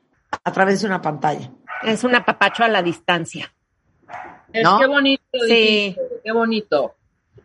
[0.44, 1.52] a través de una pantalla.
[1.84, 3.54] Es un apapacho a la distancia.
[4.52, 5.54] Qué bonito, Sí.
[5.54, 6.96] dijiste, qué bonito.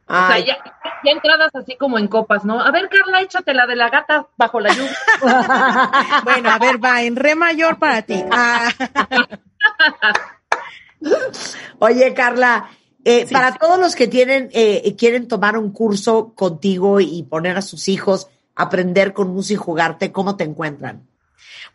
[0.06, 0.58] O sea, ya,
[1.04, 2.60] ya entradas así como en copas, ¿no?
[2.60, 4.96] A ver, Carla, échate la de la gata bajo la lluvia.
[6.24, 8.22] Bueno, a ver, va en re mayor para ti.
[8.30, 8.68] Ah,
[11.78, 12.70] Oye, Carla,
[13.04, 13.58] eh, Sí, para sí.
[13.60, 18.28] todos los que tienen, eh, quieren tomar un curso contigo y poner a sus hijos
[18.54, 21.06] a aprender con música y jugarte, ¿cómo te encuentran?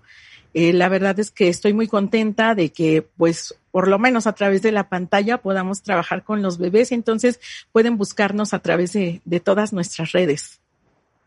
[0.53, 4.34] eh, la verdad es que estoy muy contenta de que, pues, por lo menos a
[4.34, 6.91] través de la pantalla podamos trabajar con los bebés.
[6.91, 7.40] Entonces,
[7.72, 10.62] pueden buscarnos a través de, de todas nuestras redes.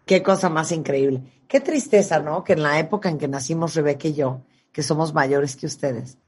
[0.05, 1.23] Qué cosa más increíble.
[1.47, 2.43] Qué tristeza, ¿no?
[2.43, 4.41] Que en la época en que nacimos Rebeca y yo,
[4.73, 6.19] que somos mayores que ustedes,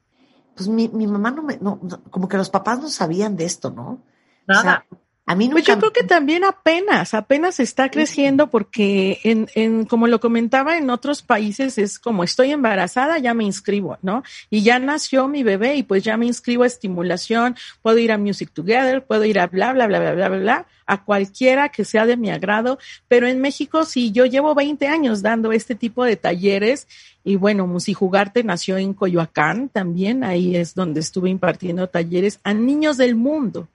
[0.55, 3.43] pues mi, mi mamá no me, no, no, como que los papás no sabían de
[3.43, 4.01] esto, ¿no?
[4.47, 4.85] O sea, Nada.
[5.25, 5.55] A mí nunca.
[5.55, 10.77] Pues yo creo que también apenas, apenas está creciendo porque en, en, como lo comentaba
[10.77, 14.23] en otros países, es como estoy embarazada, ya me inscribo, ¿no?
[14.49, 18.17] Y ya nació mi bebé y pues ya me inscribo a estimulación, puedo ir a
[18.17, 21.85] Music Together, puedo ir a bla, bla, bla, bla, bla, bla, bla, a cualquiera que
[21.85, 22.77] sea de mi agrado.
[23.07, 26.87] Pero en México sí, yo llevo 20 años dando este tipo de talleres
[27.23, 32.97] y bueno, Musijugarte nació en Coyoacán también, ahí es donde estuve impartiendo talleres a niños
[32.97, 33.69] del mundo.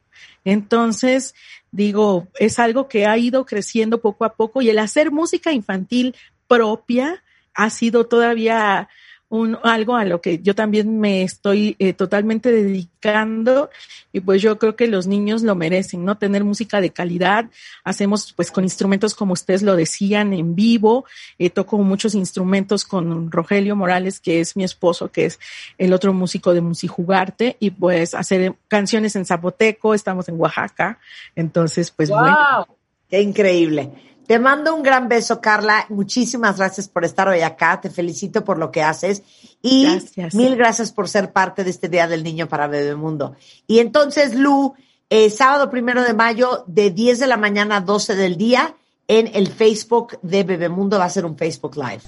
[0.51, 1.35] Entonces,
[1.73, 6.17] digo, es algo que ha ido creciendo poco a poco y el hacer música infantil
[6.47, 7.23] propia
[7.53, 8.89] ha sido todavía
[9.31, 13.71] un, algo a lo que yo también me estoy eh, totalmente dedicando
[14.13, 16.17] y pues yo creo que los niños lo merecen, ¿no?
[16.17, 17.47] Tener música de calidad.
[17.85, 21.05] Hacemos pues con instrumentos como ustedes lo decían en vivo.
[21.39, 25.39] Eh, toco muchos instrumentos con Rogelio Morales, que es mi esposo, que es
[25.77, 29.93] el otro músico de Musijugarte y pues hacer canciones en zapoteco.
[29.93, 30.99] Estamos en Oaxaca.
[31.37, 32.37] Entonces pues bueno.
[32.57, 32.77] ¡Wow!
[33.11, 33.91] Qué increíble.
[34.29, 35.87] Te mando un gran beso, Carla.
[35.89, 37.81] Muchísimas gracias por estar hoy acá.
[37.81, 39.23] Te felicito por lo que haces.
[39.63, 40.35] Y Gracias.
[40.35, 43.37] mil gracias por ser parte de este Día del Niño para Bebemundo.
[43.67, 44.75] Y entonces, Lu,
[45.09, 48.77] eh, sábado primero de mayo, de 10 de la mañana a 12 del día,
[49.09, 52.03] en el Facebook de Bebemundo va a ser un Facebook Live.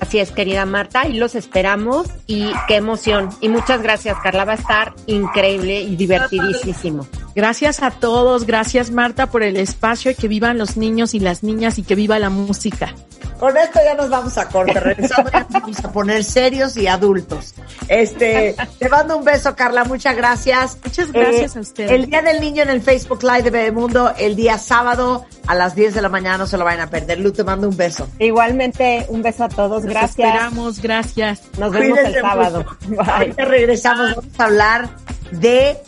[0.00, 3.28] Así es, querida Marta, y los esperamos y qué emoción.
[3.40, 7.06] Y muchas gracias, Carla, va a estar increíble y divertidísimo.
[7.38, 8.46] Gracias a todos.
[8.46, 11.94] Gracias Marta por el espacio y que vivan los niños y las niñas y que
[11.94, 12.92] viva la música.
[13.38, 14.74] Con esto ya nos vamos a corte.
[14.74, 17.54] Ya nos vamos a poner serios y adultos.
[17.86, 19.84] Este, te mando un beso, Carla.
[19.84, 20.74] Muchas gracias.
[20.74, 21.92] Eh, Muchas gracias a ustedes.
[21.92, 25.76] El Día del Niño en el Facebook Live de Bebemundo, el día sábado a las
[25.76, 26.38] 10 de la mañana.
[26.38, 27.20] No se lo vayan a perder.
[27.20, 28.08] Lu, te mando un beso.
[28.18, 30.10] Igualmente, un beso a todos, Los gracias.
[30.10, 30.82] esperamos.
[30.82, 31.42] Gracias.
[31.56, 32.66] Nos vemos el sábado.
[32.88, 32.98] Bye.
[33.06, 34.16] Ahorita regresamos.
[34.16, 34.88] Vamos a hablar
[35.30, 35.78] de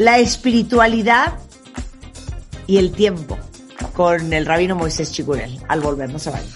[0.00, 1.34] la espiritualidad
[2.66, 3.38] y el tiempo
[3.92, 5.60] con el rabino Moisés Chigurel.
[5.68, 6.48] Al volver, no se vayan.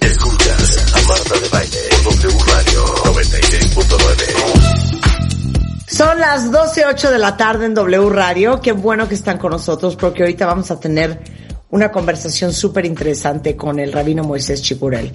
[0.00, 5.86] Escuchas a Marta de Baile por W Radio 96.9.
[5.88, 8.60] Son las 12.08 de la tarde en W Radio.
[8.60, 11.39] Qué bueno que están con nosotros porque ahorita vamos a tener
[11.70, 15.12] una conversación súper interesante con el rabino Moisés Chicurel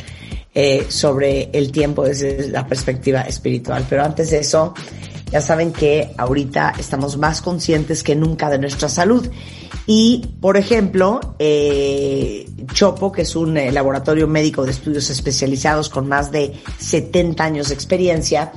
[0.54, 3.86] eh, sobre el tiempo desde la perspectiva espiritual.
[3.90, 4.74] Pero antes de eso,
[5.32, 9.28] ya saben que ahorita estamos más conscientes que nunca de nuestra salud.
[9.86, 16.08] Y, por ejemplo, eh, Chopo, que es un eh, laboratorio médico de estudios especializados con
[16.08, 18.54] más de 70 años de experiencia,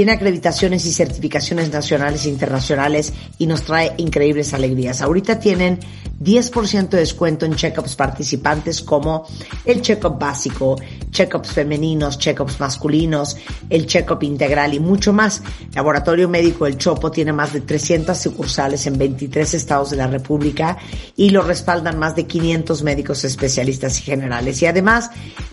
[0.00, 5.02] tiene acreditaciones y certificaciones nacionales e internacionales y nos trae increíbles alegrías.
[5.02, 5.78] Ahorita tienen
[6.22, 9.26] 10% de descuento en checkups participantes como
[9.64, 10.76] el checkup básico,
[11.10, 13.36] checkups femeninos, checkups masculinos,
[13.68, 15.42] el checkup integral y mucho más.
[15.74, 20.78] Laboratorio Médico El Chopo tiene más de 300 sucursales en 23 estados de la República
[21.16, 24.60] y lo respaldan más de 500 médicos especialistas y generales.
[24.62, 25.10] Y además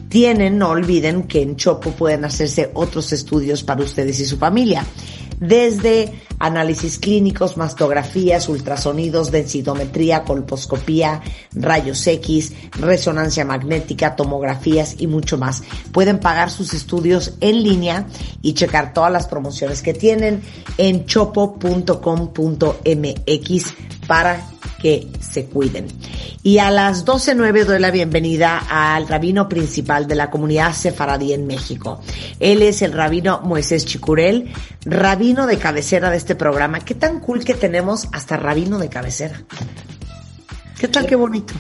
[0.10, 4.86] tienen, no olviden que en Chopo pueden hacerse otros estudios para ustedes y su familia
[5.40, 11.22] desde análisis clínicos, mastografías, ultrasonidos, densitometría, colposcopía,
[11.54, 15.64] rayos X, resonancia magnética, tomografías y mucho más.
[15.92, 18.06] Pueden pagar sus estudios en línea
[18.42, 20.42] y checar todas las promociones que tienen
[20.78, 21.88] en chopo.com.mx
[24.08, 24.50] para
[24.82, 25.88] que se cuiden.
[26.44, 31.48] Y a las 12.09 doy la bienvenida al rabino principal de la comunidad sefaradí en
[31.48, 32.02] México.
[32.40, 34.52] Él es el rabino Moisés Chicurel,
[34.86, 36.80] rabino de cabecera de este programa.
[36.80, 39.44] Qué tan cool que tenemos hasta rabino de cabecera.
[40.80, 41.54] ¿Qué tal, qué bonito?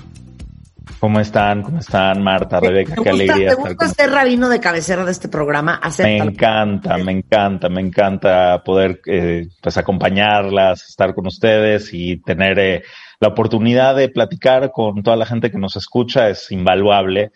[0.99, 1.61] ¿Cómo están?
[1.61, 2.95] ¿Cómo están, Marta, Rebeca?
[3.01, 3.49] Qué alegría.
[3.49, 5.79] ¿Te gusta ser rabino de cabecera de este programa?
[5.99, 12.59] me encanta, me encanta, me encanta poder eh, pues acompañarlas, estar con ustedes y tener
[12.59, 12.83] eh,
[13.19, 17.31] la oportunidad de platicar con toda la gente que nos escucha es invaluable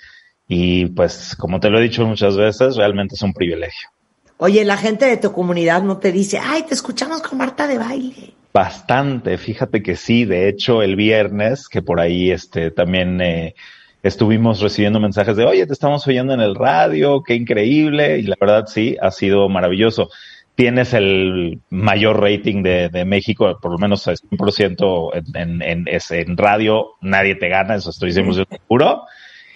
[0.47, 3.89] y pues como te lo he dicho muchas veces, realmente es un privilegio.
[4.37, 7.77] Oye, la gente de tu comunidad no te dice, ay, te escuchamos con Marta de
[7.77, 8.33] baile.
[8.53, 13.55] Bastante, fíjate que sí, de hecho el viernes, que por ahí este también eh,
[14.03, 18.35] estuvimos recibiendo mensajes de, oye, te estamos oyendo en el radio, qué increíble, y la
[18.39, 20.09] verdad sí, ha sido maravilloso
[20.55, 27.35] tienes el mayor rating de, México, por lo menos 100% en, en, en, radio, nadie
[27.35, 29.03] te gana, eso estoy 100% seguro.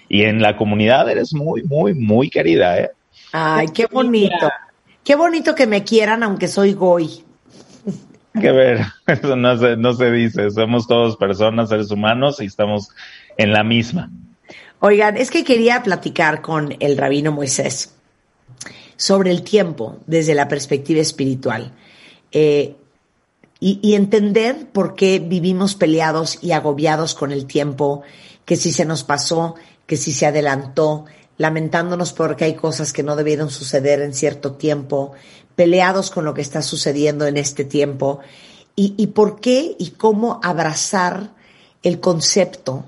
[0.08, 2.92] Y en la comunidad eres muy, muy, muy querida, ¿eh?
[3.32, 4.50] Ay, qué bonito.
[5.04, 7.25] Qué bonito que me quieran, aunque soy goy.
[8.40, 10.52] Que ver, eso no se, no se dice.
[10.52, 12.90] Somos todos personas, seres humanos y estamos
[13.38, 14.10] en la misma.
[14.80, 17.96] Oigan, es que quería platicar con el rabino Moisés
[18.98, 21.74] sobre el tiempo desde la perspectiva espiritual.
[22.32, 22.76] Eh,
[23.60, 28.04] y, entender por qué vivimos peleados y agobiados con el tiempo,
[28.44, 29.56] que si se nos pasó,
[29.88, 31.06] que si se adelantó,
[31.38, 35.14] lamentándonos porque hay cosas que no debieron suceder en cierto tiempo,
[35.56, 38.20] peleados con lo que está sucediendo en este tiempo,
[38.76, 41.32] y, y por qué y cómo abrazar
[41.84, 42.86] el concepto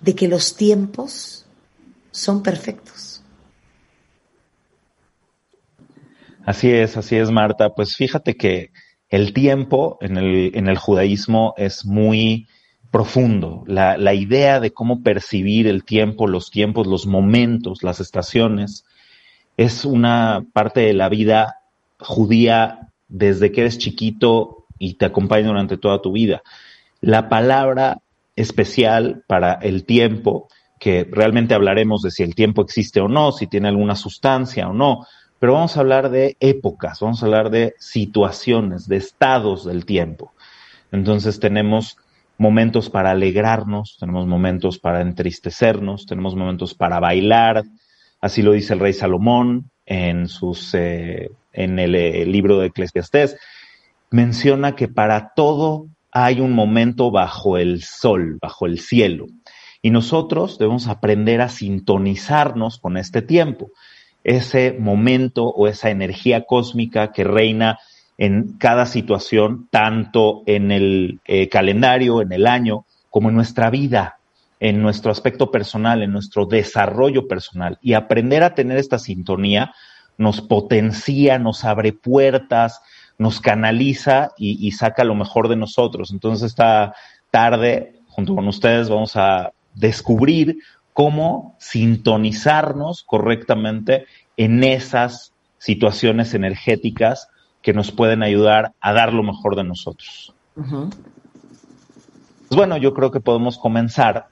[0.00, 1.46] de que los tiempos
[2.10, 3.22] son perfectos.
[6.44, 7.74] Así es, así es, Marta.
[7.74, 8.72] Pues fíjate que
[9.08, 12.48] el tiempo en el, en el judaísmo es muy
[12.90, 13.62] profundo.
[13.66, 18.84] La, la, idea de cómo percibir el tiempo, los tiempos, los momentos, las estaciones,
[19.56, 21.59] es una parte de la vida
[22.00, 26.42] judía desde que eres chiquito y te acompaña durante toda tu vida.
[27.00, 27.98] La palabra
[28.36, 30.48] especial para el tiempo,
[30.78, 34.72] que realmente hablaremos de si el tiempo existe o no, si tiene alguna sustancia o
[34.72, 35.06] no,
[35.38, 40.32] pero vamos a hablar de épocas, vamos a hablar de situaciones, de estados del tiempo.
[40.92, 41.96] Entonces tenemos
[42.38, 47.64] momentos para alegrarnos, tenemos momentos para entristecernos, tenemos momentos para bailar,
[48.20, 53.36] así lo dice el rey Salomón en sus eh, en el, el libro de Eclesiastés,
[54.10, 59.26] menciona que para todo hay un momento bajo el sol, bajo el cielo.
[59.82, 63.70] Y nosotros debemos aprender a sintonizarnos con este tiempo
[64.24, 67.78] ese momento o esa energía cósmica que reina
[68.18, 74.18] en cada situación, tanto en el eh, calendario, en el año, como en nuestra vida,
[74.60, 77.78] en nuestro aspecto personal, en nuestro desarrollo personal.
[77.80, 79.72] Y aprender a tener esta sintonía
[80.20, 82.82] nos potencia, nos abre puertas,
[83.16, 86.12] nos canaliza y, y saca lo mejor de nosotros.
[86.12, 86.94] Entonces esta
[87.30, 90.58] tarde, junto con ustedes, vamos a descubrir
[90.92, 94.04] cómo sintonizarnos correctamente
[94.36, 97.28] en esas situaciones energéticas
[97.62, 100.34] que nos pueden ayudar a dar lo mejor de nosotros.
[100.54, 104.26] Pues bueno, yo creo que podemos comenzar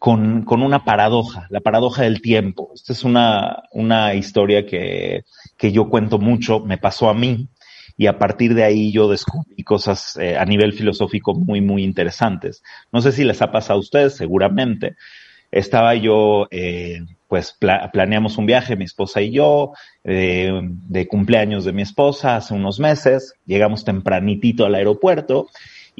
[0.00, 2.72] con, una paradoja, la paradoja del tiempo.
[2.74, 5.24] Esta es una, una historia que,
[5.58, 7.48] que, yo cuento mucho, me pasó a mí,
[7.98, 12.62] y a partir de ahí yo descubrí cosas eh, a nivel filosófico muy, muy interesantes.
[12.90, 14.96] No sé si les ha pasado a ustedes, seguramente,
[15.50, 17.58] estaba yo, eh, pues
[17.92, 19.72] planeamos un viaje, mi esposa y yo,
[20.02, 25.48] eh, de cumpleaños de mi esposa hace unos meses, llegamos tempranitito al aeropuerto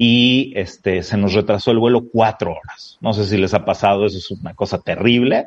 [0.02, 2.96] y este, se nos retrasó el vuelo cuatro horas.
[3.02, 5.44] No sé si les ha pasado, eso es una cosa terrible.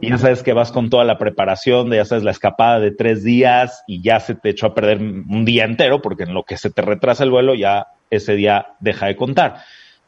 [0.00, 2.92] Y ya sabes que vas con toda la preparación de, ya sabes, la escapada de
[2.92, 6.44] tres días y ya se te echó a perder un día entero porque en lo
[6.44, 9.56] que se te retrasa el vuelo ya ese día deja de contar.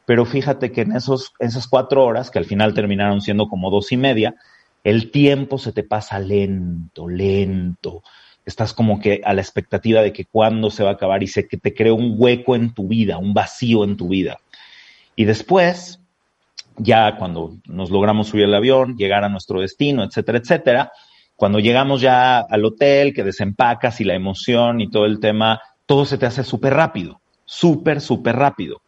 [0.07, 3.91] Pero fíjate que en esos, esas cuatro horas, que al final terminaron siendo como dos
[3.91, 4.33] y media,
[4.83, 8.01] el tiempo se te pasa lento, lento.
[8.47, 11.49] Estás como que a la expectativa de que cuándo se va a acabar y se
[11.49, 14.39] que te crea un hueco en tu vida, un vacío en tu vida.
[15.17, 15.99] Y después,
[16.77, 20.91] ya cuando nos logramos subir al avión, llegar a nuestro destino, etcétera, etcétera,
[21.35, 26.05] cuando llegamos ya al hotel, que desempacas y la emoción y todo el tema, todo
[26.05, 28.81] se te hace súper rápido, súper, súper rápido.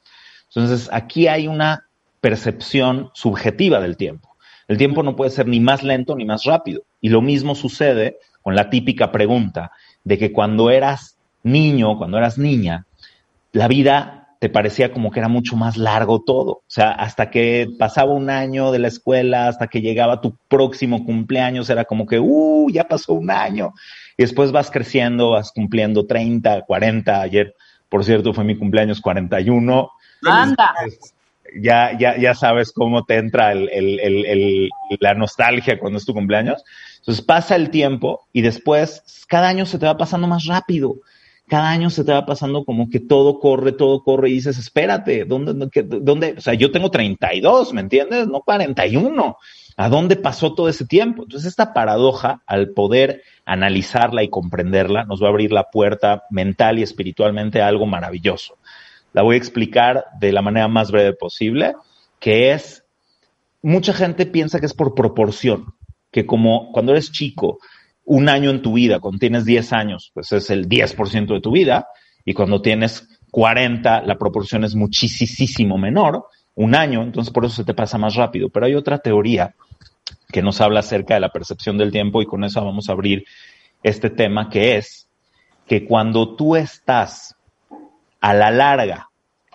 [0.48, 1.86] Entonces, aquí hay una
[2.22, 4.38] percepción subjetiva del tiempo.
[4.70, 6.84] El tiempo no puede ser ni más lento ni más rápido.
[7.02, 9.72] Y lo mismo sucede con la típica pregunta
[10.04, 12.86] de que cuando eras niño, cuando eras niña,
[13.52, 16.52] la vida te parecía como que era mucho más largo todo.
[16.52, 21.06] O sea, hasta que pasaba un año de la escuela, hasta que llegaba tu próximo
[21.06, 23.74] cumpleaños, era como que, uh, ya pasó un año.
[24.18, 27.22] Y después vas creciendo, vas cumpliendo 30, 40.
[27.22, 27.54] Ayer,
[27.90, 29.92] por cierto, fue mi cumpleaños 41.
[30.26, 30.74] Anda.
[31.62, 36.14] Ya, ya, ya sabes cómo te entra el, el, el, la nostalgia cuando es tu
[36.14, 36.64] cumpleaños.
[37.00, 40.96] Entonces pasa el tiempo y después cada año se te va pasando más rápido.
[41.48, 45.26] Cada año se te va pasando como que todo corre, todo corre y dices, espérate,
[45.26, 45.70] ¿dónde,
[46.02, 46.36] dónde?
[46.38, 48.28] O sea, yo tengo 32, ¿me entiendes?
[48.28, 49.38] No 41.
[49.76, 51.24] ¿A dónde pasó todo ese tiempo?
[51.24, 56.78] Entonces, esta paradoja, al poder analizarla y comprenderla, nos va a abrir la puerta mental
[56.78, 58.58] y espiritualmente a algo maravilloso.
[59.14, 61.76] La voy a explicar de la manera más breve posible,
[62.20, 62.84] que es,
[63.62, 65.74] mucha gente piensa que es por proporción,
[66.12, 67.60] que como cuando eres chico,
[68.06, 71.52] un año en tu vida, cuando tienes 10 años, pues es el 10% de tu
[71.52, 71.88] vida,
[72.26, 76.26] y cuando tienes 40, la proporción es muchísimo menor,
[76.56, 78.50] un año, entonces por eso se te pasa más rápido.
[78.50, 79.56] Pero hay otra teoría
[80.32, 83.26] que nos habla acerca de la percepción del tiempo y con eso vamos a abrir
[83.84, 85.08] este tema, que es
[85.68, 87.36] que cuando tú estás
[88.20, 89.09] a la larga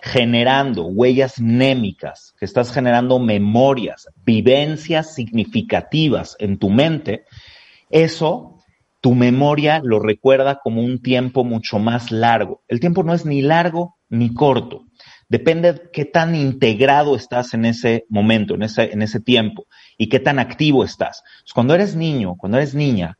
[0.05, 7.25] generando huellas mnémicas, que estás generando memorias, vivencias significativas en tu mente,
[7.89, 8.59] eso,
[9.01, 12.61] tu memoria lo recuerda como un tiempo mucho más largo.
[12.67, 14.83] El tiempo no es ni largo ni corto.
[15.27, 19.65] Depende de qué tan integrado estás en ese momento, en ese, en ese tiempo,
[19.97, 21.23] y qué tan activo estás.
[21.51, 23.17] Cuando eres niño, cuando eres niña,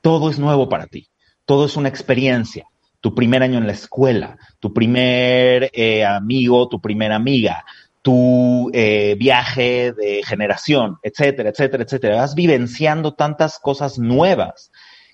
[0.00, 1.08] todo es nuevo para ti.
[1.44, 2.68] Todo es una experiencia
[3.04, 7.66] tu primer año en la escuela, tu primer eh, amigo, tu primera amiga,
[8.00, 12.16] tu eh, viaje de generación, etcétera, etcétera, etcétera.
[12.16, 14.70] Vas vivenciando tantas cosas nuevas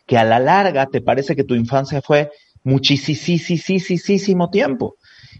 [0.06, 2.30] que a la larga te parece que tu infancia fue
[2.62, 4.94] muchísimo tiempo,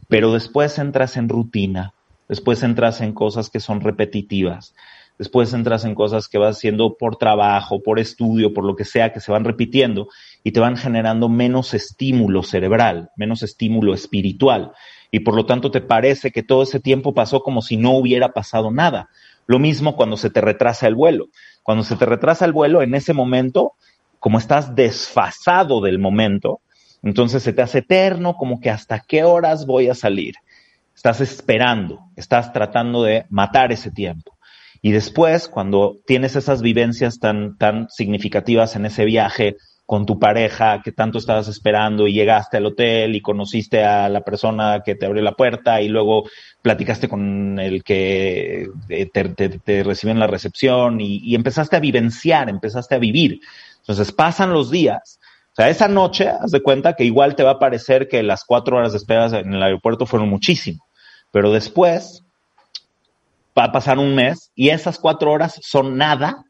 [0.09, 1.95] pero después entras en rutina,
[2.29, 4.75] después entras en cosas que son repetitivas,
[5.21, 9.13] después entras en cosas que vas haciendo por trabajo, por estudio, por lo que sea,
[9.13, 10.09] que se van repitiendo
[10.43, 14.73] y te van generando menos estímulo cerebral, menos estímulo espiritual.
[15.11, 18.33] Y por lo tanto te parece que todo ese tiempo pasó como si no hubiera
[18.33, 19.09] pasado nada.
[19.47, 21.27] Lo mismo cuando se te retrasa el vuelo.
[21.63, 23.75] Cuando se te retrasa el vuelo, en ese momento,
[24.19, 26.61] como estás desfasado del momento,
[27.03, 30.35] entonces se te hace eterno, como que hasta qué horas voy a salir.
[30.95, 34.37] Estás esperando, estás tratando de matar ese tiempo.
[34.83, 39.57] Y después, cuando tienes esas vivencias tan, tan significativas en ese viaje
[39.91, 44.21] con tu pareja que tanto estabas esperando y llegaste al hotel y conociste a la
[44.21, 46.31] persona que te abrió la puerta y luego
[46.63, 52.95] platicaste con el que te, recibió en la recepción y, y, empezaste a vivenciar, empezaste
[52.95, 53.41] a vivir.
[53.81, 55.19] Entonces pasan los días.
[55.51, 58.45] O sea, esa noche, haz de cuenta que igual te va a parecer que las
[58.45, 60.87] cuatro horas de espera en el aeropuerto fueron muchísimo.
[61.33, 62.23] Pero después
[63.59, 66.45] va a pasar un mes y esas cuatro horas son nada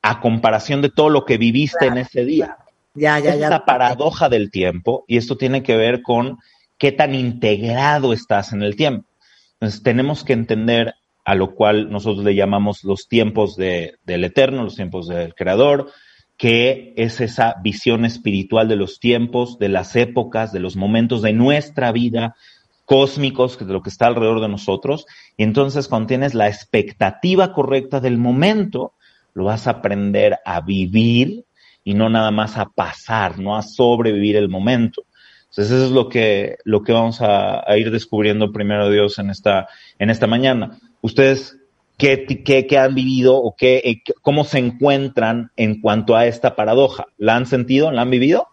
[0.00, 2.56] a comparación de todo lo que viviste en ese día.
[3.00, 3.48] Ya, ya, es ya.
[3.48, 6.38] la paradoja del tiempo y esto tiene que ver con
[6.76, 9.08] qué tan integrado estás en el tiempo.
[9.54, 10.94] Entonces tenemos que entender
[11.24, 15.90] a lo cual nosotros le llamamos los tiempos de, del eterno, los tiempos del creador,
[16.36, 21.32] que es esa visión espiritual de los tiempos, de las épocas, de los momentos de
[21.32, 22.36] nuestra vida,
[22.84, 25.06] cósmicos, de lo que está alrededor de nosotros.
[25.38, 28.92] Y entonces cuando tienes la expectativa correcta del momento,
[29.32, 31.44] lo vas a aprender a vivir
[31.84, 35.04] y no nada más a pasar, no a sobrevivir el momento.
[35.50, 39.68] Entonces eso es lo que, lo que vamos a, ir descubriendo primero Dios en esta,
[39.98, 40.78] en esta mañana.
[41.00, 41.56] Ustedes,
[41.98, 46.54] ¿qué, qué, qué han vivido o qué, eh, cómo se encuentran en cuanto a esta
[46.54, 47.06] paradoja?
[47.18, 47.90] ¿La han sentido?
[47.90, 48.46] ¿La han vivido?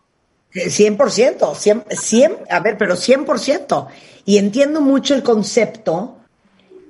[0.54, 3.88] 100%, 100, 100, a ver, pero 100%.
[4.26, 6.18] Y entiendo mucho el concepto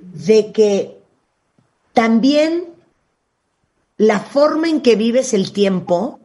[0.00, 0.96] de que
[1.92, 2.64] también
[3.98, 6.17] la forma en que vives el tiempo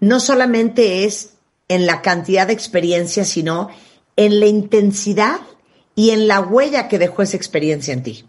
[0.00, 1.34] no solamente es
[1.68, 3.70] en la cantidad de experiencia, sino
[4.16, 5.40] en la intensidad
[5.94, 8.24] y en la huella que dejó esa experiencia en ti.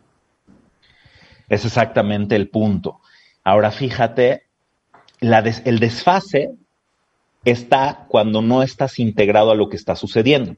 [1.50, 3.00] Es exactamente el punto.
[3.44, 4.44] Ahora fíjate,
[5.22, 6.52] el desfase
[7.46, 10.56] está cuando no estás integrado a lo que está sucediendo.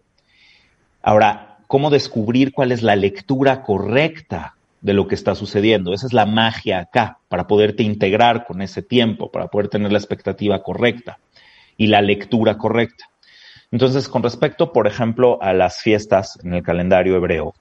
[1.02, 5.93] Ahora, ¿cómo descubrir cuál es la lectura correcta de lo que está sucediendo?
[5.93, 9.97] Esa es la magia acá, para poderte integrar con ese tiempo, para poder tener la
[9.97, 11.19] expectativa correcta
[11.77, 13.10] y la lectura correcta.
[13.72, 17.53] Entonces, con respecto, por ejemplo, a las fiestas en el calendario hebreo,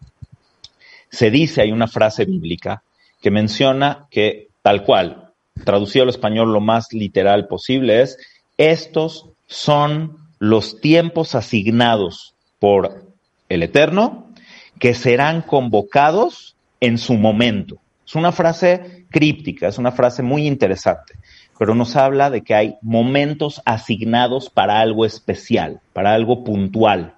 [1.10, 2.82] se dice, hay una frase bíblica
[3.20, 5.32] que menciona que tal cual,
[5.64, 8.18] traducido al español lo más literal posible, es
[8.56, 13.04] estos son los tiempos asignados por
[13.48, 14.28] el Eterno
[14.78, 17.78] que serán convocados en su momento.
[18.06, 21.14] Es una frase críptica, es una frase muy interesante,
[21.58, 27.14] pero nos habla de que hay momentos asignados para algo especial, para algo puntual,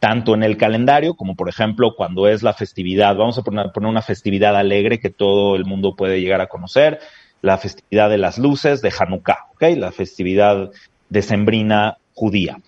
[0.00, 3.16] tanto en el calendario como por ejemplo cuando es la festividad.
[3.16, 6.98] Vamos a poner, una festividad alegre que todo el mundo puede llegar a conocer,
[7.40, 9.62] la festividad de las luces de Hanukkah, ¿ok?
[9.76, 10.70] La festividad
[11.08, 12.58] decembrina judía,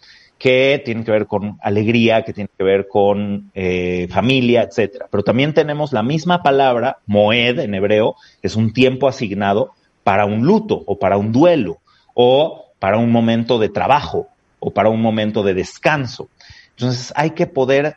[0.40, 5.06] que tiene que ver con alegría, que tiene que ver con eh, familia, etcétera.
[5.10, 10.46] Pero también tenemos la misma palabra, moed en hebreo, es un tiempo asignado para un
[10.46, 11.78] luto o para un duelo
[12.14, 16.30] o para un momento de trabajo o para un momento de descanso.
[16.70, 17.96] Entonces hay que poder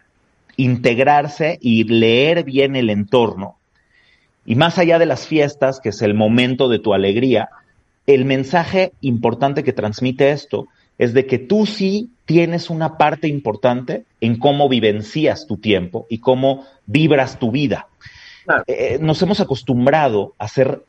[0.57, 3.56] integrarse y leer bien el entorno
[4.45, 7.49] y más allá de las fiestas, que es el momento de tu alegría,
[8.06, 10.68] el mensaje importante que transmite esto
[10.98, 16.20] es de que tú sí tienes una parte importante en cómo vivencias tu tiempo y
[16.20, 17.88] cómo vibras tu vida.
[18.68, 20.84] Eh, nos hemos acostumbrado a ser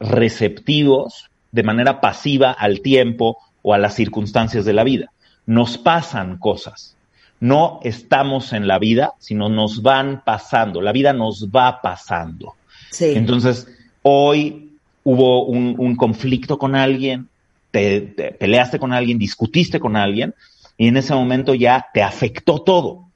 [0.00, 5.12] receptivos de manera pasiva al tiempo o a las circunstancias de la vida.
[5.46, 6.96] Nos pasan cosas.
[7.40, 10.80] No estamos en la vida, sino nos van pasando.
[10.80, 12.54] La vida nos va pasando.
[13.00, 13.66] Entonces,
[14.02, 14.70] hoy
[15.04, 17.28] hubo un, conflicto con alguien,
[17.70, 18.00] te,
[18.38, 20.34] peleaste con alguien, discutiste con alguien,
[20.82, 23.08] y en ese momento ya te afectó todo.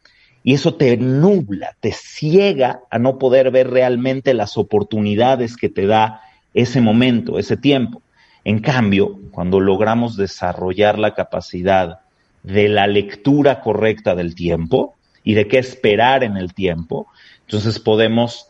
[0.44, 5.84] Y eso te nubla, te ciega a no poder ver realmente las oportunidades que te
[5.84, 6.20] da
[6.54, 8.02] ese momento, ese tiempo.
[8.44, 12.02] En cambio, cuando logramos desarrollar la capacidad
[12.44, 14.94] de la lectura correcta del tiempo
[15.24, 17.08] y de qué esperar en el tiempo,
[17.40, 18.46] entonces podemos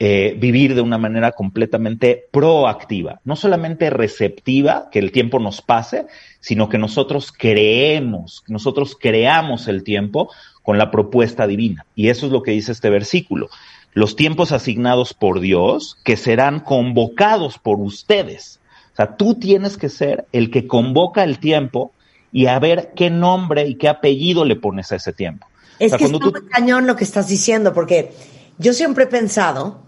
[0.00, 6.06] eh, vivir de una manera completamente proactiva, no solamente receptiva, que el tiempo nos pase,
[6.40, 10.30] sino que nosotros creemos, nosotros creamos el tiempo
[10.62, 11.86] con la propuesta divina.
[11.94, 13.50] Y eso es lo que dice este versículo.
[13.92, 18.58] Los tiempos asignados por Dios que serán convocados por ustedes.
[18.92, 21.92] O sea, tú tienes que ser el que convoca el tiempo
[22.32, 25.46] y a ver qué nombre y qué apellido le pones a ese tiempo.
[25.78, 28.12] Es que es muy cañón lo que estás diciendo, porque
[28.58, 29.82] yo siempre he pensado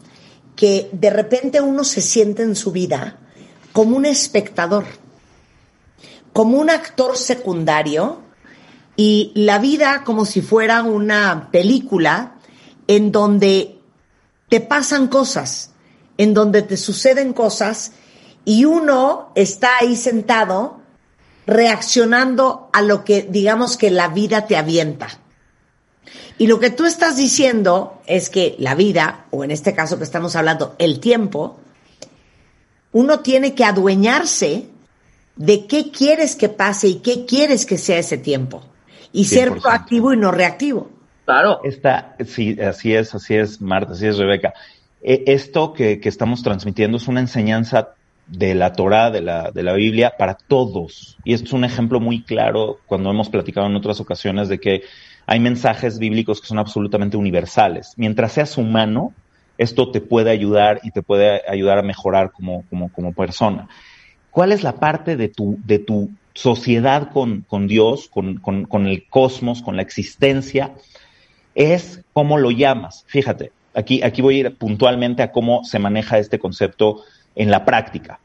[0.55, 3.18] que de repente uno se siente en su vida
[3.72, 4.86] como un espectador,
[6.32, 8.22] como un actor secundario
[8.97, 12.36] y la vida como si fuera una película
[12.88, 13.78] en donde
[14.48, 15.72] te pasan cosas,
[16.16, 17.93] en donde te suceden cosas
[18.44, 20.80] y uno está ahí sentado
[21.47, 25.09] reaccionando a lo que digamos que la vida te avienta.
[26.38, 30.05] Y lo que tú estás diciendo es que la vida, o en este caso que
[30.05, 31.59] estamos hablando, el tiempo,
[32.93, 34.66] uno tiene que adueñarse
[35.36, 38.62] de qué quieres que pase y qué quieres que sea ese tiempo.
[39.12, 40.90] Y ser proactivo y no reactivo.
[41.24, 41.60] Claro.
[41.64, 44.55] Está, sí, así es, así es, Marta, así es, Rebeca.
[45.02, 47.94] E, esto que, que, estamos transmitiendo es una enseñanza
[48.26, 51.16] de la Torah, de la, de la Biblia, para todos.
[51.24, 54.82] Y esto es un ejemplo muy claro cuando hemos platicado en otras ocasiones de que
[55.27, 57.94] hay mensajes bíblicos que son absolutamente universales.
[57.97, 59.12] Mientras seas humano,
[59.59, 63.69] esto te puede ayudar y te puede ayudar a mejorar como, como, como persona.
[64.31, 68.86] ¿Cuál es la parte de tu, de tu sociedad con, con Dios, con, con, con,
[68.86, 70.74] el cosmos, con la existencia?
[71.55, 73.05] Es cómo lo llamas.
[73.09, 77.03] Fíjate, aquí, aquí voy a ir puntualmente a cómo se maneja este concepto
[77.35, 78.20] en la práctica.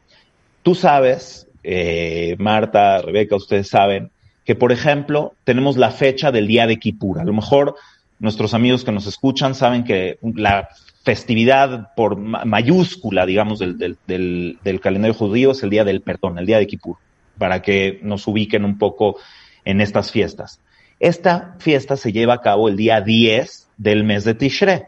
[0.62, 4.11] Tú sabes, eh, Marta, Rebeca, ustedes saben,
[4.44, 7.20] que, por ejemplo, tenemos la fecha del día de Kippur.
[7.20, 7.76] A lo mejor
[8.18, 10.68] nuestros amigos que nos escuchan saben que la
[11.04, 16.58] festividad por mayúscula, digamos, del, del, calendario judío es el día del perdón, el día
[16.58, 16.96] de Kippur,
[17.38, 19.16] para que nos ubiquen un poco
[19.64, 20.60] en estas fiestas.
[21.00, 24.82] Esta fiesta se lleva a cabo el día 10 del mes de Tishrei.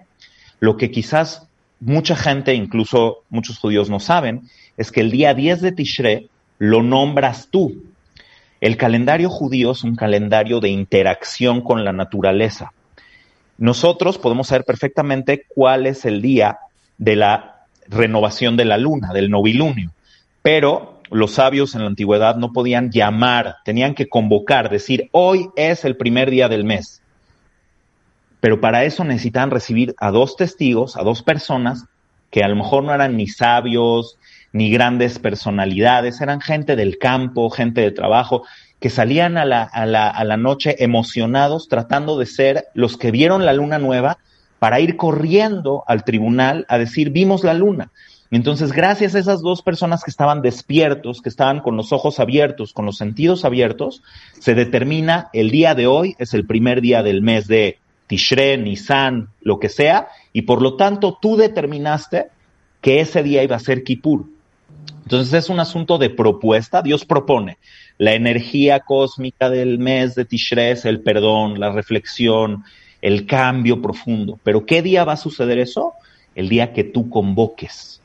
[0.61, 1.49] Lo que quizás
[1.81, 6.83] mucha gente, incluso muchos judíos no saben, es que el día 10 de Tishrei lo
[6.83, 7.83] nombras tú.
[8.65, 12.73] El calendario judío es un calendario de interacción con la naturaleza.
[13.59, 16.61] Nosotros podemos saber perfectamente cuál es el día
[16.97, 19.91] de la renovación de la luna, del novilunio,
[20.41, 25.85] pero los sabios en la antigüedad no podían llamar, tenían que convocar, decir, hoy es
[25.85, 27.03] el primer día del mes.
[28.41, 31.85] Pero para eso necesitaban recibir a dos testigos, a dos personas
[32.31, 34.17] que a lo mejor no eran ni sabios,
[34.55, 38.45] ni grandes personalidades, eran gente del campo, gente de trabajo,
[38.79, 43.11] que salían a la, a la, a la noche emocionados tratando de ser los que
[43.11, 44.19] vieron la luna nueva
[44.61, 47.91] para ir corriendo al tribunal a decir, vimos la luna.
[48.31, 52.73] Entonces, gracias a esas dos personas que estaban despiertos, que estaban con los ojos abiertos,
[52.73, 54.05] con los sentidos abiertos,
[54.39, 59.31] se determina el día de hoy, es el primer día del mes de Tishre, Nisan,
[59.41, 62.29] lo que sea, y por lo tanto tú determinaste
[62.81, 64.34] que ese día iba a ser Kippur.
[65.05, 67.59] Entonces es un asunto de propuesta, Dios propone
[67.99, 72.65] la energía cósmica del mes de Tishre es el perdón, la reflexión,
[73.01, 74.39] el cambio profundo.
[74.43, 75.93] Pero ¿qué día va a suceder eso?
[76.35, 78.01] El día que tú convoques.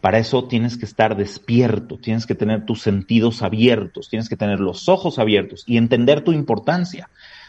[0.00, 4.60] Para eso tienes que estar despierto, tienes que tener tus sentidos abiertos, tienes que tener
[4.60, 7.08] los ojos abiertos y entender tu importancia.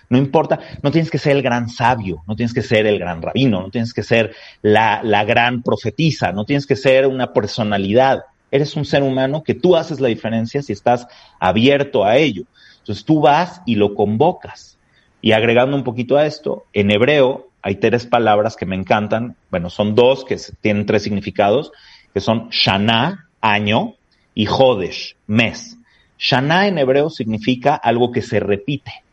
[0.10, 3.22] No importa, no tienes que ser el gran sabio, no tienes que ser el gran
[3.22, 8.24] rabino, no tienes que ser la, la gran profetisa, no tienes que ser una personalidad.
[8.52, 11.08] Eres un ser humano que tú haces la diferencia si estás
[11.40, 12.44] abierto a ello.
[12.80, 14.78] Entonces tú vas y lo convocas.
[15.22, 19.36] Y agregando un poquito a esto, en hebreo hay tres palabras que me encantan.
[19.52, 21.72] Bueno, son dos que tienen tres significados,
[22.14, 23.96] que son Shana, año,
[24.34, 25.78] y Hodesh, mes.
[26.18, 29.04] Shana en hebreo significa algo que se repite.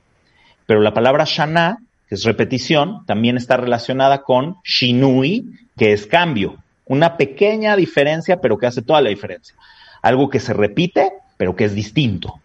[0.66, 5.46] Pero la palabra Shana, que es repetición, también está relacionada con Shinui,
[5.76, 6.56] que es cambio.
[6.86, 9.54] Una pequeña diferencia, pero que hace toda la diferencia.
[10.02, 12.40] Algo que se repite, pero que es distinto.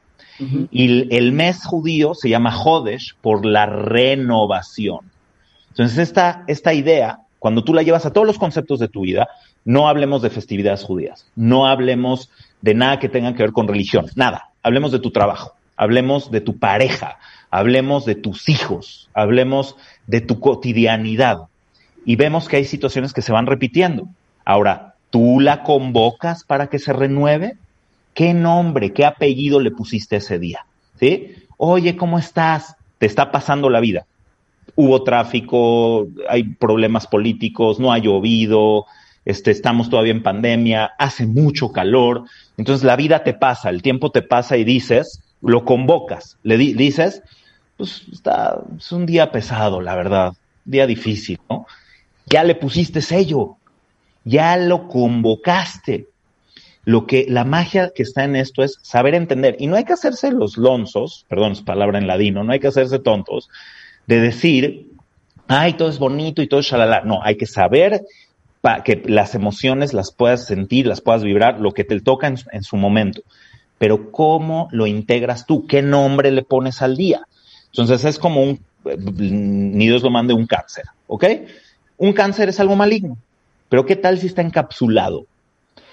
[0.71, 5.11] Y el, mes judío se llama Hodesh por la renovación.
[5.69, 9.29] Entonces, esta, esta idea, cuando tú la llevas a todos los conceptos de tu vida,
[9.65, 12.31] no hablemos de festividades judías, no hablemos
[12.61, 14.49] de nada que tenga que ver con religión, nada.
[14.63, 17.19] Hablemos de tu trabajo, hablemos de tu pareja,
[17.51, 19.75] hablemos de tus hijos, hablemos
[20.07, 21.43] de tu cotidianidad.
[22.05, 24.07] Y vemos que hay situaciones que se van repitiendo.
[24.51, 27.55] Ahora, ¿tú la convocas para que se renueve?
[28.13, 30.65] ¿Qué nombre, qué apellido le pusiste ese día?
[30.99, 31.35] ¿Sí?
[31.55, 32.75] Oye, ¿cómo estás?
[32.97, 34.05] Te está pasando la vida.
[34.75, 38.87] Hubo tráfico, hay problemas políticos, no ha llovido,
[39.23, 42.25] este, estamos todavía en pandemia, hace mucho calor.
[42.57, 47.23] Entonces la vida te pasa, el tiempo te pasa y dices, lo convocas, le dices,
[47.77, 50.33] pues está, es un día pesado, la verdad,
[50.65, 51.67] día difícil, ¿no?
[52.25, 53.57] Ya le pusiste sello,
[54.23, 56.07] ya lo convocaste.
[56.83, 59.55] Lo que la magia que está en esto es saber entender.
[59.59, 62.67] Y no hay que hacerse los lonzos, perdón, es palabra en ladino, no hay que
[62.67, 63.49] hacerse tontos,
[64.07, 64.89] de decir,
[65.47, 67.01] ay, todo es bonito y todo es shalala.
[67.01, 68.01] No, hay que saber
[68.61, 72.37] para que las emociones las puedas sentir, las puedas vibrar, lo que te toca en,
[72.51, 73.21] en su momento.
[73.77, 75.67] Pero ¿cómo lo integras tú?
[75.67, 77.27] ¿Qué nombre le pones al día?
[77.67, 81.25] Entonces es como un, ni Dios lo mande, un cáncer, ¿ok?
[81.97, 83.17] Un cáncer es algo maligno,
[83.71, 85.27] pero ¿qué tal si está encapsulado?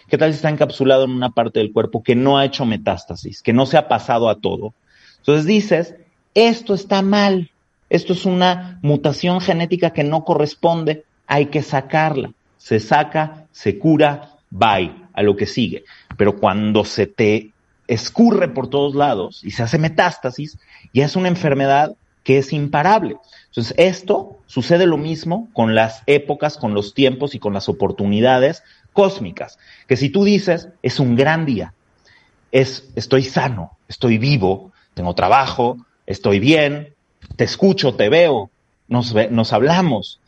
[0.08, 3.40] ¿Qué tal si está encapsulado en una parte del cuerpo que no ha hecho metástasis,
[3.40, 4.74] que no se ha pasado a todo?
[5.18, 5.94] Entonces dices,
[6.34, 7.52] esto está mal,
[7.88, 12.32] esto es una mutación genética que no corresponde, hay que sacarla.
[12.56, 15.84] Se saca, se cura, bye, a lo que sigue.
[16.16, 17.52] Pero cuando se te
[17.86, 20.58] escurre por todos lados y se hace metástasis,
[20.92, 21.94] ya es una enfermedad
[22.28, 23.16] que es imparable.
[23.46, 28.62] Entonces, esto sucede lo mismo con las épocas, con los tiempos y con las oportunidades
[28.92, 29.58] cósmicas.
[29.86, 31.72] Que si tú dices, es un gran día,
[32.52, 36.92] es, estoy sano, estoy vivo, tengo trabajo, estoy bien,
[37.36, 38.50] te escucho, te veo,
[38.88, 40.20] nos, nos hablamos,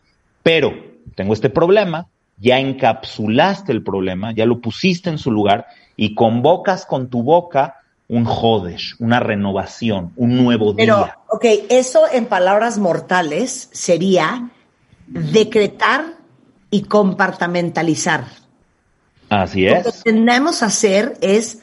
[0.42, 0.72] pero
[1.16, 2.06] tengo este problema,
[2.38, 5.66] ya encapsulaste el problema, ya lo pusiste en su lugar
[5.96, 7.79] y convocas con tu boca
[8.10, 11.18] un Jodesh, una renovación, un nuevo Pero, día.
[11.28, 14.50] ok, eso en palabras mortales sería
[15.06, 16.16] decretar
[16.70, 18.24] y compartamentalizar.
[19.28, 20.02] Así Lo que es.
[20.02, 21.60] tenemos que hacer es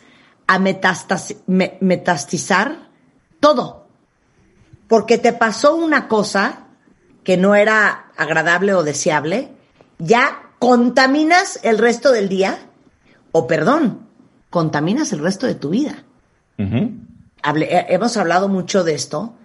[0.47, 2.87] a me- metastizar
[3.41, 3.85] todo.
[4.87, 6.67] Porque te pasó una cosa
[7.25, 9.49] que no era agradable o deseable,
[9.99, 12.57] ya contaminas el resto del día,
[13.33, 14.07] o perdón,
[14.49, 16.05] contaminas el resto de tu vida.
[16.57, 19.35] Hemos hablado mucho de esto,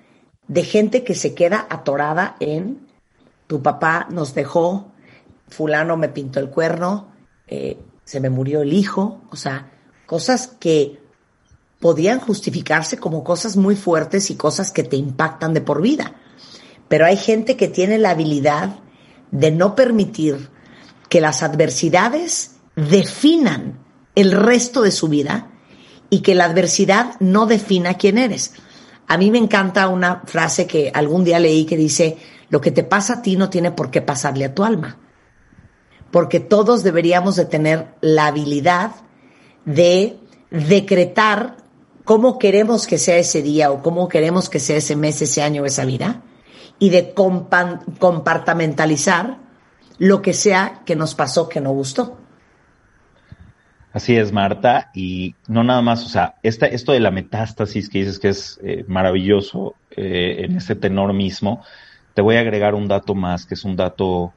[0.49, 2.87] de gente que se queda atorada en
[3.47, 4.93] tu papá nos dejó,
[5.49, 7.13] fulano me pintó el cuerno,
[7.47, 9.71] eh, se me murió el hijo, o sea,
[10.07, 11.03] cosas que
[11.79, 16.15] podían justificarse como cosas muy fuertes y cosas que te impactan de por vida.
[16.89, 18.77] Pero hay gente que tiene la habilidad
[19.31, 20.49] de no permitir
[21.09, 23.79] que las adversidades definan
[24.15, 25.52] el resto de su vida
[26.13, 28.53] y que la adversidad no defina quién eres.
[29.09, 32.19] A mí me encanta una frase que algún día leí que dice,
[32.51, 34.99] lo que te pasa a ti no tiene por qué pasarle a tu alma.
[36.11, 38.91] Porque todos deberíamos de tener la habilidad
[39.65, 40.19] de
[40.51, 41.57] decretar
[42.05, 45.65] cómo queremos que sea ese día o cómo queremos que sea ese mes, ese año,
[45.65, 46.21] esa vida,
[46.79, 49.39] y de compartamentalizar
[49.97, 52.19] lo que sea que nos pasó que no gustó.
[53.93, 57.99] Así es, Marta, y no nada más, o sea, esta, esto de la metástasis que
[57.99, 61.63] dices que es eh, maravilloso eh, en ese tenor mismo,
[62.15, 64.33] te voy a agregar un dato más, que es un dato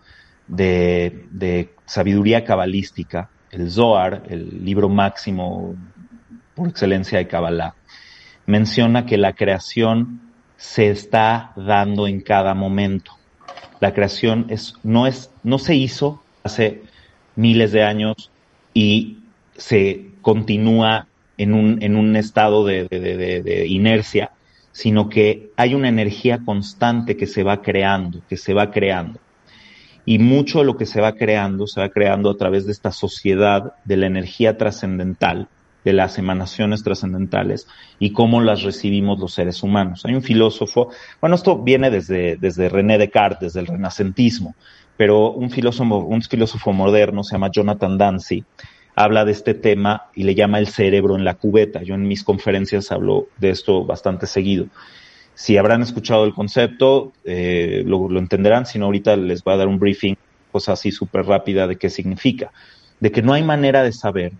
[0.47, 5.75] de, de sabiduría cabalística, el Zohar, el libro máximo
[6.53, 7.75] por excelencia de Kabbalah,
[8.45, 10.21] menciona que la creación
[10.57, 13.13] se está dando en cada momento.
[13.79, 16.83] La creación es, no, es, no se hizo hace
[17.37, 18.31] miles de años
[18.73, 19.19] y
[19.57, 21.07] se continúa
[21.37, 24.31] en un, en un estado de, de, inercia,
[24.71, 29.19] sino que hay una energía constante que se va creando, que se va creando.
[30.05, 32.91] Y mucho de lo que se va creando, se va creando a través de esta
[32.91, 35.47] sociedad de la energía trascendental,
[35.83, 37.67] de las emanaciones trascendentales
[37.99, 40.03] y cómo las recibimos los seres humanos.
[40.05, 40.89] Hay un filósofo,
[41.21, 44.55] bueno, esto viene desde, desde René Descartes, desde el renacentismo,
[44.97, 48.43] pero un filósofo, un filósofo moderno se llama Jonathan Dancy,
[48.95, 51.83] habla de este tema y le llama el cerebro en la cubeta.
[51.83, 54.67] Yo en mis conferencias hablo de esto bastante seguido.
[55.33, 59.57] Si habrán escuchado el concepto, eh, lo, lo, entenderán, si no ahorita les voy a
[59.57, 60.15] dar un briefing,
[60.51, 62.51] cosa así súper rápida de qué significa.
[63.01, 64.31] De que no hay manera de saber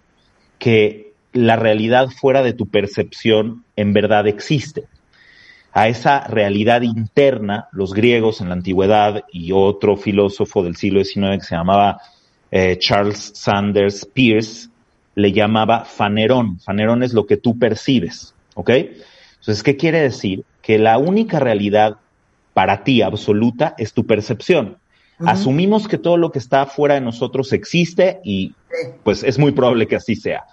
[0.57, 4.85] que la realidad fuera de tu percepción en verdad existe.
[5.73, 11.39] A esa realidad interna, los griegos en la antigüedad y otro filósofo del siglo XIX
[11.39, 11.99] que se llamaba
[12.57, 14.69] eh, Charles Sanders Peirce
[15.13, 16.57] le llamaba fanerón.
[16.61, 18.69] Fanerón es lo que tú percibes, ¿ok?
[18.69, 20.45] Entonces, ¿qué quiere decir?
[20.61, 21.97] Que la única realidad
[22.53, 24.77] para ti absoluta es tu percepción.
[25.19, 28.53] Asumimos que todo lo que está fuera de nosotros existe y
[29.03, 30.45] pues es muy probable que así sea.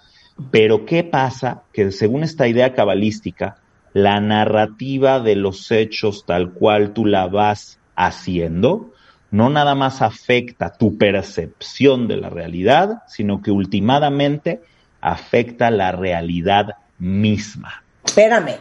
[0.51, 1.63] Pero ¿qué pasa?
[1.71, 3.61] Que según esta idea cabalística,
[3.93, 8.92] la narrativa de los hechos tal cual tú la vas haciendo,
[9.33, 14.61] no nada más afecta tu percepción de la realidad, sino que últimamente
[15.01, 17.83] afecta la realidad misma.
[18.05, 18.57] Espérame.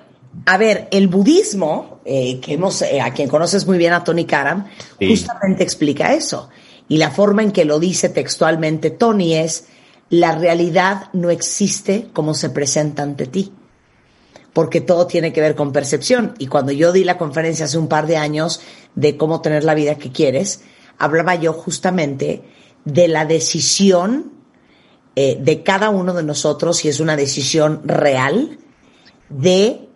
[0.47, 4.25] A ver, el budismo, eh, que hemos, eh, a quien conoces muy bien a Tony
[4.25, 4.65] Karam,
[4.99, 6.49] justamente explica eso.
[6.89, 9.69] Y la forma en que lo dice textualmente Tony es,
[10.09, 13.53] la realidad no existe como se presenta ante ti
[14.53, 16.35] porque todo tiene que ver con percepción.
[16.39, 18.61] Y cuando yo di la conferencia hace un par de años
[18.95, 20.63] de cómo tener la vida que quieres,
[20.99, 22.43] hablaba yo justamente
[22.85, 24.33] de la decisión
[25.15, 28.59] eh, de cada uno de nosotros, y es una decisión real,
[29.29, 29.89] de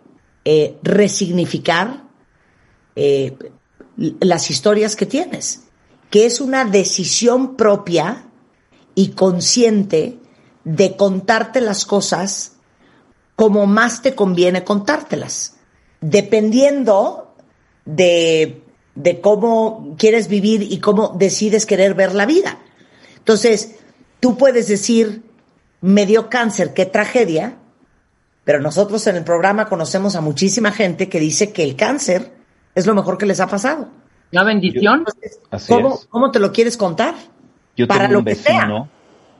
[0.45, 2.03] eh, resignificar
[2.95, 3.35] eh,
[3.95, 5.63] las historias que tienes,
[6.09, 8.27] que es una decisión propia
[8.93, 10.19] y consciente
[10.63, 12.56] de contarte las cosas
[13.37, 15.57] como más te conviene contártelas,
[16.01, 17.35] dependiendo
[17.85, 18.63] de,
[18.95, 22.57] de cómo quieres vivir y cómo decides querer ver la vida.
[23.19, 23.77] Entonces,
[24.19, 25.21] tú puedes decir,
[25.81, 27.59] me dio cáncer, qué tragedia,
[28.43, 32.33] pero nosotros en el programa conocemos a muchísima gente que dice que el cáncer
[32.73, 33.87] es lo mejor que les ha pasado.
[34.31, 35.05] Una bendición.
[35.67, 37.13] ¿cómo, ¿cómo, te lo quieres contar?
[37.75, 38.89] Yo Para tengo un vecino,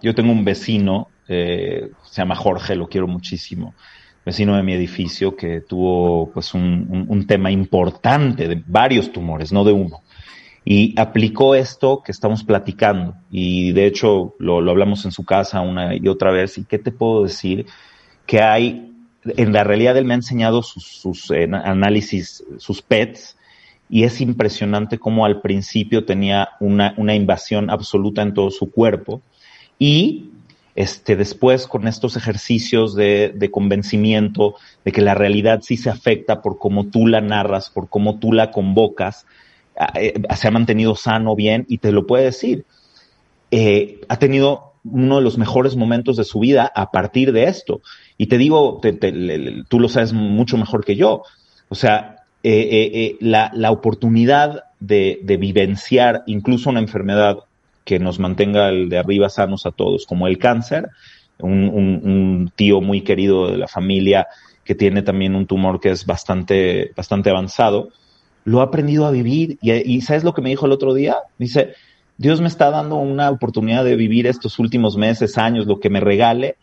[0.04, 3.74] yo tengo un vecino eh, se llama Jorge, lo quiero muchísimo,
[4.26, 9.74] vecino de mi edificio que tuvo pues un, tema importante de varios tumores, no de
[9.74, 10.02] uno.
[10.66, 13.16] Y aplicó esto que estamos platicando.
[13.32, 16.58] Y de hecho lo, hablamos en su casa una y otra vez.
[16.58, 17.68] ¿Y qué te puedo decir?
[18.26, 18.92] Que hay,
[19.24, 23.38] en la realidad él me ha enseñado sus, eh, análisis, sus PETs,
[23.90, 29.22] y es impresionante cómo al principio tenía una, una invasión absoluta en todo su cuerpo
[29.80, 30.32] y
[30.78, 34.54] este, después con estos ejercicios de, convencimiento
[34.86, 38.32] de que la realidad sí se afecta por cómo tú la narras, por cómo tú
[38.32, 39.26] la convocas,
[39.96, 42.66] eh, se ha mantenido sano, bien, y te lo puede decir.
[43.50, 47.82] Eh, ha tenido uno de los mejores momentos de su vida a partir de esto.
[48.16, 48.80] Y te digo,
[49.70, 51.24] tú lo sabes mucho mejor que yo.
[51.70, 57.47] O sea, eh, la, oportunidad de, vivenciar incluso una enfermedad
[57.88, 60.90] que nos mantenga el de arriba sanos a todos, como el cáncer,
[61.40, 64.28] un, un, tío muy querido de la familia
[64.66, 67.90] que tiene también un tumor que es bastante, bastante avanzado,
[68.44, 69.58] lo ha aprendido a vivir.
[69.62, 71.16] Y, y, ¿sabes lo que me dijo el otro día?
[71.38, 71.76] Dice,
[72.18, 76.02] Dios me está dando una oportunidad de vivir estos últimos meses, años, lo que me
[76.02, 76.58] regale,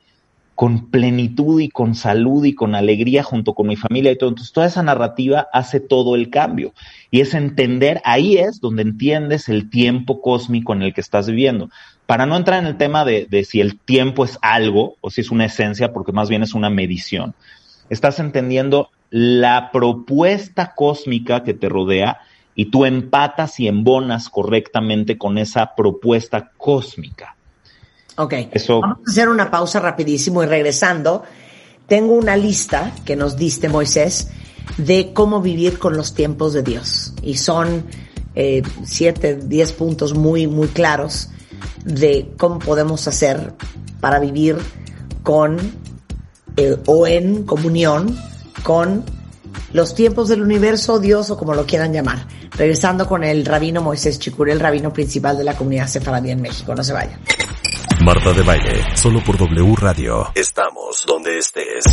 [0.55, 4.31] con plenitud y con salud y con alegría junto con mi familia y todo.
[4.31, 6.73] Entonces, toda esa narrativa hace todo el cambio.
[7.11, 11.71] Y es entender, ahí es donde entiendes el tiempo cósmico en el que estás viviendo.
[12.07, 15.23] Para no entrar en el tema de, de si el tiempo es algo o si
[15.23, 17.35] es una esencia, porque más bien es una medición.
[17.91, 22.21] Estás entendiendo la propuesta cósmica que te rodea
[22.55, 27.37] y tú empatas y embonas correctamente con esa propuesta cósmica.
[28.17, 28.81] Ok, Eso...
[28.81, 31.25] vamos a hacer una pausa rapidísimo y regresando,
[31.87, 34.29] tengo una lista que nos diste Moisés
[34.79, 37.13] de cómo vivir con los tiempos de Dios.
[37.23, 37.85] Y son
[38.35, 41.31] eh, siete, diez puntos muy, muy claros
[41.85, 43.55] de cómo podemos hacer
[44.01, 44.57] para vivir
[45.23, 45.59] con
[46.57, 48.17] eh, o en comunión
[48.63, 49.05] con
[49.73, 52.27] los tiempos del universo, Dios o como lo quieran llamar.
[52.57, 56.75] Regresando con el rabino Moisés Chicure, el rabino principal de la comunidad sefaradí en México.
[56.75, 57.19] No se vayan.
[58.05, 60.31] Marta de Baile, solo por W Radio.
[60.35, 61.85] Estamos donde estés.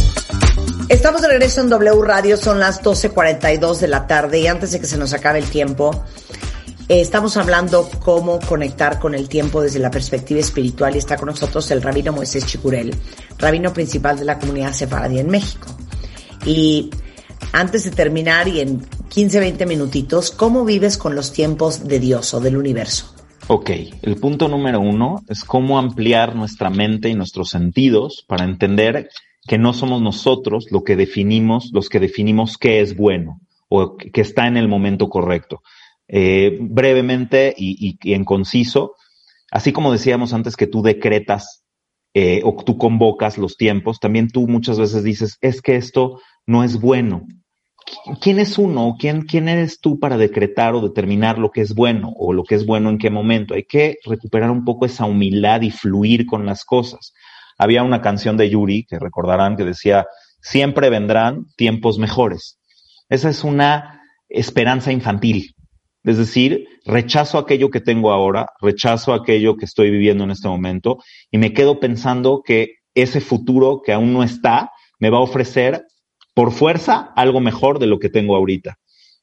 [0.89, 4.81] Estamos de regreso en W Radio, son las 12.42 de la tarde y antes de
[4.81, 6.03] que se nos acabe el tiempo,
[6.89, 11.27] eh, estamos hablando cómo conectar con el tiempo desde la perspectiva espiritual y está con
[11.27, 12.93] nosotros el rabino Moisés Chicurel,
[13.37, 15.67] rabino principal de la comunidad sefaradí en México.
[16.45, 16.89] Y
[17.53, 22.33] antes de terminar y en 15, 20 minutitos, ¿cómo vives con los tiempos de Dios
[22.33, 23.15] o del universo?
[23.53, 23.69] Ok,
[24.03, 29.09] el punto número uno es cómo ampliar nuestra mente y nuestros sentidos para entender
[29.45, 34.21] que no somos nosotros lo que definimos, los que definimos qué es bueno o que
[34.21, 35.63] está en el momento correcto.
[36.07, 38.95] Eh, brevemente y, en conciso,
[39.51, 41.65] así como decíamos antes que tú decretas
[42.13, 46.63] eh, o tú convocas los tiempos, también tú muchas veces dices, es que esto no
[46.63, 47.27] es bueno,
[48.19, 48.95] ¿quién es uno?
[48.99, 52.55] ¿Quién, ¿Quién eres tú para decretar o determinar lo que es bueno o lo que
[52.55, 53.53] es bueno en qué momento?
[53.53, 57.13] Hay que recuperar un poco esa humildad y fluir con las cosas.
[57.57, 60.05] Había una canción de Yuri que recordarán que decía,
[60.41, 62.59] siempre vendrán tiempos mejores.
[63.09, 65.53] Esa es una esperanza infantil.
[66.03, 70.97] Es decir, rechazo aquello que tengo ahora, rechazo aquello que estoy viviendo en este momento
[71.29, 75.83] y me quedo pensando que ese futuro que aún no está me va a ofrecer
[76.33, 78.77] por fuerza algo mejor de lo que tengo ahorita.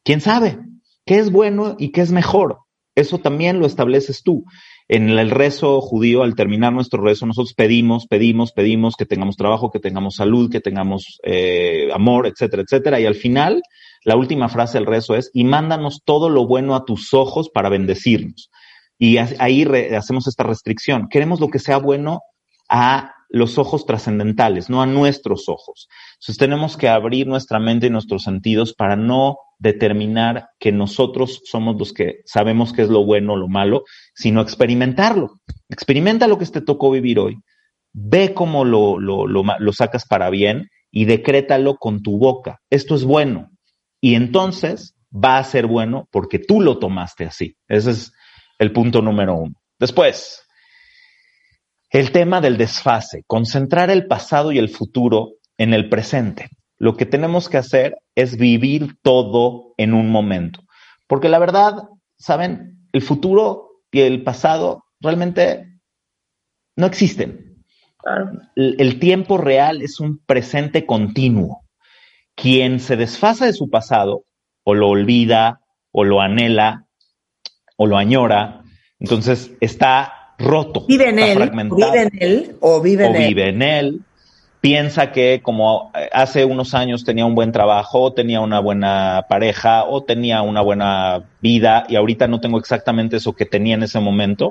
[0.05, 0.59] ¿Quién sabe?
[1.05, 2.59] ¿Qué es bueno y qué es mejor?
[2.95, 4.45] Eso también lo estableces tú.
[4.89, 9.71] En el rezo judío, al terminar nuestro rezo, nosotros pedimos, pedimos, pedimos que tengamos trabajo,
[9.71, 12.99] que tengamos salud, que tengamos eh, amor, etcétera, etcétera.
[12.99, 13.63] Y al final,
[14.05, 17.69] la última frase del rezo es, y mándanos todo lo bueno a tus ojos para
[17.69, 18.51] bendecirnos.
[18.99, 19.63] Y ahí
[19.97, 21.09] hacemos esta restricción.
[21.09, 22.23] Queremos lo que sea bueno
[22.69, 25.89] a los ojos trascendentales, no a nuestros ojos.
[26.15, 31.77] Entonces tenemos que abrir nuestra mente y nuestros sentidos para no determinar que nosotros somos
[31.79, 33.85] los que sabemos qué es lo bueno o lo malo,
[34.15, 35.41] sino experimentarlo.
[35.69, 37.39] Experimenta lo que te tocó vivir hoy.
[37.93, 42.61] Ve cómo lo, lo, lo, lo sacas para bien y decrétalo con tu boca.
[42.71, 43.51] Esto es bueno.
[44.01, 47.57] Y entonces va a ser bueno porque tú lo tomaste así.
[47.67, 48.13] Ese es
[48.59, 49.55] el punto número uno.
[49.79, 50.48] Después,
[51.91, 56.51] el tema del desfase, concentrar el pasado y el futuro en el presente.
[56.77, 60.61] Lo que tenemos que hacer es vivir todo en un momento.
[61.07, 61.75] Porque la verdad,
[62.17, 62.87] ¿saben?
[62.93, 65.81] El futuro y el pasado realmente
[66.77, 67.65] no existen.
[68.55, 71.65] El, el tiempo real es un presente continuo.
[72.35, 74.25] Quien se desfasa de su pasado,
[74.63, 75.61] o lo olvida,
[75.91, 76.87] o lo anhela,
[77.77, 78.63] o lo añora,
[79.01, 80.85] entonces está roto.
[80.87, 83.29] Vive en él, vive en él, o vive en o él.
[83.29, 84.01] vive en él.
[84.61, 90.03] Piensa que como hace unos años tenía un buen trabajo, tenía una buena pareja, o
[90.03, 94.51] tenía una buena vida, y ahorita no tengo exactamente eso que tenía en ese momento.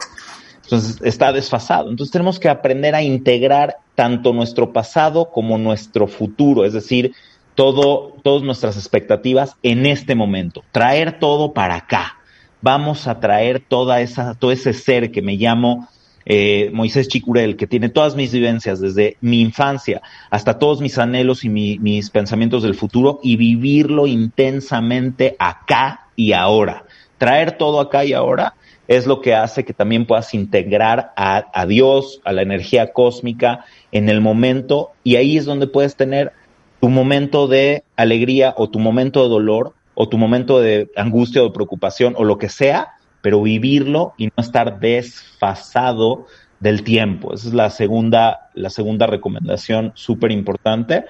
[0.64, 1.89] Entonces está desfasado.
[1.89, 7.14] Entonces tenemos que aprender a integrar tanto nuestro pasado como nuestro futuro, es decir,
[7.55, 12.16] todo, todas nuestras expectativas en este momento, traer todo para acá
[12.61, 15.88] vamos a traer toda esa, todo ese ser que me llamo
[16.29, 21.45] eh, Moisés Chicurel, que tiene todas mis vivencias desde mi infancia hasta todos mis anhelos
[21.45, 26.84] y mi, mis pensamientos del futuro y vivirlo intensamente acá y ahora.
[27.17, 28.55] traer todo acá y ahora
[28.89, 33.65] es lo que hace que también puedas integrar a, a, Dios, a la energía cósmica
[33.93, 36.34] en el momento y ahí es donde puedes tener
[36.81, 41.52] tu momento de alegría o tu momento de dolor o tu momento de angustia o
[41.52, 42.94] preocupación o lo que sea,
[43.24, 46.28] pero vivirlo y no estar desfasado
[46.60, 47.34] del tiempo.
[47.34, 51.06] Esa es la segunda, la segunda recomendación súper importante.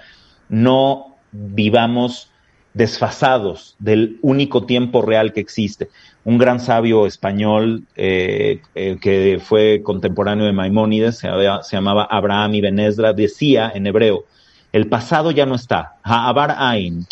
[0.48, 2.32] No vivamos
[2.74, 5.90] desfasados del único tiempo real que existe.
[6.24, 11.28] Un gran sabio español eh, eh, que fue contemporáneo de Maimónides, se,
[11.64, 14.24] se llamaba Abraham Ibn Ezra, decía en hebreo,
[14.72, 17.06] el pasado ya no está, ha'abar ain,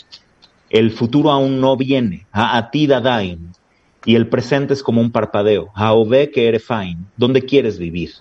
[0.70, 3.52] el futuro aún no viene, ha'atid adain,
[4.06, 8.12] y el presente es como un parpadeo, ha'ove que erefain, ¿dónde quieres vivir?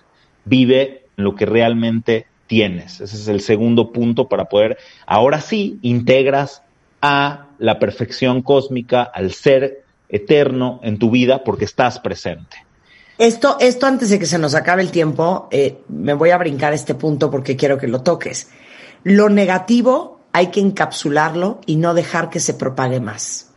[0.43, 3.01] Vive en lo que realmente tienes.
[3.01, 6.63] Ese es el segundo punto para poder, ahora sí, integras
[7.01, 12.57] a la perfección cósmica, al ser eterno en tu vida porque estás presente.
[13.17, 16.73] Esto, esto antes de que se nos acabe el tiempo, eh, me voy a brincar
[16.73, 18.49] este punto porque quiero que lo toques.
[19.03, 23.53] Lo negativo hay que encapsularlo y no dejar que se propague más.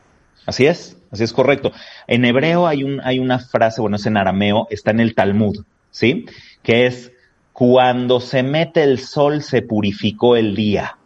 [0.47, 1.73] Así es, así es correcto.
[2.07, 5.65] En hebreo hay, un, hay una frase, bueno, es en arameo, está en el Talmud,
[5.91, 6.27] ¿sí?
[6.63, 7.11] Que es,
[7.53, 10.97] cuando se mete el sol se purificó el día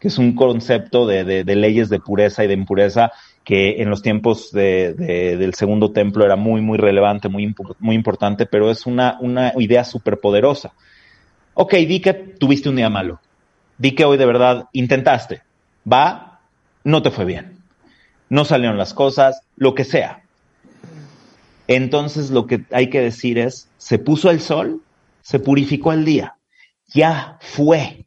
[0.00, 3.10] que es un concepto de, de, leyes de pureza y de impureza
[3.42, 8.44] que en los tiempos de, del segundo templo era muy, muy relevante, muy, muy importante,
[8.44, 10.74] pero es una, una idea súper poderosa.
[11.54, 13.18] Ok, di que tuviste un día malo.
[13.78, 15.42] Di que hoy de verdad intentaste.
[15.90, 16.40] Va,
[16.84, 17.58] no te fue bien.
[18.28, 20.22] No salieron las cosas, lo que sea.
[21.66, 24.82] Entonces lo que hay que decir es, se puso el sol,
[25.22, 26.36] se purificó el día.
[26.88, 28.06] Ya fue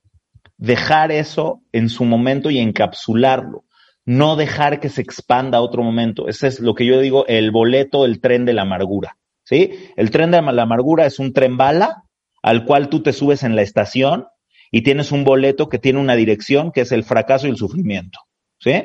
[0.57, 3.63] dejar eso en su momento y encapsularlo,
[4.05, 6.27] no dejar que se expanda a otro momento.
[6.27, 9.17] Ese es lo que yo digo, el boleto, el tren de la amargura.
[9.43, 9.91] ¿Sí?
[9.95, 12.03] El tren de la amargura es un tren bala
[12.43, 14.27] al cual tú te subes en la estación
[14.71, 18.19] y tienes un boleto que tiene una dirección que es el fracaso y el sufrimiento.
[18.59, 18.83] ¿Sí?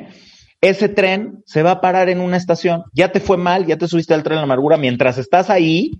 [0.61, 2.83] Ese tren se va a parar en una estación.
[2.93, 4.77] Ya te fue mal, ya te subiste al tren de la amargura.
[4.77, 5.91] Mientras estás ahí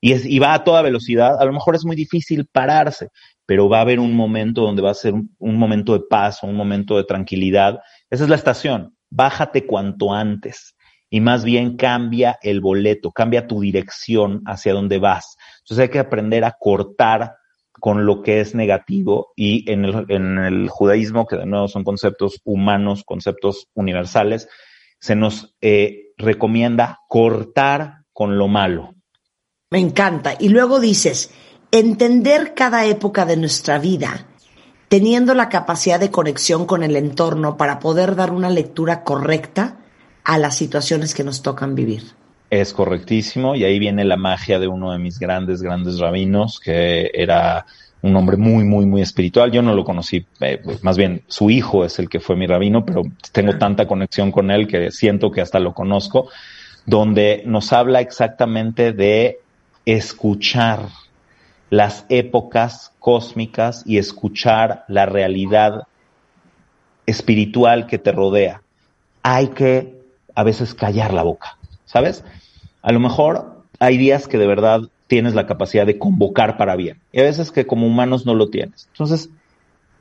[0.00, 3.08] y, es, y va a toda velocidad, a lo mejor es muy difícil pararse
[3.50, 6.54] pero va a haber un momento donde va a ser un, momento de paz un
[6.54, 7.80] momento de tranquilidad.
[8.08, 8.94] Esa es la estación.
[9.10, 10.76] Bájate cuanto antes
[11.10, 15.36] y más bien cambia el boleto, cambia tu dirección hacia donde vas.
[15.62, 17.38] Entonces hay que aprender a cortar
[17.80, 21.82] con lo que es negativo y en el, en el judaísmo, que de nuevo son
[21.82, 24.48] conceptos humanos, conceptos universales,
[25.00, 28.94] se nos eh, recomienda cortar con lo malo.
[29.70, 30.34] Me encanta.
[30.38, 31.30] Y luego dices,
[31.70, 34.26] entender cada época de nuestra vida,
[34.88, 39.80] teniendo la capacidad de conexión con el entorno para poder dar una lectura correcta
[40.24, 42.19] a las situaciones que nos tocan vivir.
[42.50, 47.10] Es correctísimo, y ahí viene la magia de uno de mis grandes, grandes rabinos, que
[47.14, 47.64] era
[48.02, 49.52] un hombre muy, muy, muy espiritual.
[49.52, 52.46] Yo no lo conocí, eh, pues, más bien su hijo es el que fue mi
[52.46, 53.02] rabino, pero
[53.32, 56.28] tengo tanta conexión con él que siento que hasta lo conozco,
[56.86, 59.38] donde nos habla exactamente de
[59.84, 60.88] escuchar
[61.68, 65.86] las épocas cósmicas y escuchar la realidad
[67.06, 68.62] espiritual que te rodea.
[69.22, 70.00] Hay que
[70.34, 72.24] a veces callar la boca, ¿sabes?
[72.82, 76.98] A lo mejor hay días que de verdad tienes la capacidad de convocar para bien
[77.12, 78.88] y a veces que como humanos no lo tienes.
[78.92, 79.30] Entonces,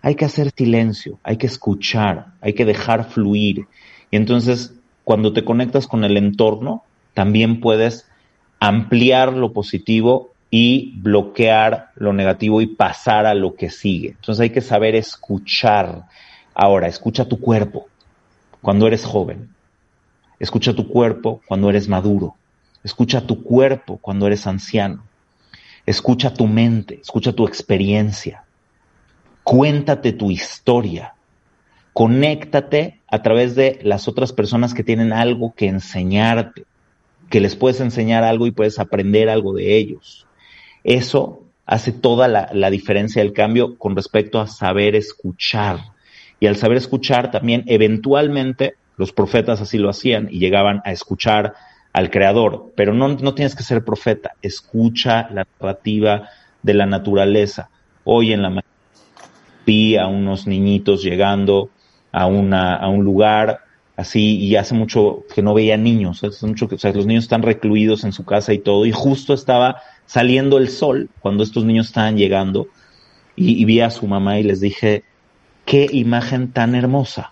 [0.02, 3.68] hay que hacer silencio, hay que escuchar, hay que dejar fluir.
[4.12, 4.74] Y entonces,
[5.04, 6.84] cuando te conectas con el entorno,
[7.14, 8.08] también puedes
[8.60, 14.10] ampliar lo positivo y bloquear lo negativo y pasar a lo que sigue.
[14.10, 16.06] Entonces hay que saber escuchar.
[16.54, 17.88] Ahora, escucha tu cuerpo
[18.62, 19.50] cuando eres joven.
[20.40, 22.36] Escucha tu cuerpo cuando eres maduro.
[22.84, 25.04] Escucha tu cuerpo cuando eres anciano.
[25.86, 28.44] Escucha tu mente, escucha tu experiencia.
[29.44, 31.14] Cuéntate tu historia.
[31.94, 36.66] Conéctate a través de las otras personas que tienen algo que enseñarte,
[37.30, 40.28] que les puedes enseñar algo y puedes aprender algo de ellos.
[40.84, 45.80] Eso hace toda la, diferencia del cambio con respecto a saber escuchar.
[46.40, 51.54] Y al saber escuchar también, eventualmente, los profetas así lo hacían y llegaban a escuchar
[51.94, 56.30] al creador, pero no, no tienes que ser profeta, escucha la narrativa
[56.62, 57.70] de la naturaleza.
[58.04, 58.68] Hoy en la mañana
[59.66, 61.70] vi a unos niñitos llegando
[62.12, 63.62] a, una, a un lugar
[63.96, 68.04] así y hace mucho que no veía niños, hace mucho que, los niños están recluidos
[68.04, 72.18] en su casa y todo, y justo estaba saliendo el sol cuando estos niños estaban
[72.18, 72.68] llegando
[73.36, 75.04] y, vi a su mamá y les dije,
[75.66, 77.32] qué imagen tan hermosa.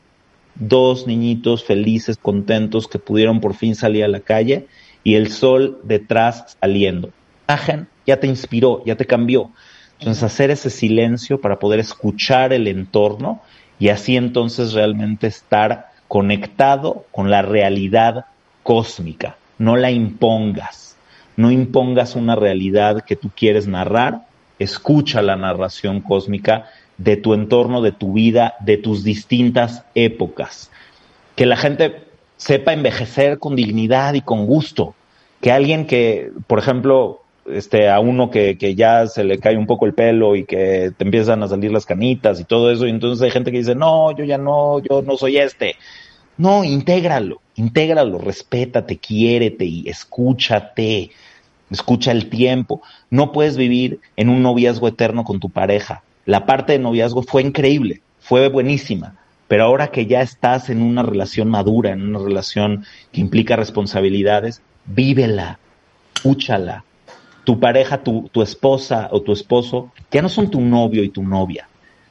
[0.60, 4.68] Dos niñitos felices, contentos, que pudieron por fin salir a la calle
[5.04, 7.12] y el sol detrás saliendo.
[7.48, 9.52] Imagen ya te inspiró, ya te cambió.
[10.00, 13.42] Entonces, hacer ese silencio para poder escuchar el entorno
[13.80, 18.26] y así entonces realmente estar conectado con la realidad
[18.64, 19.38] cósmica.
[19.58, 20.98] No la impongas.
[21.36, 24.22] No impongas una realidad que tú quieres narrar.
[24.60, 26.66] Escucha la narración cósmica
[26.98, 30.72] de tu entorno, de tu vida, de tus distintas épocas.
[31.36, 32.04] Que la gente
[32.38, 34.96] sepa envejecer con dignidad y con gusto.
[35.42, 39.68] Que alguien que, por ejemplo, este, a uno que, que, ya se le cae un
[39.68, 42.90] poco el pelo y que te empiezan a salir las canitas y todo eso, y
[42.90, 45.76] entonces hay gente que dice, no, yo ya no, yo no soy este.
[46.38, 51.12] No, intégralo, intégralo, respétate, quiérete y escúchate,
[51.72, 52.82] escucha el tiempo.
[53.10, 56.04] No puedes vivir en un noviazgo eterno con tu pareja.
[56.28, 59.16] La parte de noviazgo fue increíble, fue buenísima,
[59.48, 62.84] pero ahora que ya estás en una relación madura, en una relación
[63.14, 65.58] que implica responsabilidades, vívela,
[66.14, 66.84] escúchala,
[67.46, 71.24] tu pareja, tu, tu esposa o tu esposo ya no son tu novio y tu
[71.24, 71.70] novia.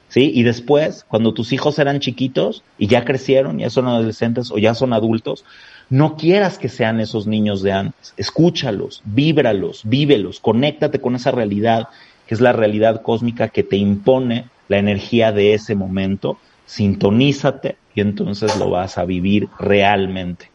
[0.09, 0.31] ¿Sí?
[0.33, 4.73] Y después, cuando tus hijos eran chiquitos y ya crecieron, ya son adolescentes o ya
[4.73, 5.43] son adultos,
[5.89, 8.13] no quieras que sean esos niños de antes.
[8.17, 11.89] Escúchalos, víbralos, vívelos, conéctate con esa realidad,
[12.27, 16.37] que es la realidad cósmica que te impone la energía de ese momento.
[16.65, 20.51] Sintonízate y entonces lo vas a vivir realmente.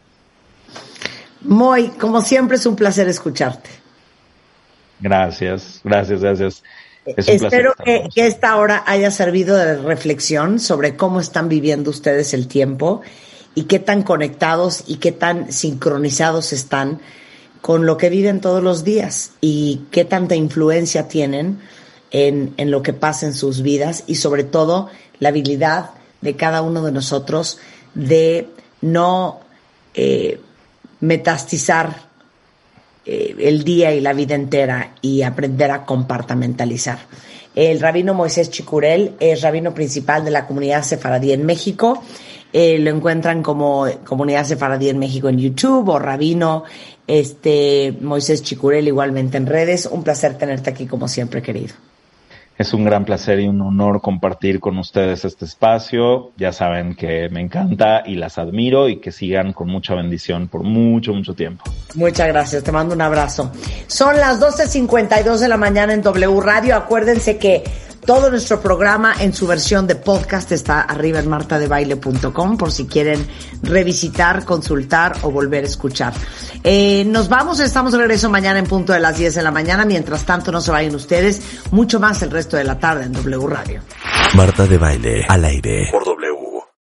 [1.41, 3.69] Moy, como siempre es un placer escucharte.
[4.99, 6.63] Gracias, gracias, gracias.
[7.05, 12.47] Espero que, que, esta hora haya servido de reflexión sobre cómo están viviendo ustedes el
[12.47, 13.01] tiempo
[13.55, 17.01] y qué tan conectados y qué tan sincronizados están
[17.63, 21.61] con lo que viven todos los días y qué tanta influencia tienen
[22.11, 26.61] en, en lo que pasa en sus vidas y sobre todo la habilidad de cada
[26.61, 27.59] uno de nosotros
[27.93, 28.49] de
[28.81, 29.39] no
[29.93, 30.41] eh,
[30.99, 31.95] metastizar
[33.05, 36.99] eh, el día y la vida entera y aprender a compartamentalizar.
[37.55, 42.03] El rabino Moisés Chicurel es rabino principal de la comunidad sefaradí en México.
[42.51, 46.65] Eh, lo encuentran como comunidad sefaradí en México en YouTube o rabino
[47.07, 49.87] este Moisés Chicurel igualmente en redes.
[49.91, 51.73] Un placer tenerte aquí como siempre, querido.
[52.55, 56.31] Es un gran placer y un honor compartir con ustedes este espacio.
[56.37, 60.61] Ya saben que me encanta y las admiro y que sigan con mucha bendición por
[60.61, 61.63] mucho, mucho tiempo.
[61.95, 63.51] Muchas gracias, te mando un abrazo.
[63.87, 66.75] Son las 12.52 de la mañana en W Radio.
[66.75, 67.63] Acuérdense que
[68.05, 73.25] todo nuestro programa en su versión de podcast está arriba en martadebaile.com por si quieren
[73.61, 76.13] revisitar, consultar o volver a escuchar.
[76.63, 79.85] Eh, nos vamos, estamos de regreso mañana en punto de las 10 de la mañana.
[79.85, 83.47] Mientras tanto, no se vayan ustedes, mucho más el resto de la tarde en W
[83.47, 83.81] Radio.
[84.35, 86.42] Marta de Baile, al aire, por W.